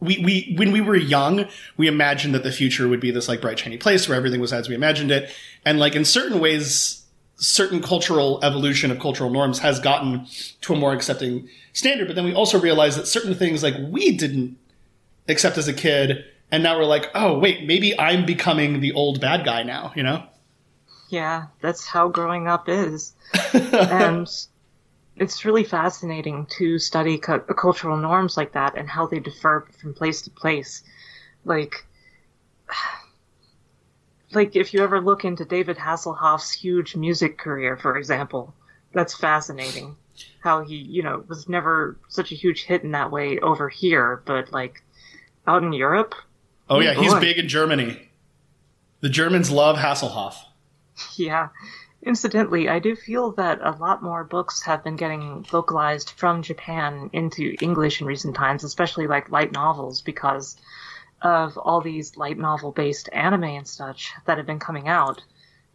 [0.00, 1.46] we, we when we were young,
[1.76, 4.52] we imagined that the future would be this like bright shiny place where everything was
[4.52, 5.30] as we imagined it,
[5.64, 7.04] and like in certain ways,
[7.36, 10.26] certain cultural evolution of cultural norms has gotten
[10.60, 12.06] to a more accepting standard.
[12.06, 14.58] But then we also realize that certain things like we didn't
[15.28, 19.20] accept as a kid, and now we're like, oh wait, maybe I'm becoming the old
[19.20, 20.24] bad guy now, you know?
[21.08, 23.14] Yeah, that's how growing up is.
[23.52, 24.28] and
[25.16, 29.94] it's really fascinating to study cu- cultural norms like that and how they differ from
[29.94, 30.82] place to place.
[31.44, 31.86] Like,
[34.32, 38.54] like if you ever look into David Hasselhoff's huge music career, for example,
[38.92, 39.96] that's fascinating.
[40.40, 44.22] How he, you know, was never such a huge hit in that way over here,
[44.24, 44.82] but like
[45.46, 46.14] out in Europe.
[46.68, 48.10] Oh yeah, he's big in Germany.
[49.00, 50.34] The Germans love Hasselhoff.
[51.16, 51.48] Yeah.
[52.06, 57.10] Incidentally, I do feel that a lot more books have been getting localized from Japan
[57.12, 60.56] into English in recent times, especially like light novels, because
[61.20, 65.20] of all these light novel based anime and such that have been coming out.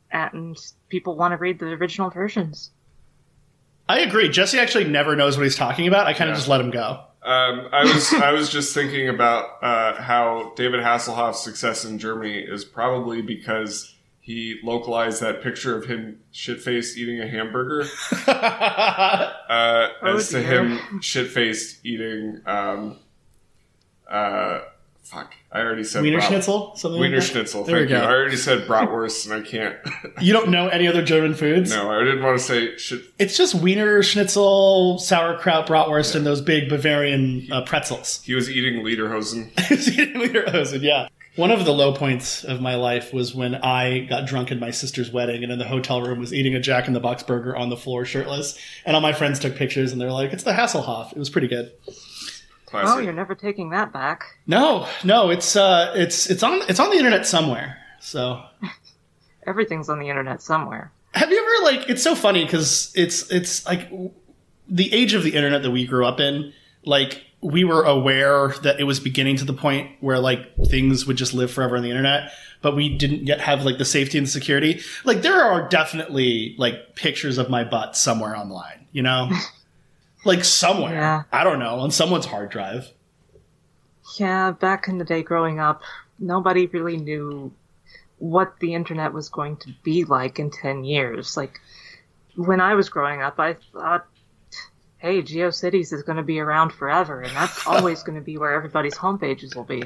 [0.10, 2.72] And people want to read the original versions.
[3.90, 4.30] I agree.
[4.30, 6.08] Jesse actually never knows what he's talking about.
[6.08, 6.40] I kind of Yeah.
[6.40, 7.02] just let him go.
[7.24, 12.40] Um, I was I was just thinking about uh, how David Hasselhoff's success in Germany
[12.40, 13.96] is probably because
[14.32, 17.82] he localized that picture of him shit faced eating a hamburger
[18.28, 22.98] uh, Oh, as to him shit faced eating um,
[24.10, 24.62] uh,
[25.04, 26.76] fuck I already said Wiener brat- Schnitzel?
[26.78, 27.32] Something Wiener like that?
[27.32, 27.64] Schnitzel.
[27.66, 27.98] There we Thank you.
[27.98, 28.04] go.
[28.04, 29.76] I already said bratwurst and I can't.
[30.22, 31.72] You don't know any other German foods?
[31.72, 33.02] no, I didn't want to say shit.
[33.20, 38.22] It's just Wiener Schnitzel, sauerkraut, bratwurst, and those big Bavarian uh, pretzels.
[38.24, 39.50] He was eating Lederhosen.
[39.68, 41.08] He's eating Lederhosen, yeah.
[41.38, 44.72] One of the low points of my life was when I got drunk at my
[44.72, 47.56] sister's wedding and in the hotel room was eating a Jack in the Box burger
[47.56, 48.58] on the floor shirtless.
[48.86, 51.14] And all my friends took pictures and they're like, it's the Hasselhoff.
[51.14, 51.72] It was pretty good.
[52.66, 52.96] Classic.
[52.96, 54.26] Oh, you're never taking that back.
[54.46, 57.78] No, no, it's uh it's it's on it's on the internet somewhere.
[58.00, 58.42] So
[59.48, 60.92] Everything's on the internet somewhere.
[61.14, 61.90] Have you ever like?
[61.90, 64.12] It's so funny because it's it's like w-
[64.70, 66.54] the age of the internet that we grew up in.
[66.86, 71.18] Like we were aware that it was beginning to the point where like things would
[71.18, 72.32] just live forever on the internet,
[72.62, 74.82] but we didn't yet have like the safety and security.
[75.04, 78.86] Like there are definitely like pictures of my butt somewhere online.
[78.92, 79.32] You know,
[80.26, 80.94] like somewhere.
[80.94, 81.24] Yeah.
[81.32, 82.92] I don't know on someone's hard drive.
[84.18, 85.82] Yeah, back in the day growing up,
[86.20, 87.52] nobody really knew
[88.18, 91.36] what the internet was going to be like in 10 years.
[91.36, 91.60] Like,
[92.36, 94.06] when I was growing up, I thought,
[95.02, 98.54] hey, GeoCities is going to be around forever, and that's always going to be where
[98.54, 99.84] everybody's homepages will be.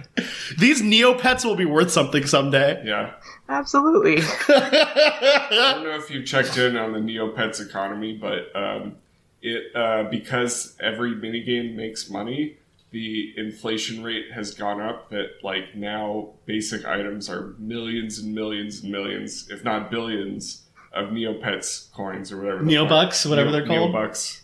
[0.60, 2.84] These Neopets will be worth something someday.
[2.86, 3.14] yeah.
[3.48, 4.18] Absolutely.
[4.50, 8.96] I don't know if you checked in on the Neopets economy, but um,
[9.42, 12.58] it uh, because every minigame makes money,
[12.92, 15.10] the inflation rate has gone up.
[15.12, 21.10] That like now basic items are millions and millions and millions, if not billions, of
[21.10, 22.64] Neopets coins or whatever.
[22.64, 23.94] the Neobucks, whatever Neo- they're called.
[23.94, 24.42] Neobucks.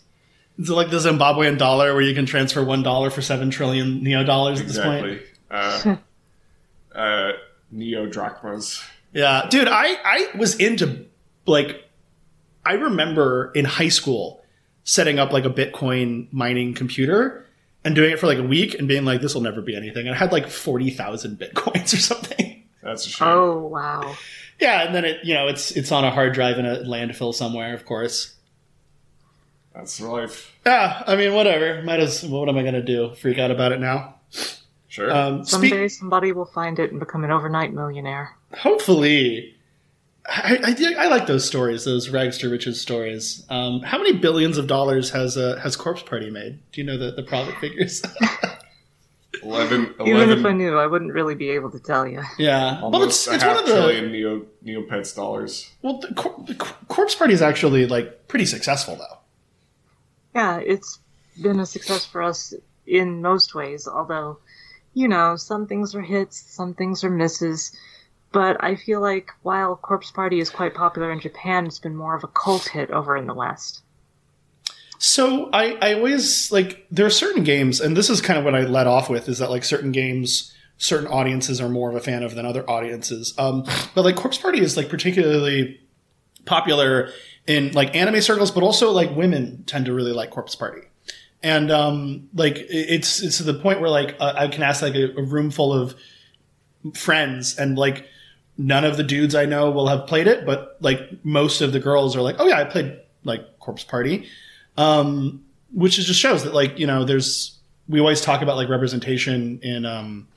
[0.61, 4.03] Is it like the Zimbabwean dollar where you can transfer one dollar for seven trillion
[4.03, 5.21] neo dollars at this point?
[5.49, 5.99] Exactly.
[6.95, 7.31] Uh, uh,
[7.71, 8.83] Neo drachmas.
[9.13, 11.05] Yeah, dude, I I was into
[11.45, 11.83] like
[12.65, 14.43] I remember in high school
[14.83, 17.45] setting up like a Bitcoin mining computer
[17.83, 20.07] and doing it for like a week and being like, this will never be anything.
[20.07, 22.63] And I had like forty thousand bitcoins or something.
[22.83, 23.27] That's a shame.
[23.27, 24.15] Oh, wow.
[24.59, 27.33] Yeah, and then it you know it's it's on a hard drive in a landfill
[27.33, 28.35] somewhere, of course.
[29.73, 30.53] That's life.
[30.65, 31.81] Yeah, I mean whatever.
[31.83, 33.13] Might as what am I gonna do?
[33.15, 34.15] Freak out about it now?
[34.87, 35.11] Sure.
[35.11, 38.35] Um, speak- Someday somebody will find it and become an overnight millionaire.
[38.57, 39.55] Hopefully.
[40.23, 43.43] I, I, I like those stories, those rags to riches stories.
[43.49, 46.59] Um, how many billions of dollars has uh, has Corpse Party made?
[46.71, 48.03] Do you know the, the profit figures?
[49.43, 52.21] 11, Even if I knew, I wouldn't really be able to tell you.
[52.37, 55.71] yeah, well, it's, it's a one of the trillion Neo Neopets dollars.
[55.81, 59.17] well, the, Cor- the Corpse Party is actually like pretty successful though.
[60.35, 60.99] Yeah, it's
[61.41, 62.53] been a success for us
[62.85, 64.39] in most ways, although,
[64.93, 67.71] you know, some things are hits, some things are misses.
[68.31, 72.15] But I feel like while Corpse Party is quite popular in Japan, it's been more
[72.15, 73.81] of a cult hit over in the West.
[74.97, 78.55] So I, I always like there are certain games, and this is kind of what
[78.55, 81.99] I led off with is that like certain games, certain audiences are more of a
[81.99, 83.33] fan of than other audiences.
[83.37, 83.63] Um,
[83.95, 85.79] but like Corpse Party is like particularly
[86.45, 87.09] popular
[87.47, 90.81] in like anime circles, but also like women tend to really like Corpse Party.
[91.43, 94.95] And um, like it's it's to the point where like uh, I can ask like
[94.95, 95.95] a, a room full of
[96.93, 98.05] friends, and like
[98.57, 101.79] none of the dudes I know will have played it, but like most of the
[101.79, 104.27] girls are like, oh yeah, I played like Corpse Party
[104.77, 105.43] um,
[105.73, 107.57] which is just shows that like you know there's
[107.87, 110.27] we always talk about like representation in um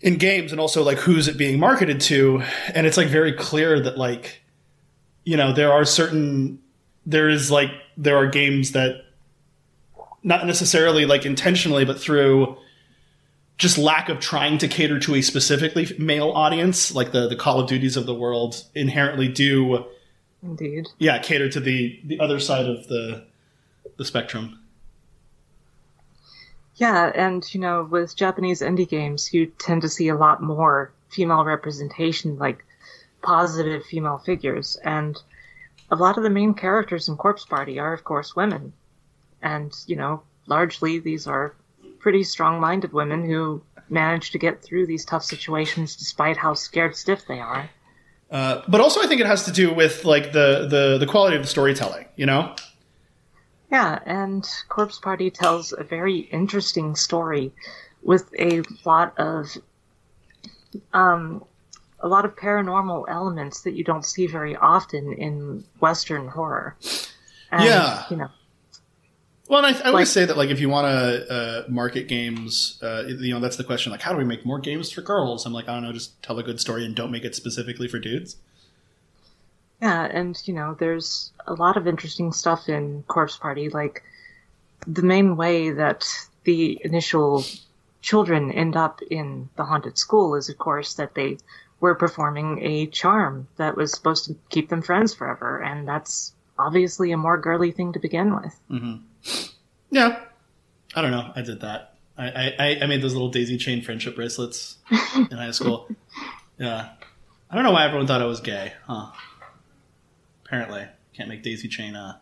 [0.00, 2.42] in games and also like who's it being marketed to
[2.74, 4.42] and it's like very clear that like
[5.26, 6.58] you know there are certain
[7.04, 9.04] there is like there are games that
[10.22, 12.56] not necessarily like intentionally but through
[13.58, 17.60] just lack of trying to cater to a specifically male audience like the the call
[17.60, 19.84] of duties of the world inherently do
[20.42, 20.88] Indeed.
[20.98, 23.26] yeah cater to the the other side of the
[23.96, 24.58] the spectrum.
[26.76, 30.92] Yeah, and you know, with Japanese indie games, you tend to see a lot more
[31.08, 32.65] female representation, like
[33.22, 35.20] positive female figures, and
[35.90, 38.72] a lot of the main characters in Corpse Party are, of course, women.
[39.42, 41.54] And, you know, largely these are
[41.98, 46.96] pretty strong minded women who manage to get through these tough situations despite how scared
[46.96, 47.70] stiff they are.
[48.30, 51.36] Uh, but also, I think it has to do with like the, the the quality
[51.36, 52.06] of the storytelling.
[52.16, 52.54] You know,
[53.70, 57.52] Yeah, and Corpse Party tells a very interesting story
[58.02, 59.56] with a lot of
[60.92, 61.44] um,
[62.00, 66.76] a lot of paranormal elements that you don't see very often in Western horror.
[67.50, 68.04] And, Yeah.
[68.10, 68.28] you know,
[69.48, 72.78] Well, and I, I always say that like if you want to uh, market games,
[72.82, 73.92] uh, you know that's the question.
[73.92, 75.46] Like, how do we make more games for girls?
[75.46, 77.86] I'm like, I don't know, just tell a good story and don't make it specifically
[77.88, 78.36] for dudes.
[79.80, 83.68] yeah, and you know, there's a lot of interesting stuff in Corpse Party.
[83.68, 84.02] Like
[84.86, 86.06] the main way that
[86.44, 87.44] the initial
[88.02, 91.38] children end up in the haunted school is, of course, that they
[91.80, 97.12] were performing a charm that was supposed to keep them friends forever, and that's obviously
[97.12, 98.58] a more girly thing to begin with.
[99.90, 100.20] Yeah,
[100.94, 101.30] I don't know.
[101.34, 101.94] I did that.
[102.16, 104.78] I I, I made those little daisy chain friendship bracelets
[105.16, 105.88] in high school.
[106.58, 106.90] Yeah,
[107.50, 108.72] I don't know why everyone thought I was gay.
[108.86, 109.10] Huh?
[110.44, 112.18] Apparently, can't make daisy chain uh,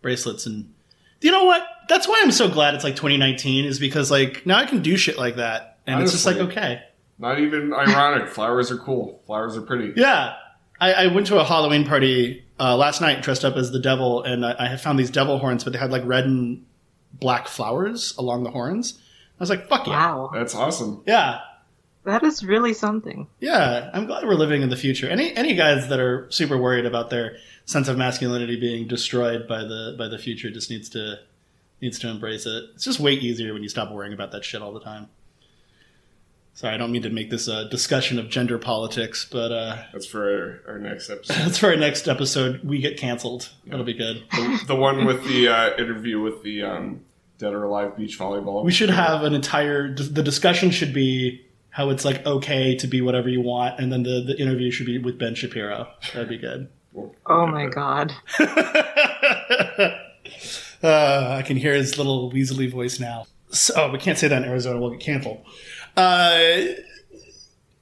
[0.00, 0.72] bracelets and.
[1.20, 1.62] You know what?
[1.88, 4.96] That's why I'm so glad it's like 2019 is because like now I can do
[4.96, 6.82] shit like that and it's just like okay.
[7.22, 8.28] Not even ironic.
[8.34, 9.22] Flowers are cool.
[9.26, 9.92] Flowers are pretty.
[9.98, 10.34] Yeah.
[10.80, 14.22] I, I went to a Halloween party uh, last night dressed up as the devil,
[14.24, 16.66] and I, I found these devil horns, but they had like red and
[17.12, 18.98] black flowers along the horns.
[19.38, 19.92] I was like, fuck yeah.
[19.92, 21.02] Wow, That's awesome.
[21.06, 21.38] Yeah.
[22.04, 23.28] that is really something.
[23.38, 23.90] Yeah.
[23.94, 25.08] I'm glad we're living in the future.
[25.08, 29.60] Any any guys that are super worried about their sense of masculinity being destroyed by
[29.62, 31.20] the by the future just needs to
[31.80, 32.64] needs to embrace it.
[32.74, 35.08] It's just way easier when you stop worrying about that shit all the time.
[36.54, 40.06] Sorry, I don't mean to make this a discussion of gender politics, but uh, That's
[40.06, 41.34] for our, our next episode.
[41.44, 42.62] that's for our next episode.
[42.62, 43.48] We get canceled.
[43.66, 44.24] That'll be good.
[44.32, 47.04] the, the one with the uh, interview with the um,
[47.38, 48.64] Dead or Alive beach volleyball.
[48.64, 49.94] We should have an entire.
[49.94, 54.02] The discussion should be how it's like okay to be whatever you want, and then
[54.02, 55.88] the, the interview should be with Ben Shapiro.
[56.12, 56.68] That'd be good.
[57.26, 58.12] Oh my god.
[58.38, 59.96] uh,
[60.82, 63.26] I can hear his little weaselly voice now.
[63.50, 64.78] So, oh, we can't say that in Arizona.
[64.78, 65.44] We'll get canceled.
[65.96, 66.64] Uh,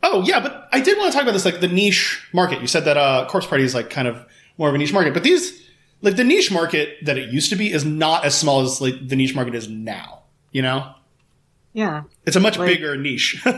[0.03, 2.61] oh yeah, but I did want to talk about this, like the niche market.
[2.61, 4.25] You said that uh, Corpse Party is like kind of
[4.59, 5.69] more of a niche market, but these,
[6.03, 9.09] like the niche market that it used to be, is not as small as like
[9.09, 10.21] the niche market is now.
[10.53, 10.93] You know,
[11.73, 12.03] Yeah.
[12.27, 13.43] it's a much Like- bigger niche.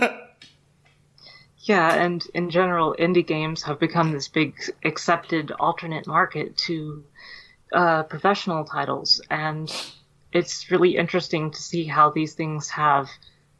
[1.64, 4.54] Yeah, and in general, indie games have become this big
[4.84, 7.04] accepted alternate market to
[7.72, 9.72] uh, professional titles, and
[10.32, 13.08] it's really interesting to see how these things have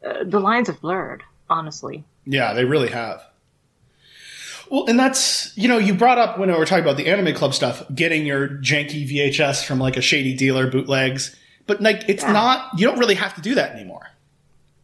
[0.05, 1.23] uh, the lines have blurred.
[1.49, 3.21] Honestly, Yeah, they really have.
[4.71, 7.35] Well, and that's, you know, you brought up when we were talking about the anime
[7.35, 11.35] club stuff, getting your janky VHS from like a shady dealer bootlegs.
[11.67, 12.31] But like, it's Yeah.
[12.31, 14.07] not, you don't really have to do that anymore.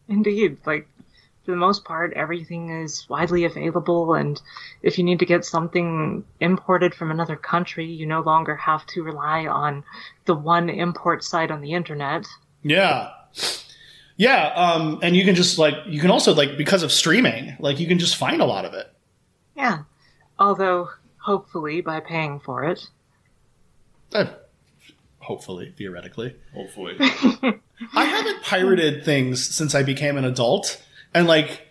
[0.08, 0.86] indeed, like
[1.44, 4.40] for the most part, everything is widely available, and
[4.82, 9.02] if you need to get something imported from another country, you no longer have to
[9.02, 9.82] rely on
[10.26, 12.26] the one import site on the internet.
[12.62, 13.10] Yeah.
[14.20, 14.48] Yeah.
[14.54, 17.86] Um, and you can just like, you can also like, because of streaming, like you
[17.86, 18.92] can just find a lot of it.
[19.56, 19.84] Yeah.
[20.38, 22.86] Although, hopefully, by paying for it.
[24.12, 24.26] Uh,
[25.20, 26.36] hopefully, theoretically.
[26.54, 26.96] Hopefully.
[27.00, 30.82] I haven't pirated things since I became an adult,
[31.14, 31.66] and like,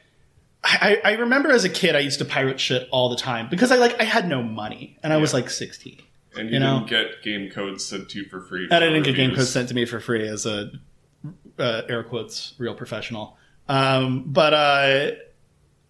[0.63, 3.71] I, I remember as a kid I used to pirate shit all the time because
[3.71, 6.01] I like I had no money and I was like sixteen,
[6.35, 6.79] And you, You know?
[6.79, 8.65] didn't get game codes sent to you for free.
[8.65, 10.71] and I didn't get game codes sent to me for free as a
[11.59, 13.37] uh, air quotes real professional.
[13.67, 15.11] Um, but uh,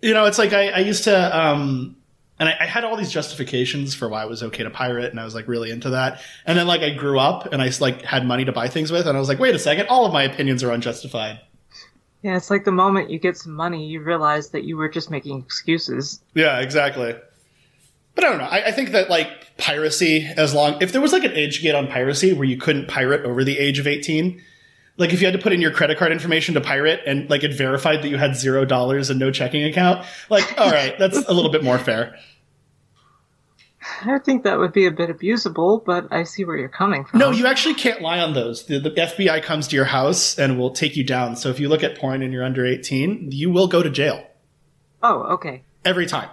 [0.02, 1.38] you know, it's like I, I used to.
[1.38, 1.96] Um,
[2.40, 5.20] and I, I had all these justifications for why it was okay to pirate, and
[5.20, 6.22] I was like really into that.
[6.46, 9.08] And then like I grew up, and I like had money to buy things with,
[9.08, 11.42] and I was like, wait a second, all of my opinions are unjustified.
[12.22, 15.10] Yeah, it's like the moment you get some money, you realize that you were just
[15.10, 16.22] making excuses.
[16.34, 17.16] Yeah, exactly.
[18.16, 18.46] But I don't know.
[18.46, 21.76] I, I think that like piracy, as long if there was like an age gate
[21.76, 24.42] on piracy where you couldn't pirate over the age of eighteen,
[25.00, 27.44] like if you had to put in your credit card information to pirate and like
[27.44, 31.18] it verified that you had zero dollars and no checking account, like all right, that's
[31.18, 32.16] a little bit more fair.
[34.06, 37.20] I think that would be a bit abusable, but I see where you're coming from.
[37.20, 38.66] No, you actually can't lie on those.
[38.66, 41.36] The, the FBI comes to your house and will take you down.
[41.36, 44.26] So if you look at porn and you're under eighteen, you will go to jail
[45.02, 45.64] Oh, okay.
[45.86, 46.30] every time.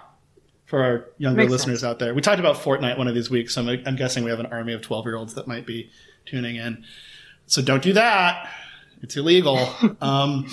[0.65, 3.55] For our younger Makes listeners out there, we talked about Fortnite one of these weeks.
[3.55, 5.89] So I'm, I'm guessing we have an army of twelve year olds that might be
[6.25, 6.83] tuning in.
[7.47, 8.49] So don't do that.
[9.01, 9.57] It's illegal.
[10.01, 10.47] um,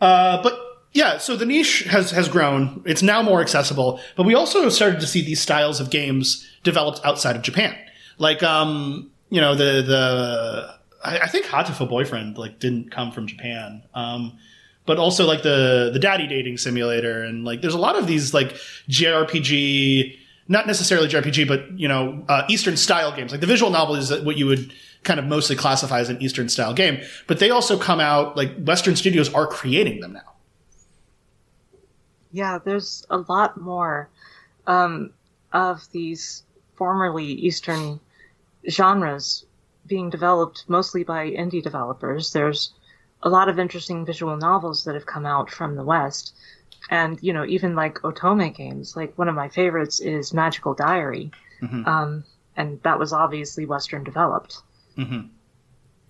[0.00, 0.58] uh, but
[0.92, 2.82] yeah, so the niche has has grown.
[2.84, 7.00] It's now more accessible, but we also started to see these styles of games developed
[7.04, 7.76] outside of Japan.
[8.18, 13.26] Like, um, you know, the the I, I think Hatoful Boyfriend like didn't come from
[13.26, 13.82] Japan.
[13.94, 14.38] Um,
[14.84, 18.34] but also like the the daddy dating simulator and like there's a lot of these
[18.34, 18.52] like
[18.88, 20.18] JRPG,
[20.48, 23.30] not necessarily JRPG, but you know uh, Eastern style games.
[23.30, 24.72] Like the visual novel is what you would
[25.04, 28.54] kind of mostly classify as an Eastern style game, but they also come out like
[28.56, 30.32] Western studios are creating them now.
[32.30, 34.08] Yeah, there's a lot more
[34.66, 35.12] um,
[35.52, 36.44] of these
[36.76, 38.00] formerly Eastern
[38.68, 39.44] genres
[39.86, 42.32] being developed mostly by indie developers.
[42.32, 42.72] There's
[43.22, 46.34] a lot of interesting visual novels that have come out from the West.
[46.90, 51.30] And, you know, even like Otome games, like one of my favorites is Magical Diary.
[51.60, 51.86] Mm-hmm.
[51.86, 52.24] Um,
[52.56, 54.58] and that was obviously Western developed.
[54.96, 55.28] Mm-hmm.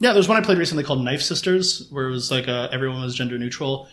[0.01, 3.03] Yeah, there's one I played recently called Knife Sisters, where it was like uh, everyone
[3.03, 3.89] was gender neutral.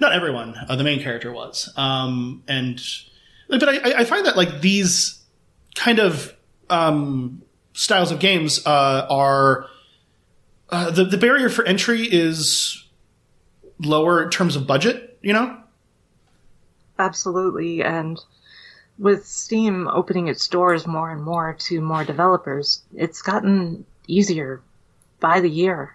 [0.00, 1.72] Not everyone, uh, the main character was.
[1.76, 2.80] Um, and,
[3.48, 5.20] but I, I, find that like these
[5.74, 6.32] kind of
[6.70, 7.42] um,
[7.72, 9.66] styles of games uh, are
[10.70, 12.86] uh, the the barrier for entry is
[13.80, 15.18] lower in terms of budget.
[15.22, 15.58] You know.
[17.00, 18.20] Absolutely, and
[18.98, 24.60] with Steam opening its doors more and more to more developers, it's gotten easier
[25.20, 25.94] by the year.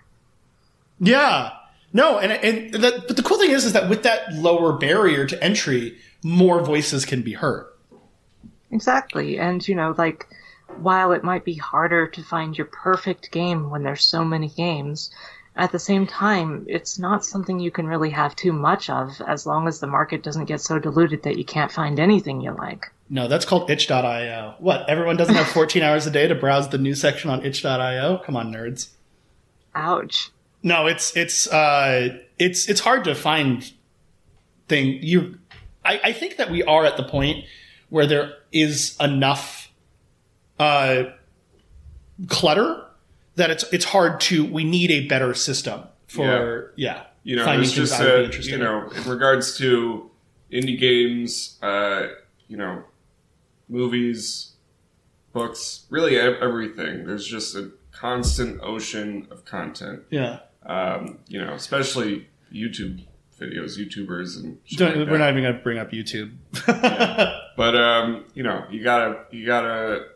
[0.99, 1.51] Yeah.
[1.91, 5.25] No, and and that, but the cool thing is, is that with that lower barrier
[5.27, 7.67] to entry, more voices can be heard.
[8.71, 10.27] Exactly, and you know, like
[10.77, 15.11] while it might be harder to find your perfect game when there's so many games,
[15.55, 19.45] at the same time, it's not something you can really have too much of as
[19.45, 22.91] long as the market doesn't get so diluted that you can't find anything you like.
[23.13, 24.55] No, that's called itch.io.
[24.57, 24.89] What?
[24.89, 28.17] Everyone doesn't have 14 hours a day to browse the news section on itch.io?
[28.25, 28.89] Come on, nerds.
[29.75, 30.31] Ouch.
[30.63, 33.71] No, it's it's uh it's it's hard to find
[34.67, 35.37] thing you
[35.85, 37.45] I, I think that we are at the point
[37.89, 39.71] where there is enough
[40.57, 41.03] uh,
[42.29, 42.83] clutter
[43.35, 44.43] that it's it's hard to.
[44.43, 46.95] We need a better system for yeah.
[46.95, 48.01] yeah you know, it's just
[48.49, 50.09] you know, in regards to
[50.51, 52.07] indie games, uh,
[52.47, 52.83] you know,
[53.73, 54.53] movies,
[55.33, 57.05] books, really everything.
[57.05, 60.03] There's just a constant ocean of content.
[60.09, 60.39] Yeah.
[60.65, 63.05] Um, you know, especially YouTube
[63.39, 66.33] videos, YouTubers, and like we're not even gonna bring up YouTube.
[66.67, 67.39] yeah.
[67.57, 70.07] But um, you know, you gotta you gotta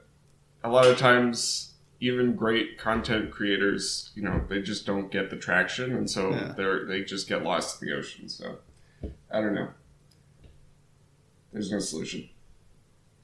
[0.63, 5.35] a lot of times even great content creators, you know, they just don't get the
[5.35, 6.53] traction, and so yeah.
[6.55, 8.29] they're they just get lost in the ocean.
[8.29, 8.59] So
[9.31, 9.69] I don't know.
[11.51, 12.29] There's no solution.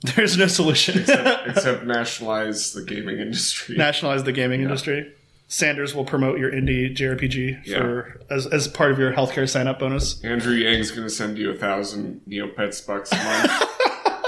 [0.16, 3.78] There's no solution except, except, nationalize the gaming industry.
[3.78, 4.66] Nationalize the gaming yeah.
[4.66, 5.14] industry.
[5.48, 8.36] Sanders will promote your indie JRPG for yeah.
[8.36, 10.22] as, as part of your healthcare sign up bonus.
[10.24, 13.70] Andrew Yang's going to send you a thousand Neopets bucks a month.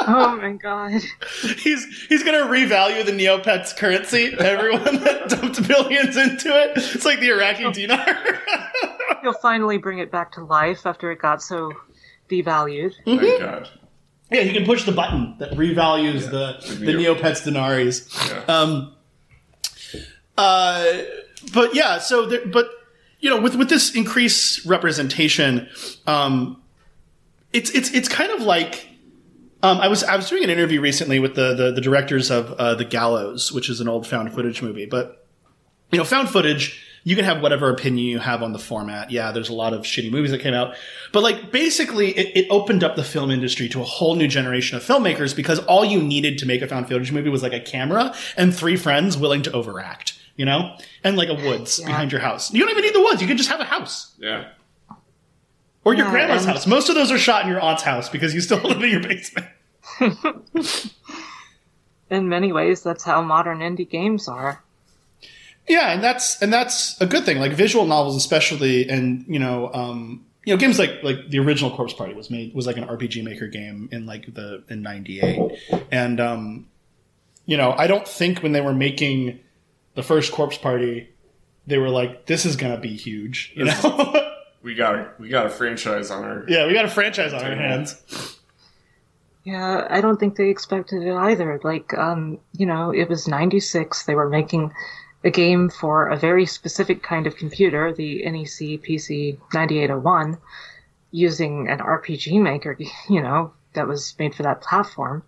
[0.08, 1.02] Oh my god.
[1.58, 4.36] He's he's gonna revalue the Neopets currency.
[4.38, 6.74] Everyone that dumped billions into it.
[6.76, 8.40] It's like the Iraqi dinar.
[9.24, 11.74] He'll finally bring it back to life after it got so
[12.30, 12.94] devalued.
[13.08, 13.18] Mm-hmm.
[13.18, 13.70] Thank God.
[14.32, 18.10] Yeah, you can push the button that revalues yeah, the the, the Neopets dinaries.
[18.30, 18.44] Yeah.
[18.48, 18.94] Um.
[20.38, 21.02] Uh.
[21.54, 22.00] But yeah.
[22.00, 22.70] So there, but
[23.20, 25.70] you know, with with this increased representation,
[26.08, 26.62] um,
[27.54, 28.88] it's it's it's kind of like
[29.64, 32.52] um, I was I was doing an interview recently with the the, the directors of
[32.54, 34.86] uh, the Gallows, which is an old found footage movie.
[34.86, 35.26] But
[35.92, 39.12] you know, found footage, you can have whatever opinion you have on the format.
[39.12, 40.76] Yeah, there's a lot of shitty movies that came out,
[41.14, 44.76] but like basically, it, it opened up the film industry to a whole new generation
[44.76, 47.60] of filmmakers because all you needed to make a found footage movie was like a
[47.60, 50.20] camera and three friends willing to overact.
[50.36, 51.88] You know, and like a woods yeah.
[51.88, 52.52] behind your house.
[52.52, 53.22] You don't even need the woods.
[53.22, 54.14] You can just have a house.
[54.18, 54.50] Yeah.
[55.86, 56.68] Or your yeah, grandma's house.
[56.68, 59.02] Most of those are shot in your aunt's house because you still live in your
[59.02, 59.48] basement.
[62.10, 64.62] in many ways, that's how modern indie games are.
[65.68, 67.40] Yeah, and that's and that's a good thing.
[67.40, 71.76] Like visual novels, especially, and you know, um, you know, games like like the original
[71.76, 75.52] Corpse Party was made was like an RPG Maker game in like the in '98,
[75.92, 76.68] and um,
[77.46, 79.40] you know, I don't think when they were making
[79.96, 81.10] the first Corpse Party,
[81.66, 84.32] they were like, "This is gonna be huge," you know.
[84.62, 87.56] we got we got a franchise on our yeah, we got a franchise on our
[87.56, 88.40] hands.
[89.46, 91.60] Yeah, I don't think they expected it either.
[91.64, 94.04] Like, um, you know, it was 96.
[94.06, 94.74] They were making
[95.24, 100.38] a game for a very specific kind of computer, the NEC PC 9801,
[101.12, 102.78] using an RPG maker,
[103.10, 105.24] you know, that was made for that platform.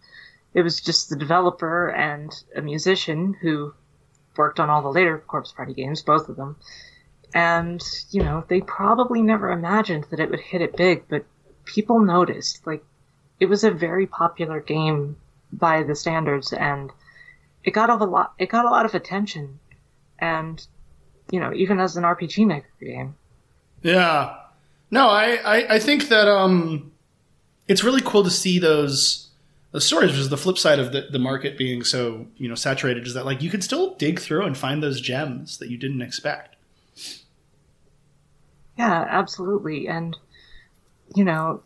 [0.54, 3.74] It was just the developer and a musician who
[4.38, 6.56] worked on all the later Corpse Party games, both of them.
[7.34, 11.26] And, you know, they probably never imagined that it would hit it big, but
[11.66, 12.66] people noticed.
[12.66, 12.84] Like,
[13.40, 15.18] it was a very popular game
[15.52, 16.92] by the standards, and
[17.64, 18.34] it got a lot.
[18.40, 19.60] It got a lot of attention,
[20.20, 20.66] and
[21.32, 23.16] you know, even as an RPG Maker game.
[23.82, 24.36] Yeah.
[24.90, 26.92] No, I, I, I think that um,
[27.68, 29.30] it's really cool to see those
[29.72, 30.12] the stories.
[30.12, 33.06] Which is the flip side of the, the market being so you know saturated.
[33.06, 36.02] Is that like you can still dig through and find those gems that you didn't
[36.02, 36.56] expect.
[38.78, 40.16] Yeah, absolutely, and
[41.16, 41.62] you know,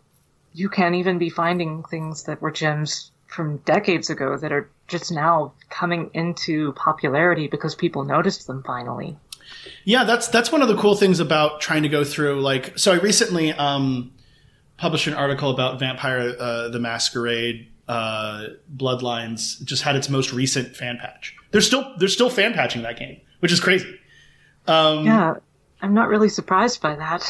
[0.52, 5.10] you can even be finding things that were gems from decades ago that are just
[5.10, 9.16] now coming into popularity because people noticed them finally.
[9.84, 12.40] Yeah, that's that's one of the cool things about trying to go through.
[12.40, 14.12] Like, so I recently um,
[14.76, 19.62] published an article about Vampire uh, the Masquerade uh, Bloodlines.
[19.64, 21.34] Just had its most recent fan patch.
[21.50, 23.98] They're still they're still fan patching that game, which is crazy.
[24.66, 25.34] Um, yeah,
[25.80, 27.28] I'm not really surprised by that.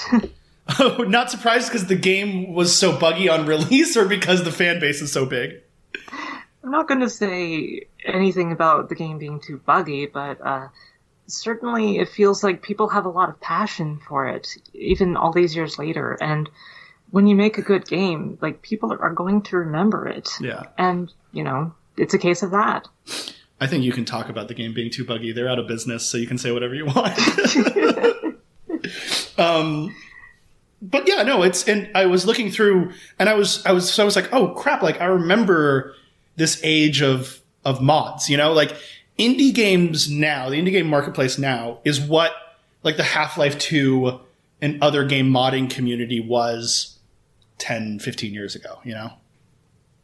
[0.79, 4.81] oh, not surprised because the game was so buggy on release, or because the fan
[4.81, 5.63] base is so big.
[6.65, 10.69] I'm not going to say anything about the game being too buggy, but uh,
[11.27, 15.57] certainly it feels like people have a lot of passion for it, even all these
[15.57, 16.17] years later.
[16.21, 16.49] And
[17.11, 20.31] when you make a good game, like people are going to remember it.
[20.41, 20.63] Yeah.
[20.79, 22.89] And, you know, it's a case of that.
[23.61, 25.33] I think you can talk about the game being too buggy.
[25.33, 27.17] They're out of business, so you can say whatever you want.
[29.39, 29.95] um,
[30.81, 32.91] but yeah, no, it's and I was looking through,
[33.21, 34.83] and I was I was so I was like, oh crap!
[34.83, 35.95] Like I remember
[36.37, 38.29] this age of of mods.
[38.29, 38.75] You know, like
[39.19, 42.33] indie games now, the indie game marketplace now is what
[42.83, 44.21] like the Half Life Two
[44.61, 46.99] and other game modding community was
[47.59, 48.81] 10, 15 years ago.
[48.85, 49.13] You know.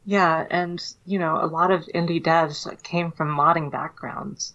[0.05, 4.53] Yeah, and you know, a lot of indie devs came from modding backgrounds,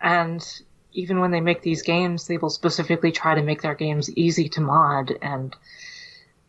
[0.00, 0.44] and
[0.92, 4.48] even when they make these games, they will specifically try to make their games easy
[4.50, 5.54] to mod, and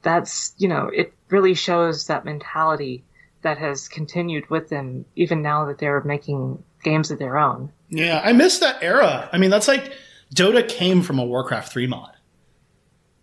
[0.01, 3.03] that's you know, it really shows that mentality
[3.41, 7.71] that has continued with them even now that they're making games of their own.
[7.89, 9.29] Yeah, I miss that era.
[9.31, 9.93] I mean, that's like
[10.33, 12.11] Dota came from a Warcraft 3 mod.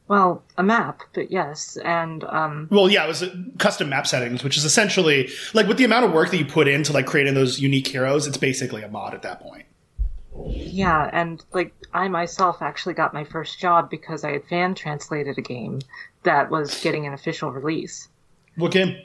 [0.09, 3.25] Well, a map, but yes, and um, well, yeah, it was
[3.59, 6.67] custom map settings, which is essentially like with the amount of work that you put
[6.67, 9.67] into like creating those unique heroes, it's basically a mod at that point.
[10.47, 15.37] Yeah, and like I myself actually got my first job because I had fan translated
[15.37, 15.81] a game
[16.23, 18.09] that was getting an official release.
[18.57, 18.97] What game?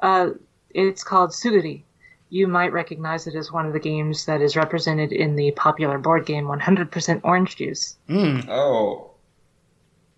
[0.00, 0.30] Uh,
[0.70, 1.82] it's called Suguri.
[2.30, 5.98] You might recognize it as one of the games that is represented in the popular
[5.98, 7.96] board game 100% Orange Juice.
[8.08, 8.46] Mm.
[8.48, 9.12] Oh,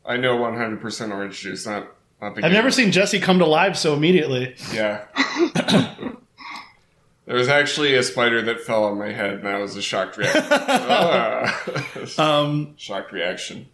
[0.05, 1.67] I know 100% Orange Juice.
[1.67, 1.87] Not,
[2.21, 2.53] not the I've game.
[2.53, 4.57] never seen Jesse come to life so immediately.
[4.73, 5.05] Yeah.
[7.27, 10.17] there was actually a spider that fell on my head, and that was a shocked
[10.17, 10.43] reaction.
[10.51, 11.63] Ah.
[12.19, 13.69] Um, shocked reaction.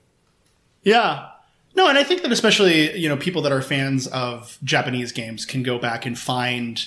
[0.83, 1.29] Yeah.
[1.77, 5.45] No, and I think that especially, you know, people that are fans of Japanese games
[5.45, 6.83] can go back and find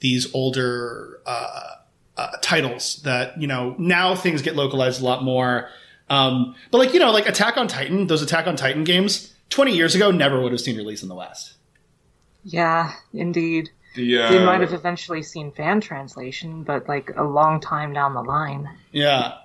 [0.00, 1.70] these older uh,
[2.18, 5.70] uh, titles that, you know, now things get localized a lot more.
[6.10, 9.74] Um, but like, you know, like Attack on Titan, those Attack on Titan games, 20
[9.74, 11.54] years ago never would have seen release in the West.
[12.44, 13.70] Yeah, indeed.
[13.94, 18.12] The, uh, They might have eventually seen fan translation, but like a long time down
[18.12, 18.68] the line.
[18.92, 19.38] Yeah.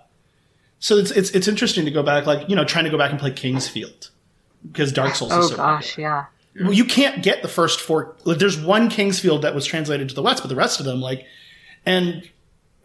[0.79, 3.11] So it's, it's, it's interesting to go back, like, you know, trying to go back
[3.11, 4.10] and play King's Field
[4.69, 6.09] because Dark Souls Oh is so gosh, popular.
[6.55, 6.63] yeah.
[6.63, 8.15] Well, you can't get the first four.
[8.25, 10.85] Like, there's one King's Field that was translated to the West, but the rest of
[10.85, 11.25] them, like,
[11.85, 12.29] and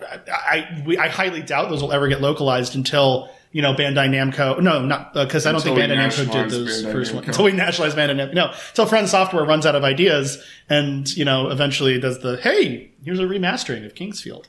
[0.00, 4.08] I, I, we, I highly doubt those will ever get localized until you know Bandai
[4.08, 4.60] Namco.
[4.62, 7.26] No, not because I don't think Bandai Namco did those Bandai first ones.
[7.26, 8.34] Until we nationalize Bandai Namco.
[8.34, 13.18] No, until FromSoftware runs out of ideas and you know eventually does the hey, here's
[13.18, 14.48] a remastering of King's Field.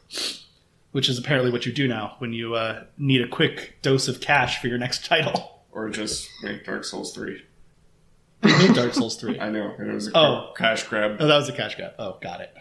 [0.93, 4.19] Which is apparently what you do now when you uh, need a quick dose of
[4.19, 5.56] cash for your next title.
[5.77, 7.39] Or just make Dark Souls 3.
[8.43, 9.39] You need Dark Souls 3.
[9.39, 9.75] I know.
[9.77, 10.53] It was a Oh.
[10.57, 11.17] cash grab.
[11.19, 11.93] Oh, that was a cash grab.
[11.99, 12.51] Oh, got it.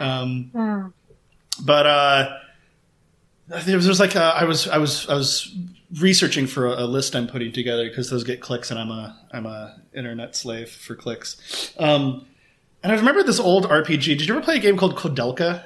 [0.00, 0.88] Um, Yeah.
[1.64, 2.36] but uh,
[3.46, 5.54] there was, there was like a, I was I was I was
[6.00, 9.16] researching for a, a list I'm putting together because those get clicks, and I'm a
[9.32, 11.72] I'm a internet slave for clicks.
[11.78, 12.26] Um,
[12.82, 14.02] and I remember this old RPG.
[14.18, 15.64] Did you ever play a game called Koudelka?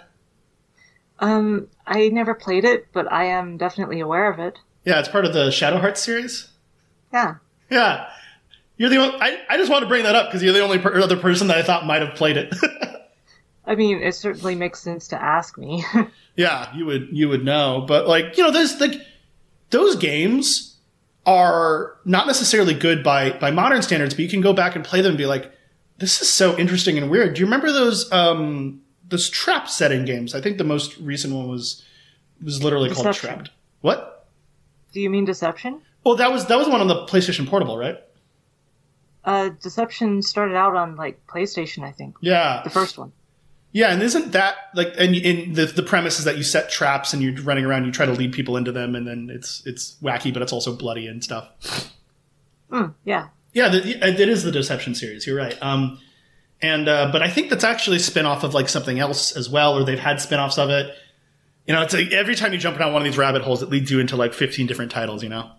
[1.20, 4.58] Um, I never played it, but I am definitely aware of it.
[4.84, 6.48] Yeah, it's part of the Shadow Hearts series.
[7.12, 7.36] Yeah.
[7.70, 8.08] Yeah,
[8.76, 9.18] you're the only.
[9.20, 11.46] I, I just want to bring that up because you're the only per- other person
[11.48, 12.54] that I thought might have played it.
[13.66, 15.84] I mean, it certainly makes sense to ask me.
[16.36, 18.94] Yeah, you would you would know, but like you know, there's like
[19.68, 20.76] those games
[21.26, 25.02] are not necessarily good by by modern standards, but you can go back and play
[25.02, 25.52] them and be like,
[25.98, 27.34] this is so interesting and weird.
[27.34, 30.34] Do you remember those um those trap setting games?
[30.34, 31.84] I think the most recent one was
[32.42, 33.50] was literally called Trapped.
[33.82, 34.26] What?
[34.92, 35.82] Do you mean Deception?
[36.04, 37.98] Well, that was that was one on the PlayStation Portable, right?
[39.24, 43.12] Uh, Deception started out on like PlayStation, I think, Yeah, the first one.
[43.72, 47.12] yeah, and isn't that like and in the the premise is that you set traps
[47.12, 49.96] and you're running around, you try to lead people into them, and then it's it's
[50.02, 51.92] wacky, but it's also bloody and stuff.
[52.72, 55.26] Mm, yeah, Yeah, the, it is the Deception series.
[55.26, 55.58] You're right.
[55.60, 55.98] Um,
[56.62, 59.76] and uh, but I think that's actually a spin-off of like something else as well,
[59.76, 60.94] or they've had spin-offs of it.
[61.66, 63.68] You know, it's like every time you jump down one of these rabbit holes, it
[63.68, 65.22] leads you into like 15 different titles.
[65.22, 65.50] You know.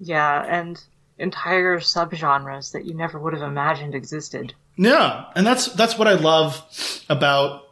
[0.00, 0.82] Yeah, and
[1.18, 4.54] entire subgenres that you never would have imagined existed.
[4.76, 6.62] Yeah, and that's that's what I love
[7.08, 7.62] about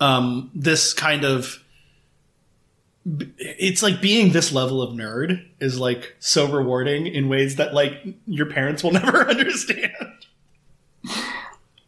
[0.00, 1.62] um, this kind of.
[3.06, 7.92] It's like being this level of nerd is like so rewarding in ways that like
[8.26, 9.92] your parents will never understand.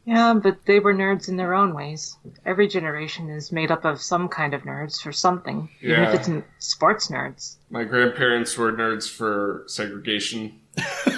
[0.07, 2.17] Yeah, but they were nerds in their own ways.
[2.47, 6.29] Every generation is made up of some kind of nerds for something, even if it's
[6.29, 7.57] n- sports nerds.
[7.71, 10.61] My grandparents were nerds for segregation.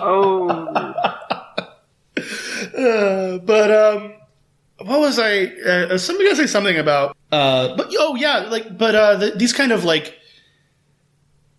[0.00, 1.14] Oh, Uh,
[3.38, 4.12] but um,
[4.78, 5.46] what was I?
[5.46, 7.16] Uh, somebody gonna say something about?
[7.32, 10.14] Uh, but oh yeah, like but uh, the, these kind of like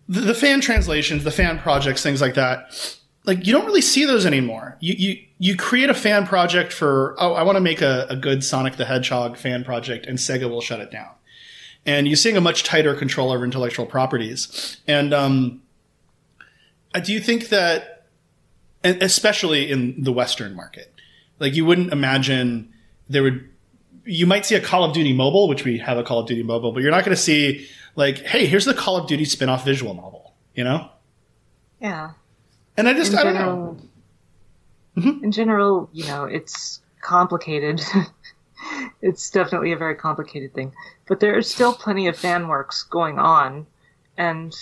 [0.08, 2.74] the, the fan translations, the fan projects, things like that.
[3.24, 4.76] Like you don't really see those anymore.
[4.80, 8.16] You you you create a fan project for oh I want to make a, a
[8.16, 11.10] good Sonic the Hedgehog fan project, and Sega will shut it down.
[11.86, 14.78] And you're seeing a much tighter control over intellectual properties.
[14.86, 15.62] And um,
[17.02, 18.00] do you think that
[18.84, 20.92] especially in the Western market.
[21.38, 22.72] Like you wouldn't imagine
[23.08, 23.48] there would.
[24.04, 26.42] You might see a Call of Duty mobile, which we have a Call of Duty
[26.42, 29.64] mobile, but you're not going to see like, hey, here's the Call of Duty spin-off
[29.64, 30.34] visual novel.
[30.54, 30.90] You know?
[31.80, 32.12] yeah.
[32.76, 33.40] And I just in I don't know.
[33.40, 33.76] general,
[34.96, 35.24] mm-hmm.
[35.24, 37.82] in general, you know, it's complicated.
[39.02, 40.72] it's definitely a very complicated thing,
[41.06, 43.66] but there is still plenty of fan works going on,
[44.16, 44.54] and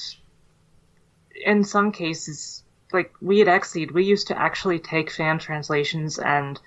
[1.44, 2.62] in some cases,
[2.92, 6.60] like we at XSEED, we used to actually take fan translations and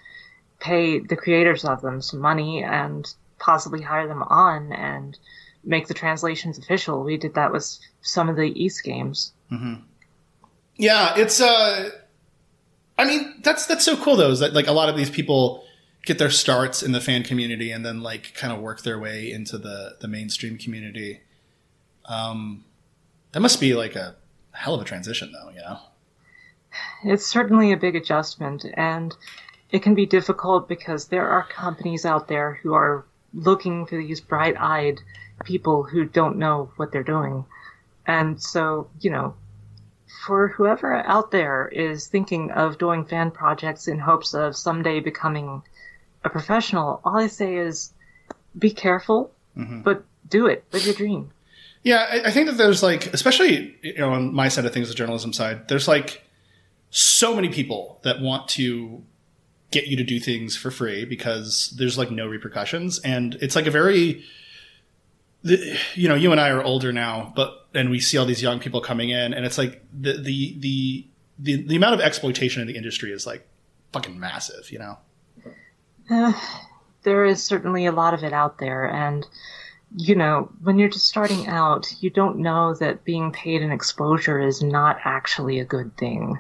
[0.60, 5.18] pay the creators of them some money and possibly hire them on and
[5.64, 7.04] make the translations official.
[7.04, 9.34] We did that with some of the Ys games.
[9.52, 9.84] Mm-hmm.
[10.82, 11.92] Yeah, it's uh
[12.98, 15.64] I mean, that's that's so cool though, is that like a lot of these people
[16.06, 19.32] get their starts in the fan community and then like kind of work their way
[19.32, 21.22] into the the mainstream community.
[22.06, 22.66] Um
[23.32, 24.16] that must be like a
[24.54, 25.78] hell of a transition though, you know.
[27.04, 29.16] It's certainly a big adjustment, and
[29.70, 33.06] it can be difficult because there are companies out there who are
[33.36, 35.00] looking for these bright eyed
[35.46, 37.46] people who don't know what they're doing.
[38.08, 39.36] And so, you know,
[40.26, 45.64] for whoever out there is thinking of doing fan projects in hopes of someday becoming
[46.24, 47.92] a professional, all I say is
[48.58, 49.82] be careful, mm-hmm.
[49.82, 50.64] but do it.
[50.72, 51.32] Live your dream.
[51.84, 54.90] Yeah, I, I think that there's like, especially you know, on my side of things,
[54.90, 56.24] the journalism side, there's like
[56.92, 59.04] so many people that want to
[59.72, 63.66] get you to do things for free because there's like no repercussions, and it's like
[63.66, 64.24] a very,
[65.44, 68.60] you know, you and I are older now, but and we see all these young
[68.60, 71.08] people coming in, and it's like the the the
[71.40, 73.48] the, the amount of exploitation in the industry is like
[73.94, 74.98] fucking massive, you know.
[76.10, 76.34] Uh,
[77.04, 79.28] there is certainly a lot of it out there, and
[79.96, 84.40] you know, when you're just starting out, you don't know that being paid an exposure
[84.40, 86.40] is not actually a good thing.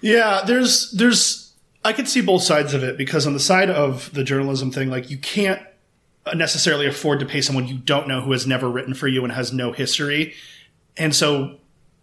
[0.00, 1.52] Yeah, there's there's
[1.84, 4.90] I could see both sides of it because on the side of the journalism thing,
[4.90, 5.60] like you can't
[6.34, 9.32] necessarily afford to pay someone you don't know who has never written for you and
[9.32, 10.34] has no history,
[10.96, 11.56] and so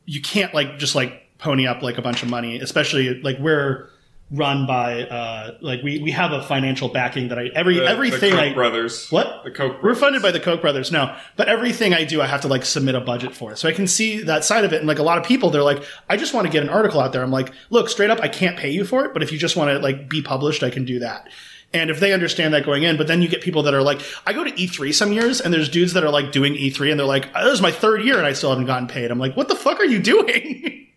[0.06, 3.90] you can't like just like pony up like a bunch of money, especially like we're
[4.34, 8.30] run by uh like we we have a financial backing that I every The, everything
[8.32, 9.10] the Koch I brothers.
[9.10, 9.44] What?
[9.44, 10.00] The Koch we're brothers.
[10.00, 12.96] funded by the Koch brothers now, but everything I do, I have to like submit
[12.96, 13.56] a budget for.
[13.58, 14.78] So I can see that side of it.
[14.78, 17.02] And like a lot of people, they're like, I just want to get an article
[17.02, 17.24] out there.
[17.24, 19.58] I'm like, look, straight up, I can't pay you for it, but if you just
[19.58, 21.28] want to like be published, I can do that.
[21.74, 24.02] And if they understand that going in, but then you get people that are like,
[24.26, 27.00] I go to E3 some years and there's dudes that are like doing E3 and
[27.00, 29.10] they're like, this is my third year and I still haven't gotten paid.
[29.10, 30.78] I'm like, what the fuck are you doing?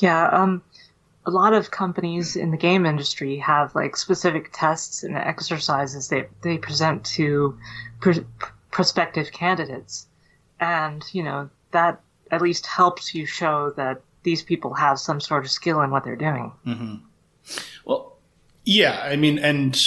[0.00, 0.62] Yeah, um,
[1.24, 6.26] a lot of companies in the game industry have like specific tests and exercises they
[6.42, 7.58] they present to
[8.00, 8.20] pr-
[8.70, 10.06] prospective candidates,
[10.60, 12.00] and you know that
[12.30, 16.04] at least helps you show that these people have some sort of skill in what
[16.04, 16.52] they're doing.
[17.84, 18.15] Well,
[18.66, 19.80] yeah, I mean, and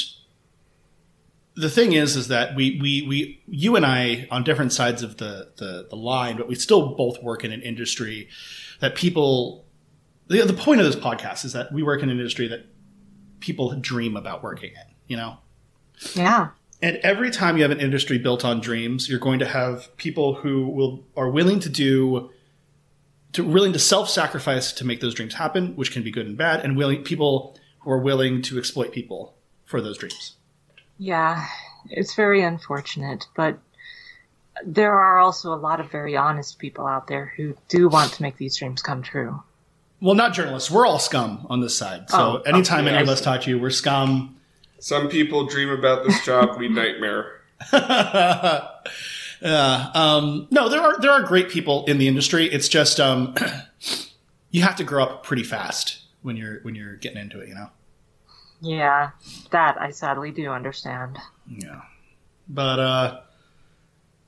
[1.56, 5.18] the thing is, is that we, we, we, you and I on different sides of
[5.18, 8.30] the, the, the line, but we still both work in an industry
[8.80, 9.66] that people,
[10.28, 12.66] the, the point of this podcast is that we work in an industry that
[13.42, 15.38] people dream about working in, you know?
[16.16, 16.52] Yeah,
[16.82, 20.36] And every time you have an industry built on dreams, you're going to have people
[20.36, 22.30] who will are willing to do
[23.34, 26.62] to willing to self-sacrifice to make those dreams happen, which can be good and bad,
[26.62, 27.59] and willing people
[27.90, 29.34] who are willing to exploit people
[29.66, 30.36] for those dreams.
[30.99, 31.48] Yeah,
[31.90, 33.57] it's very unfortunate, but
[34.64, 38.22] there are also a lot of very honest people out there who do want to
[38.22, 39.41] make these dreams come true.
[40.02, 40.70] Well, not journalists.
[40.70, 42.10] We're all scum on this side.
[42.11, 44.38] So Oh, anytime okay, any of us talk to you, we're scum.
[44.80, 47.41] Some people dream about this job, we nightmare.
[47.74, 48.68] yeah.
[49.41, 52.45] Um, no, there are there are great people in the industry.
[52.45, 53.34] It's just um,
[54.52, 57.49] you have to grow up pretty fast when you're when you're getting into it.
[57.49, 57.70] You know.
[58.61, 59.11] Yeah,
[59.52, 61.18] that I sadly do understand.
[61.48, 61.81] Yeah.
[62.48, 63.19] But uh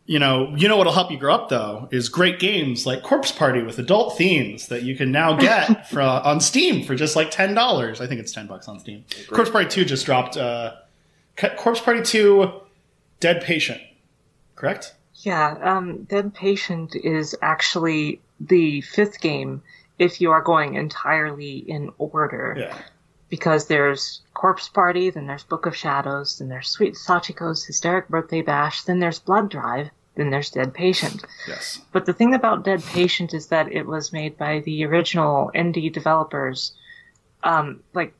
[0.05, 3.31] you know, you know what'll help you grow up though is great games like Corpse
[3.31, 7.31] Party with adult themes that you can now get for, on Steam for just like
[7.31, 8.01] ten dollars.
[8.01, 9.05] I think it's ten bucks on Steam.
[9.29, 10.37] Corpse Party Two just dropped.
[10.37, 10.73] Uh,
[11.57, 12.51] Corpse Party Two,
[13.19, 13.81] Dead Patient,
[14.55, 14.95] correct?
[15.15, 19.61] Yeah, um, Dead Patient is actually the fifth game
[19.99, 22.55] if you are going entirely in order.
[22.57, 22.77] Yeah.
[23.31, 28.41] Because there's Corpse Party, then there's Book of Shadows, then there's Sweet Sachiko's Hysteric Birthday
[28.43, 31.23] Bash, then there's Blood Drive, then there's Dead Patient.
[31.47, 31.79] Yes.
[31.93, 35.91] But the thing about Dead Patient is that it was made by the original indie
[35.91, 36.73] developers,
[37.43, 38.13] um, like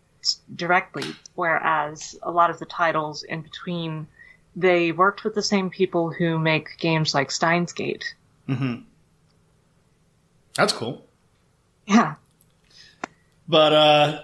[0.55, 1.05] directly,
[1.35, 4.07] whereas a lot of the titles in between,
[4.55, 8.15] they worked with the same people who make games like Steins Gate.
[8.47, 8.83] Mm-hmm.
[10.55, 11.05] That's cool.
[11.85, 12.15] Yeah,
[13.47, 14.21] but uh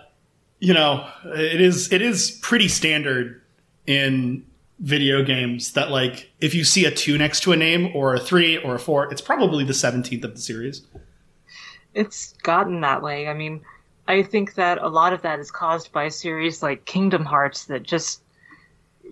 [0.60, 3.42] you know it is it is pretty standard
[3.86, 4.46] in
[4.80, 8.20] video games that like if you see a 2 next to a name or a
[8.20, 10.86] 3 or a 4 it's probably the 17th of the series
[11.94, 13.28] it's gotten that way.
[13.28, 13.62] I mean,
[14.08, 17.66] I think that a lot of that is caused by a series like Kingdom Hearts
[17.66, 18.22] that just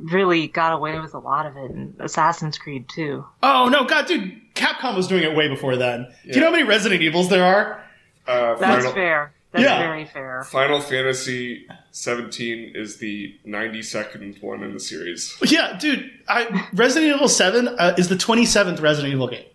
[0.02, 3.26] really got away with a lot of it, and Assassin's Creed too.
[3.42, 6.52] oh no god dude capcom was doing it way before then do you know how
[6.52, 7.84] many resident evils there are
[8.28, 9.34] Uh, That's Final, fair.
[9.56, 9.80] That's Yeah.
[9.88, 10.44] very fair.
[10.44, 15.36] Final Fantasy 17 is the 92nd one in the series.
[15.46, 19.46] yeah dude I, resident evil 7 uh, is the 27th resident evil game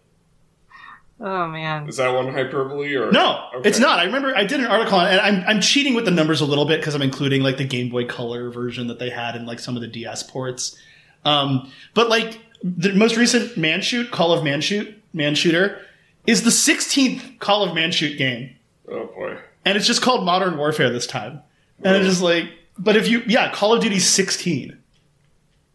[1.23, 1.87] Oh man.
[1.87, 3.69] Is that one hyperbole or No, Okay.
[3.69, 3.99] it's not.
[3.99, 6.41] I remember I did an article on it, and I'm, I'm cheating with the numbers
[6.41, 9.37] a little bit because I'm including like the Game Boy Color version that they had
[9.37, 10.79] and like some of the DS ports.
[11.27, 15.83] Um, but like the most recent Man Shoot, Call of Man Shoot, Man Shooter,
[16.27, 18.57] is the 16th Call of Man Shoot game,
[18.89, 19.37] Oh boy.
[19.65, 21.41] And it's just called Modern Warfare this time.
[21.83, 22.45] And it's just like,
[22.79, 24.77] but if you, yeah, Call of Duty 16.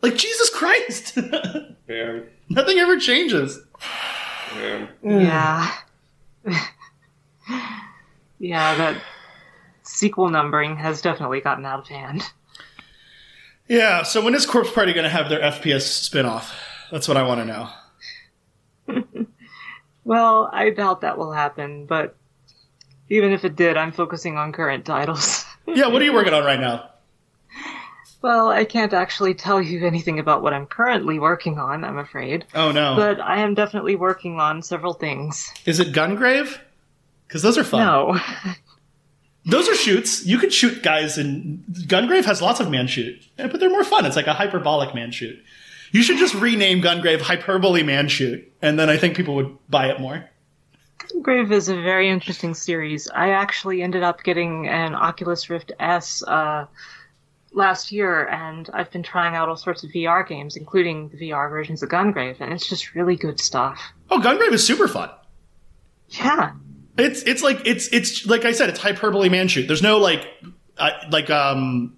[0.02, 1.18] Like Jesus Christ,
[1.88, 2.28] Man.
[2.50, 3.60] nothing ever changes.
[4.56, 4.90] Man.
[5.04, 5.24] Mm.
[5.24, 5.72] Yeah.
[8.40, 9.02] yeah, that
[9.82, 12.24] sequel numbering has definitely gotten out of hand.
[13.68, 14.04] Yeah.
[14.04, 16.54] So when is Corpse Party going to have their FPS spinoff?
[16.92, 19.26] That's what I want to know.
[20.06, 22.16] Well, I doubt that will happen, but
[23.10, 25.46] even if it did, I'm focusing on current titles.
[25.68, 26.92] Yeah, what are you working on right now?
[28.22, 32.46] well, I can't actually tell you anything about what I'm currently working on, I'm afraid.
[32.54, 32.96] Oh no.
[32.96, 35.52] But I am definitely working on several things.
[35.66, 36.60] Is it Gungrave?
[37.28, 37.80] Because those are fun.
[37.80, 38.20] No.
[39.48, 40.26] Those are shoots.
[40.26, 43.24] You could shoot guys in Gungrave has lots of man shoot.
[43.38, 44.06] Eh, but they're more fun.
[44.06, 45.40] It's like a hyperbolic man shoot.
[45.92, 49.90] You should just rename Gungrave Hyperbole Man Shoot, and then I think people would buy
[49.90, 50.30] it more.
[51.22, 53.10] Grave is a very interesting series.
[53.10, 56.66] I actually ended up getting an Oculus Rift S uh,
[57.52, 61.50] last year, and I've been trying out all sorts of VR games, including the VR
[61.50, 63.80] versions of Gungrave, and it's just really good stuff.
[64.10, 65.10] Oh, Gungrave is super fun.
[66.10, 66.54] Yeah.
[66.98, 69.68] It's it's like it's it's like I said, it's hyperbole man shoot.
[69.68, 70.26] There's no like
[70.78, 71.98] uh, like um,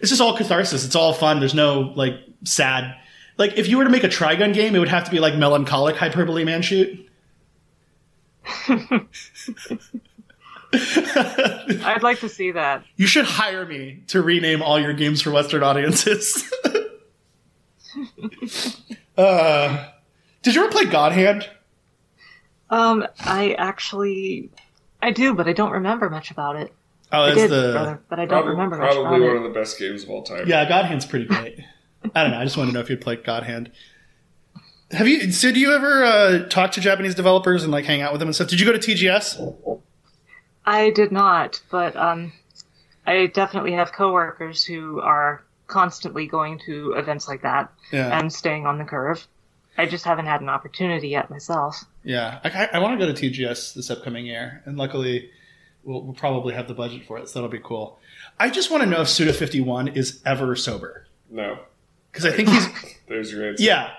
[0.00, 0.84] it's just all catharsis.
[0.84, 1.38] It's all fun.
[1.38, 2.96] There's no like sad.
[3.38, 5.36] Like if you were to make a Trigun game, it would have to be like
[5.36, 7.05] melancholic hyperbole man shoot.
[10.72, 12.84] I'd like to see that.
[12.96, 16.50] You should hire me to rename all your games for Western audiences.
[19.16, 19.88] uh,
[20.42, 21.48] did you ever play God Hand?
[22.68, 24.50] Um, I actually,
[25.00, 26.72] I do, but I don't remember much about it.
[27.12, 29.38] Oh, I did, the brother, but I don't Prob- remember much Probably about one it.
[29.38, 30.48] of the best games of all time.
[30.48, 30.68] yeah.
[30.68, 31.60] God Hand's pretty great.
[32.14, 32.38] I don't know.
[32.38, 33.70] I just want to know if you'd played God Hand.
[34.96, 35.30] Have you?
[35.32, 38.28] So, do you ever uh, talk to Japanese developers and like hang out with them
[38.28, 38.48] and stuff?
[38.48, 39.80] Did you go to TGS?
[40.64, 42.32] I did not, but um,
[43.06, 48.66] I definitely have coworkers who are constantly going to events like that Yeah, and staying
[48.66, 49.26] on the curve.
[49.78, 51.84] I just haven't had an opportunity yet myself.
[52.02, 52.40] yeah.
[52.42, 55.30] I, I want to go to TGS this upcoming year, and luckily,
[55.84, 57.98] we'll, we'll probably have the budget for it, so that'll be cool.
[58.40, 61.06] I just want to know if Suda Fifty One is ever sober.
[61.30, 61.58] No.
[62.10, 62.66] because I think he's
[63.08, 63.62] There's your answer.
[63.62, 63.90] yeah.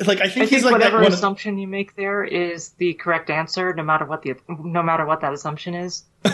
[0.00, 1.06] Like I I think think he's like that whatever one.
[1.06, 5.04] Of, assumption you make there is the correct answer, no matter what the no matter
[5.06, 6.04] what that assumption is.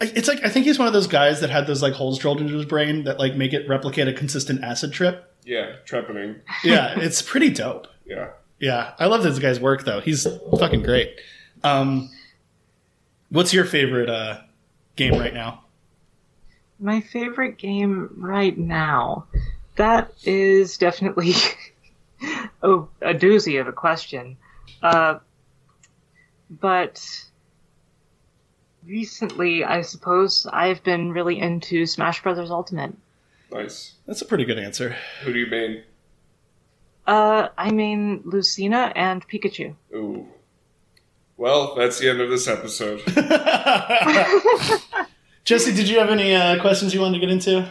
[0.00, 2.40] it's like I think he's one of those guys that had those like holes drilled
[2.40, 5.32] into his brain that like make it replicate a consistent acid trip.
[5.44, 6.40] Yeah, trepanning.
[6.64, 7.86] Yeah, it's pretty dope.
[8.04, 8.30] Yeah.
[8.58, 10.00] Yeah, I love this guy's work though.
[10.00, 10.26] He's
[10.56, 11.18] fucking great.
[11.64, 12.10] Um,
[13.28, 14.40] what's your favorite uh,
[14.94, 15.64] game right now?
[16.78, 19.26] My favorite game right now,
[19.76, 21.32] that is definitely
[22.62, 24.36] oh, a doozy of a question.
[24.82, 25.18] Uh,
[26.50, 27.04] but
[28.84, 32.94] recently, I suppose I've been really into Smash Brothers Ultimate.
[33.50, 33.94] Nice.
[34.06, 34.96] That's a pretty good answer.
[35.22, 35.82] Who do you mean?
[37.06, 39.74] Uh, I mean Lucina and Pikachu.
[39.94, 40.26] Ooh.
[41.36, 43.02] Well, that's the end of this episode.
[45.44, 47.68] Jesse, did you have any uh, questions you wanted to get into?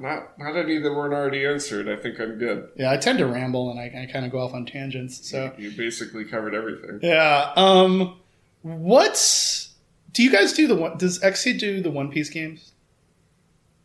[0.00, 1.88] Not not any that weren't already answered.
[1.88, 2.68] I think I'm good.
[2.76, 5.28] Yeah, I tend to ramble and I, I kind of go off on tangents.
[5.30, 7.00] So You basically covered everything.
[7.02, 7.52] yeah.
[7.56, 8.18] Um,
[8.62, 9.70] what's
[10.12, 10.98] do you guys do the one?
[10.98, 12.72] Does Xe do the One Piece games?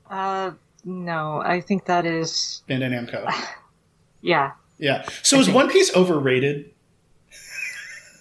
[0.10, 0.52] Uh,
[0.84, 3.32] no, I think that is Bandai Namco.
[4.22, 4.52] yeah.
[4.78, 5.06] Yeah.
[5.24, 6.72] So is One Piece overrated?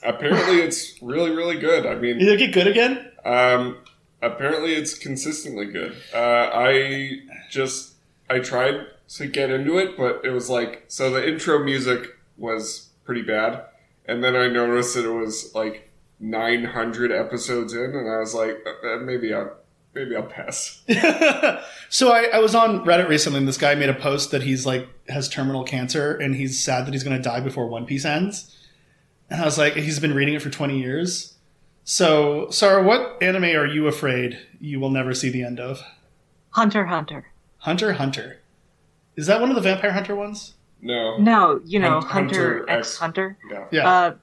[0.03, 1.87] Apparently, it's really really good.
[1.87, 3.11] I mean, Did it get good again?
[3.25, 3.79] Um,
[4.27, 5.95] apparently, it's consistently good.
[6.13, 7.19] Uh, I
[7.51, 7.95] just
[8.29, 12.89] I tried to get into it, but it was like so the intro music was
[13.05, 13.65] pretty bad,
[14.07, 15.91] and then I noticed that it was like
[16.21, 19.57] 900 episodes in, and I was like, uh, maybe I'll
[19.95, 20.83] maybe I'll pass.
[21.89, 24.67] so I, I was on Reddit recently, and this guy made a post that he's
[24.67, 28.05] like has terminal cancer, and he's sad that he's going to die before One Piece
[28.05, 28.51] ends.
[29.31, 31.34] And I was like, he's been reading it for twenty years.
[31.85, 35.83] So, Sarah, what anime are you afraid you will never see the end of?
[36.51, 37.27] Hunter Hunter.
[37.59, 38.41] Hunter Hunter.
[39.17, 40.55] Is that one of the Vampire Hunter ones?
[40.81, 43.39] No, No, you know, Hunt- Hunter, Hunter x X- Hunter.
[43.51, 43.65] yeah.
[43.71, 43.89] Yeah.
[43.91, 44.15] Uh,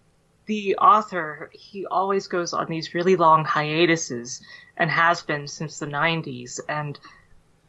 [0.47, 4.41] the author, he always goes on these really long hiatuses
[4.77, 6.59] and has been since the 90s.
[6.67, 6.99] And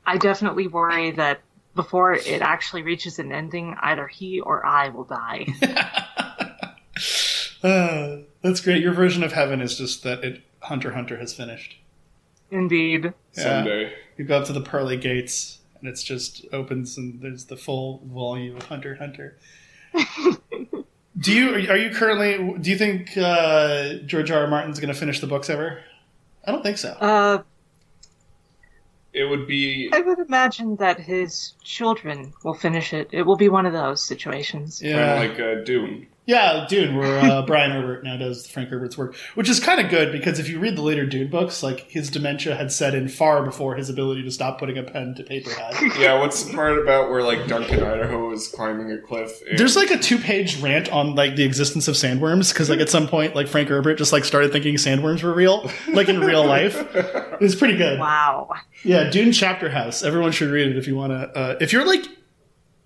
[0.06, 1.40] I definitely worry that
[1.74, 5.46] before it actually reaches an ending, either he or I will die.
[7.64, 8.82] Uh, that's great.
[8.82, 11.76] Your version of heaven is just that it Hunter Hunter has finished.
[12.50, 13.14] Indeed.
[13.34, 13.42] Yeah.
[13.42, 13.92] Someday.
[14.16, 18.02] You go up to the pearly gates, and it's just opens, and there's the full
[18.04, 19.38] volume of Hunter Hunter.
[21.18, 22.58] do you are you currently?
[22.60, 24.42] Do you think uh, George R.
[24.42, 24.46] R.
[24.48, 25.80] Martin's going to finish the books ever?
[26.44, 26.90] I don't think so.
[26.90, 27.42] Uh,
[29.12, 33.08] It would be I would imagine that his children will finish it.
[33.12, 34.80] It will be one of those situations.
[34.82, 36.06] Yeah, kind of like uh, Dune.
[36.24, 39.90] Yeah, Dune, where uh, Brian Herbert now does Frank Herbert's work, which is kind of
[39.90, 43.08] good because if you read the later Dune books, like his dementia had set in
[43.08, 45.74] far before his ability to stop putting a pen to paper had.
[46.02, 49.30] Yeah, what's the part about where like Duncan Idaho is climbing a cliff?
[49.48, 52.80] And There's like a two page rant on like the existence of sandworms because like
[52.80, 56.20] at some point like Frank Herbert just like started thinking sandworms were real like in
[56.20, 56.76] real life.
[56.94, 57.98] It was pretty good.
[57.98, 58.50] Wow.
[58.84, 60.02] Yeah, Dune Chapter House.
[60.02, 61.38] Everyone should read it if you want to.
[61.38, 62.04] Uh, if you're like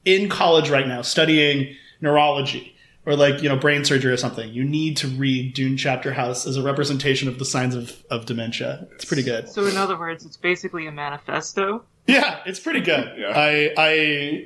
[0.05, 2.76] in college right now studying neurology
[3.07, 6.47] or like you know brain surgery or something, you need to read Dune Chapter House
[6.47, 8.87] as a representation of the signs of, of dementia.
[8.93, 9.49] It's pretty good.
[9.49, 11.85] So, in other words, it's basically a manifesto.
[12.07, 13.13] Yeah, it's pretty good.
[13.19, 13.33] Yeah.
[13.35, 13.91] I, I,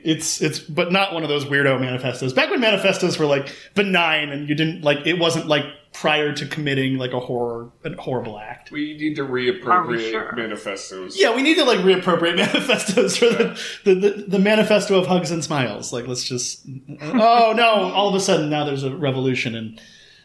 [0.03, 2.33] it's, it's, but not one of those weirdo manifestos.
[2.33, 6.47] Back when manifestos were like benign and you didn't like, it wasn't like prior to
[6.47, 8.71] committing like a horror, a horrible act.
[8.71, 10.33] We need to reappropriate sure?
[10.37, 11.19] manifestos.
[11.21, 15.31] Yeah, we need to like reappropriate manifestos for the, the, the, the manifesto of hugs
[15.31, 15.93] and smiles.
[15.93, 16.67] Like, let's just,
[17.03, 19.79] oh no, all of a sudden now there's a revolution in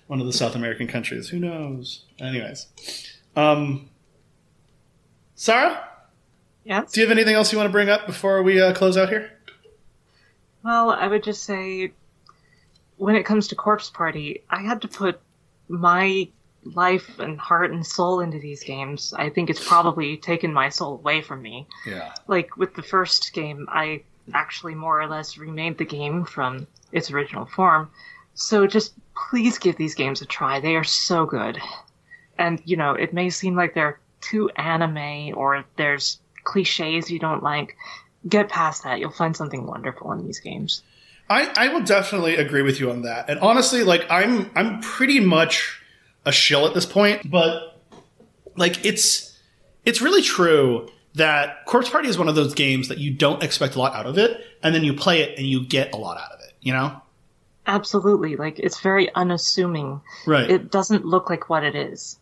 [0.07, 1.29] one of the South American countries.
[1.29, 2.05] Who knows?
[2.19, 2.67] Anyways.
[3.35, 3.89] Um,
[5.33, 5.83] Sarah,
[6.63, 6.91] Yes?
[6.91, 9.09] do you have anything else you want to bring up before we uh, close out
[9.09, 9.31] here?
[10.63, 11.91] Well, I would just say,
[12.97, 15.19] when it comes to Corpse Party, I had to put
[15.67, 16.27] my
[16.63, 19.13] life and heart and soul into these games.
[19.15, 21.67] I think it's probably taken my soul away from me.
[21.85, 22.13] Yeah.
[22.27, 24.01] Like with the first game, I
[24.33, 27.91] actually more or less remade the game from its original form.
[28.33, 28.93] So just
[29.29, 30.59] please give these games a try.
[30.59, 31.59] They are so good.
[32.37, 37.43] And, you know, it may seem like they're too anime or there's cliches you don't
[37.43, 37.77] like.
[38.27, 38.99] Get past that.
[38.99, 40.81] You'll find something wonderful in these games.
[41.29, 43.29] I, I will definitely agree with you on that.
[43.29, 45.81] And honestly, like I'm I'm pretty much
[46.25, 47.81] a shill at this point, but
[48.55, 49.37] like it's
[49.85, 53.75] it's really true that Corpse Party is one of those games that you don't expect
[53.75, 56.17] a lot out of it, and then you play it and you get a lot
[56.17, 57.01] out of it, you know?
[57.67, 58.35] Absolutely.
[58.35, 60.01] Like, it's very unassuming.
[60.27, 60.49] Right.
[60.51, 62.19] It doesn't look like what it is.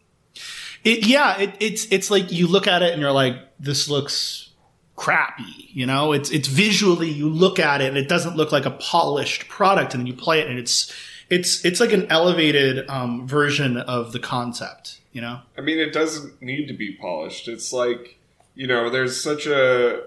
[0.83, 4.49] It, yeah, it, it's it's like you look at it and you're like, this looks
[4.95, 5.69] crappy.
[5.71, 8.71] You know, it's it's visually you look at it and it doesn't look like a
[8.71, 10.93] polished product, and then you play it and it's
[11.29, 14.99] it's it's like an elevated um, version of the concept.
[15.11, 17.47] You know, I mean, it doesn't need to be polished.
[17.47, 18.17] It's like
[18.55, 20.03] you know, there's such a.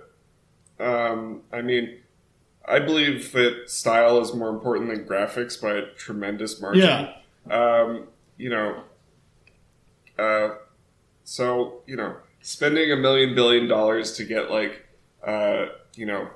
[0.79, 1.99] Um, I mean,
[2.67, 6.83] I believe that style is more important than graphics by a tremendous margin.
[6.83, 7.13] Yeah.
[7.51, 8.83] Um, you know,
[10.19, 10.57] uh,
[11.25, 14.87] so you know, spending a million billion dollars to get like,
[15.27, 16.31] uh, you know,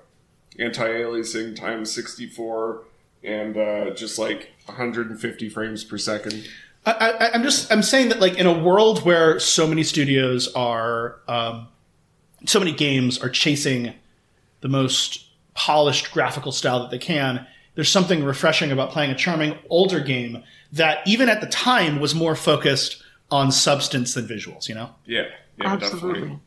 [0.59, 2.85] anti-aliasing times sixty-four
[3.23, 6.49] and uh, just like 150 frames per second.
[6.85, 10.53] I, I, I'm just I'm saying that like in a world where so many studios
[10.55, 11.69] are, um,
[12.45, 13.95] so many games are chasing
[14.63, 17.47] the most polished graphical style that they can.
[17.77, 20.43] There's something refreshing about playing a charming older game
[20.73, 24.69] that even at the time was more focused on substance than visuals.
[24.69, 24.91] You know?
[25.05, 25.27] Yeah,
[25.61, 26.13] yeah, Absolutely.
[26.13, 26.39] definitely.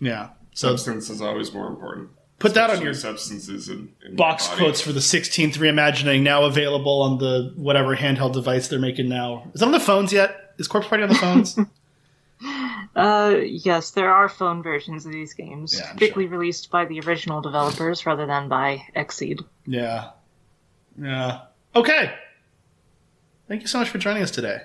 [0.00, 0.28] Yeah.
[0.54, 2.10] So Substance is always more important.
[2.38, 4.60] put that on your substances in, in box body.
[4.60, 9.50] quotes for the 16th reimagining now available on the whatever handheld device they're making now.
[9.54, 10.54] Is it on the phones yet?
[10.58, 11.58] Is Corpse Party on the phones?
[12.94, 16.98] Uh, yes, there are phone versions of these games, Yeah, I'm typically released by the
[17.00, 19.40] original developers rather than by XSEED.
[19.66, 20.10] yeah.
[20.98, 21.42] Yeah.
[21.74, 22.14] Okay.
[23.48, 24.62] Thank you so much for joining us today.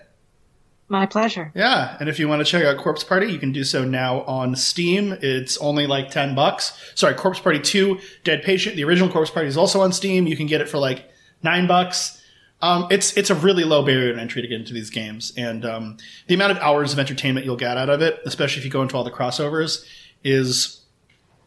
[0.91, 1.53] My pleasure.
[1.55, 4.23] Yeah, and if you want to check out Corpse Party, you can do so now
[4.23, 5.17] on Steam.
[5.21, 6.77] It's only like 10 bucks.
[6.95, 10.27] Sorry, Corpse Party 2, Dead Patient, the original Corpse Party is also on Steam.
[10.27, 11.09] You can get it for like
[11.43, 12.21] 9 bucks.
[12.61, 15.65] Um, it's it's a really low barrier to entry to get into these games, and
[15.65, 15.97] um,
[16.27, 18.81] the amount of hours of entertainment you'll get out of it, especially if you go
[18.81, 19.85] into all the crossovers,
[20.25, 20.81] is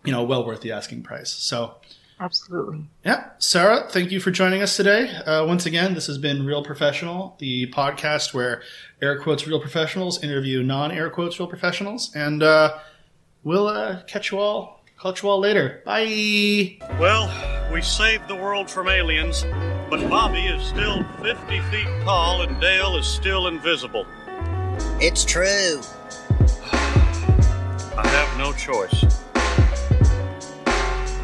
[0.05, 1.31] you know well worth the asking price.
[1.31, 1.77] So
[2.21, 2.87] Absolutely.
[3.05, 5.11] yeah, Sarah, thank you for joining us today.
[5.27, 8.63] Uh, once again, this has been Real Professional, the podcast where
[9.03, 12.79] air quotes real professionals interview non air quotes real professionals, and uh,
[13.43, 15.83] we'll uh, catch you all, catch you all later.
[15.85, 16.79] Bye.
[17.01, 17.29] Well,
[17.73, 19.45] we saved the world from aliens,
[19.91, 24.07] but Bobby is still 50 feet tall and Dale is still invisible.
[25.01, 25.81] It's true.
[27.97, 29.24] I have no choice.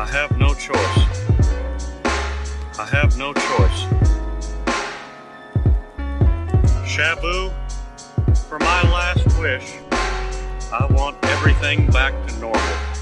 [0.01, 0.99] I have no choice.
[2.79, 3.81] I have no choice.
[6.89, 7.53] Shabu,
[8.49, 9.77] for my last wish,
[10.73, 13.00] I want everything back to normal.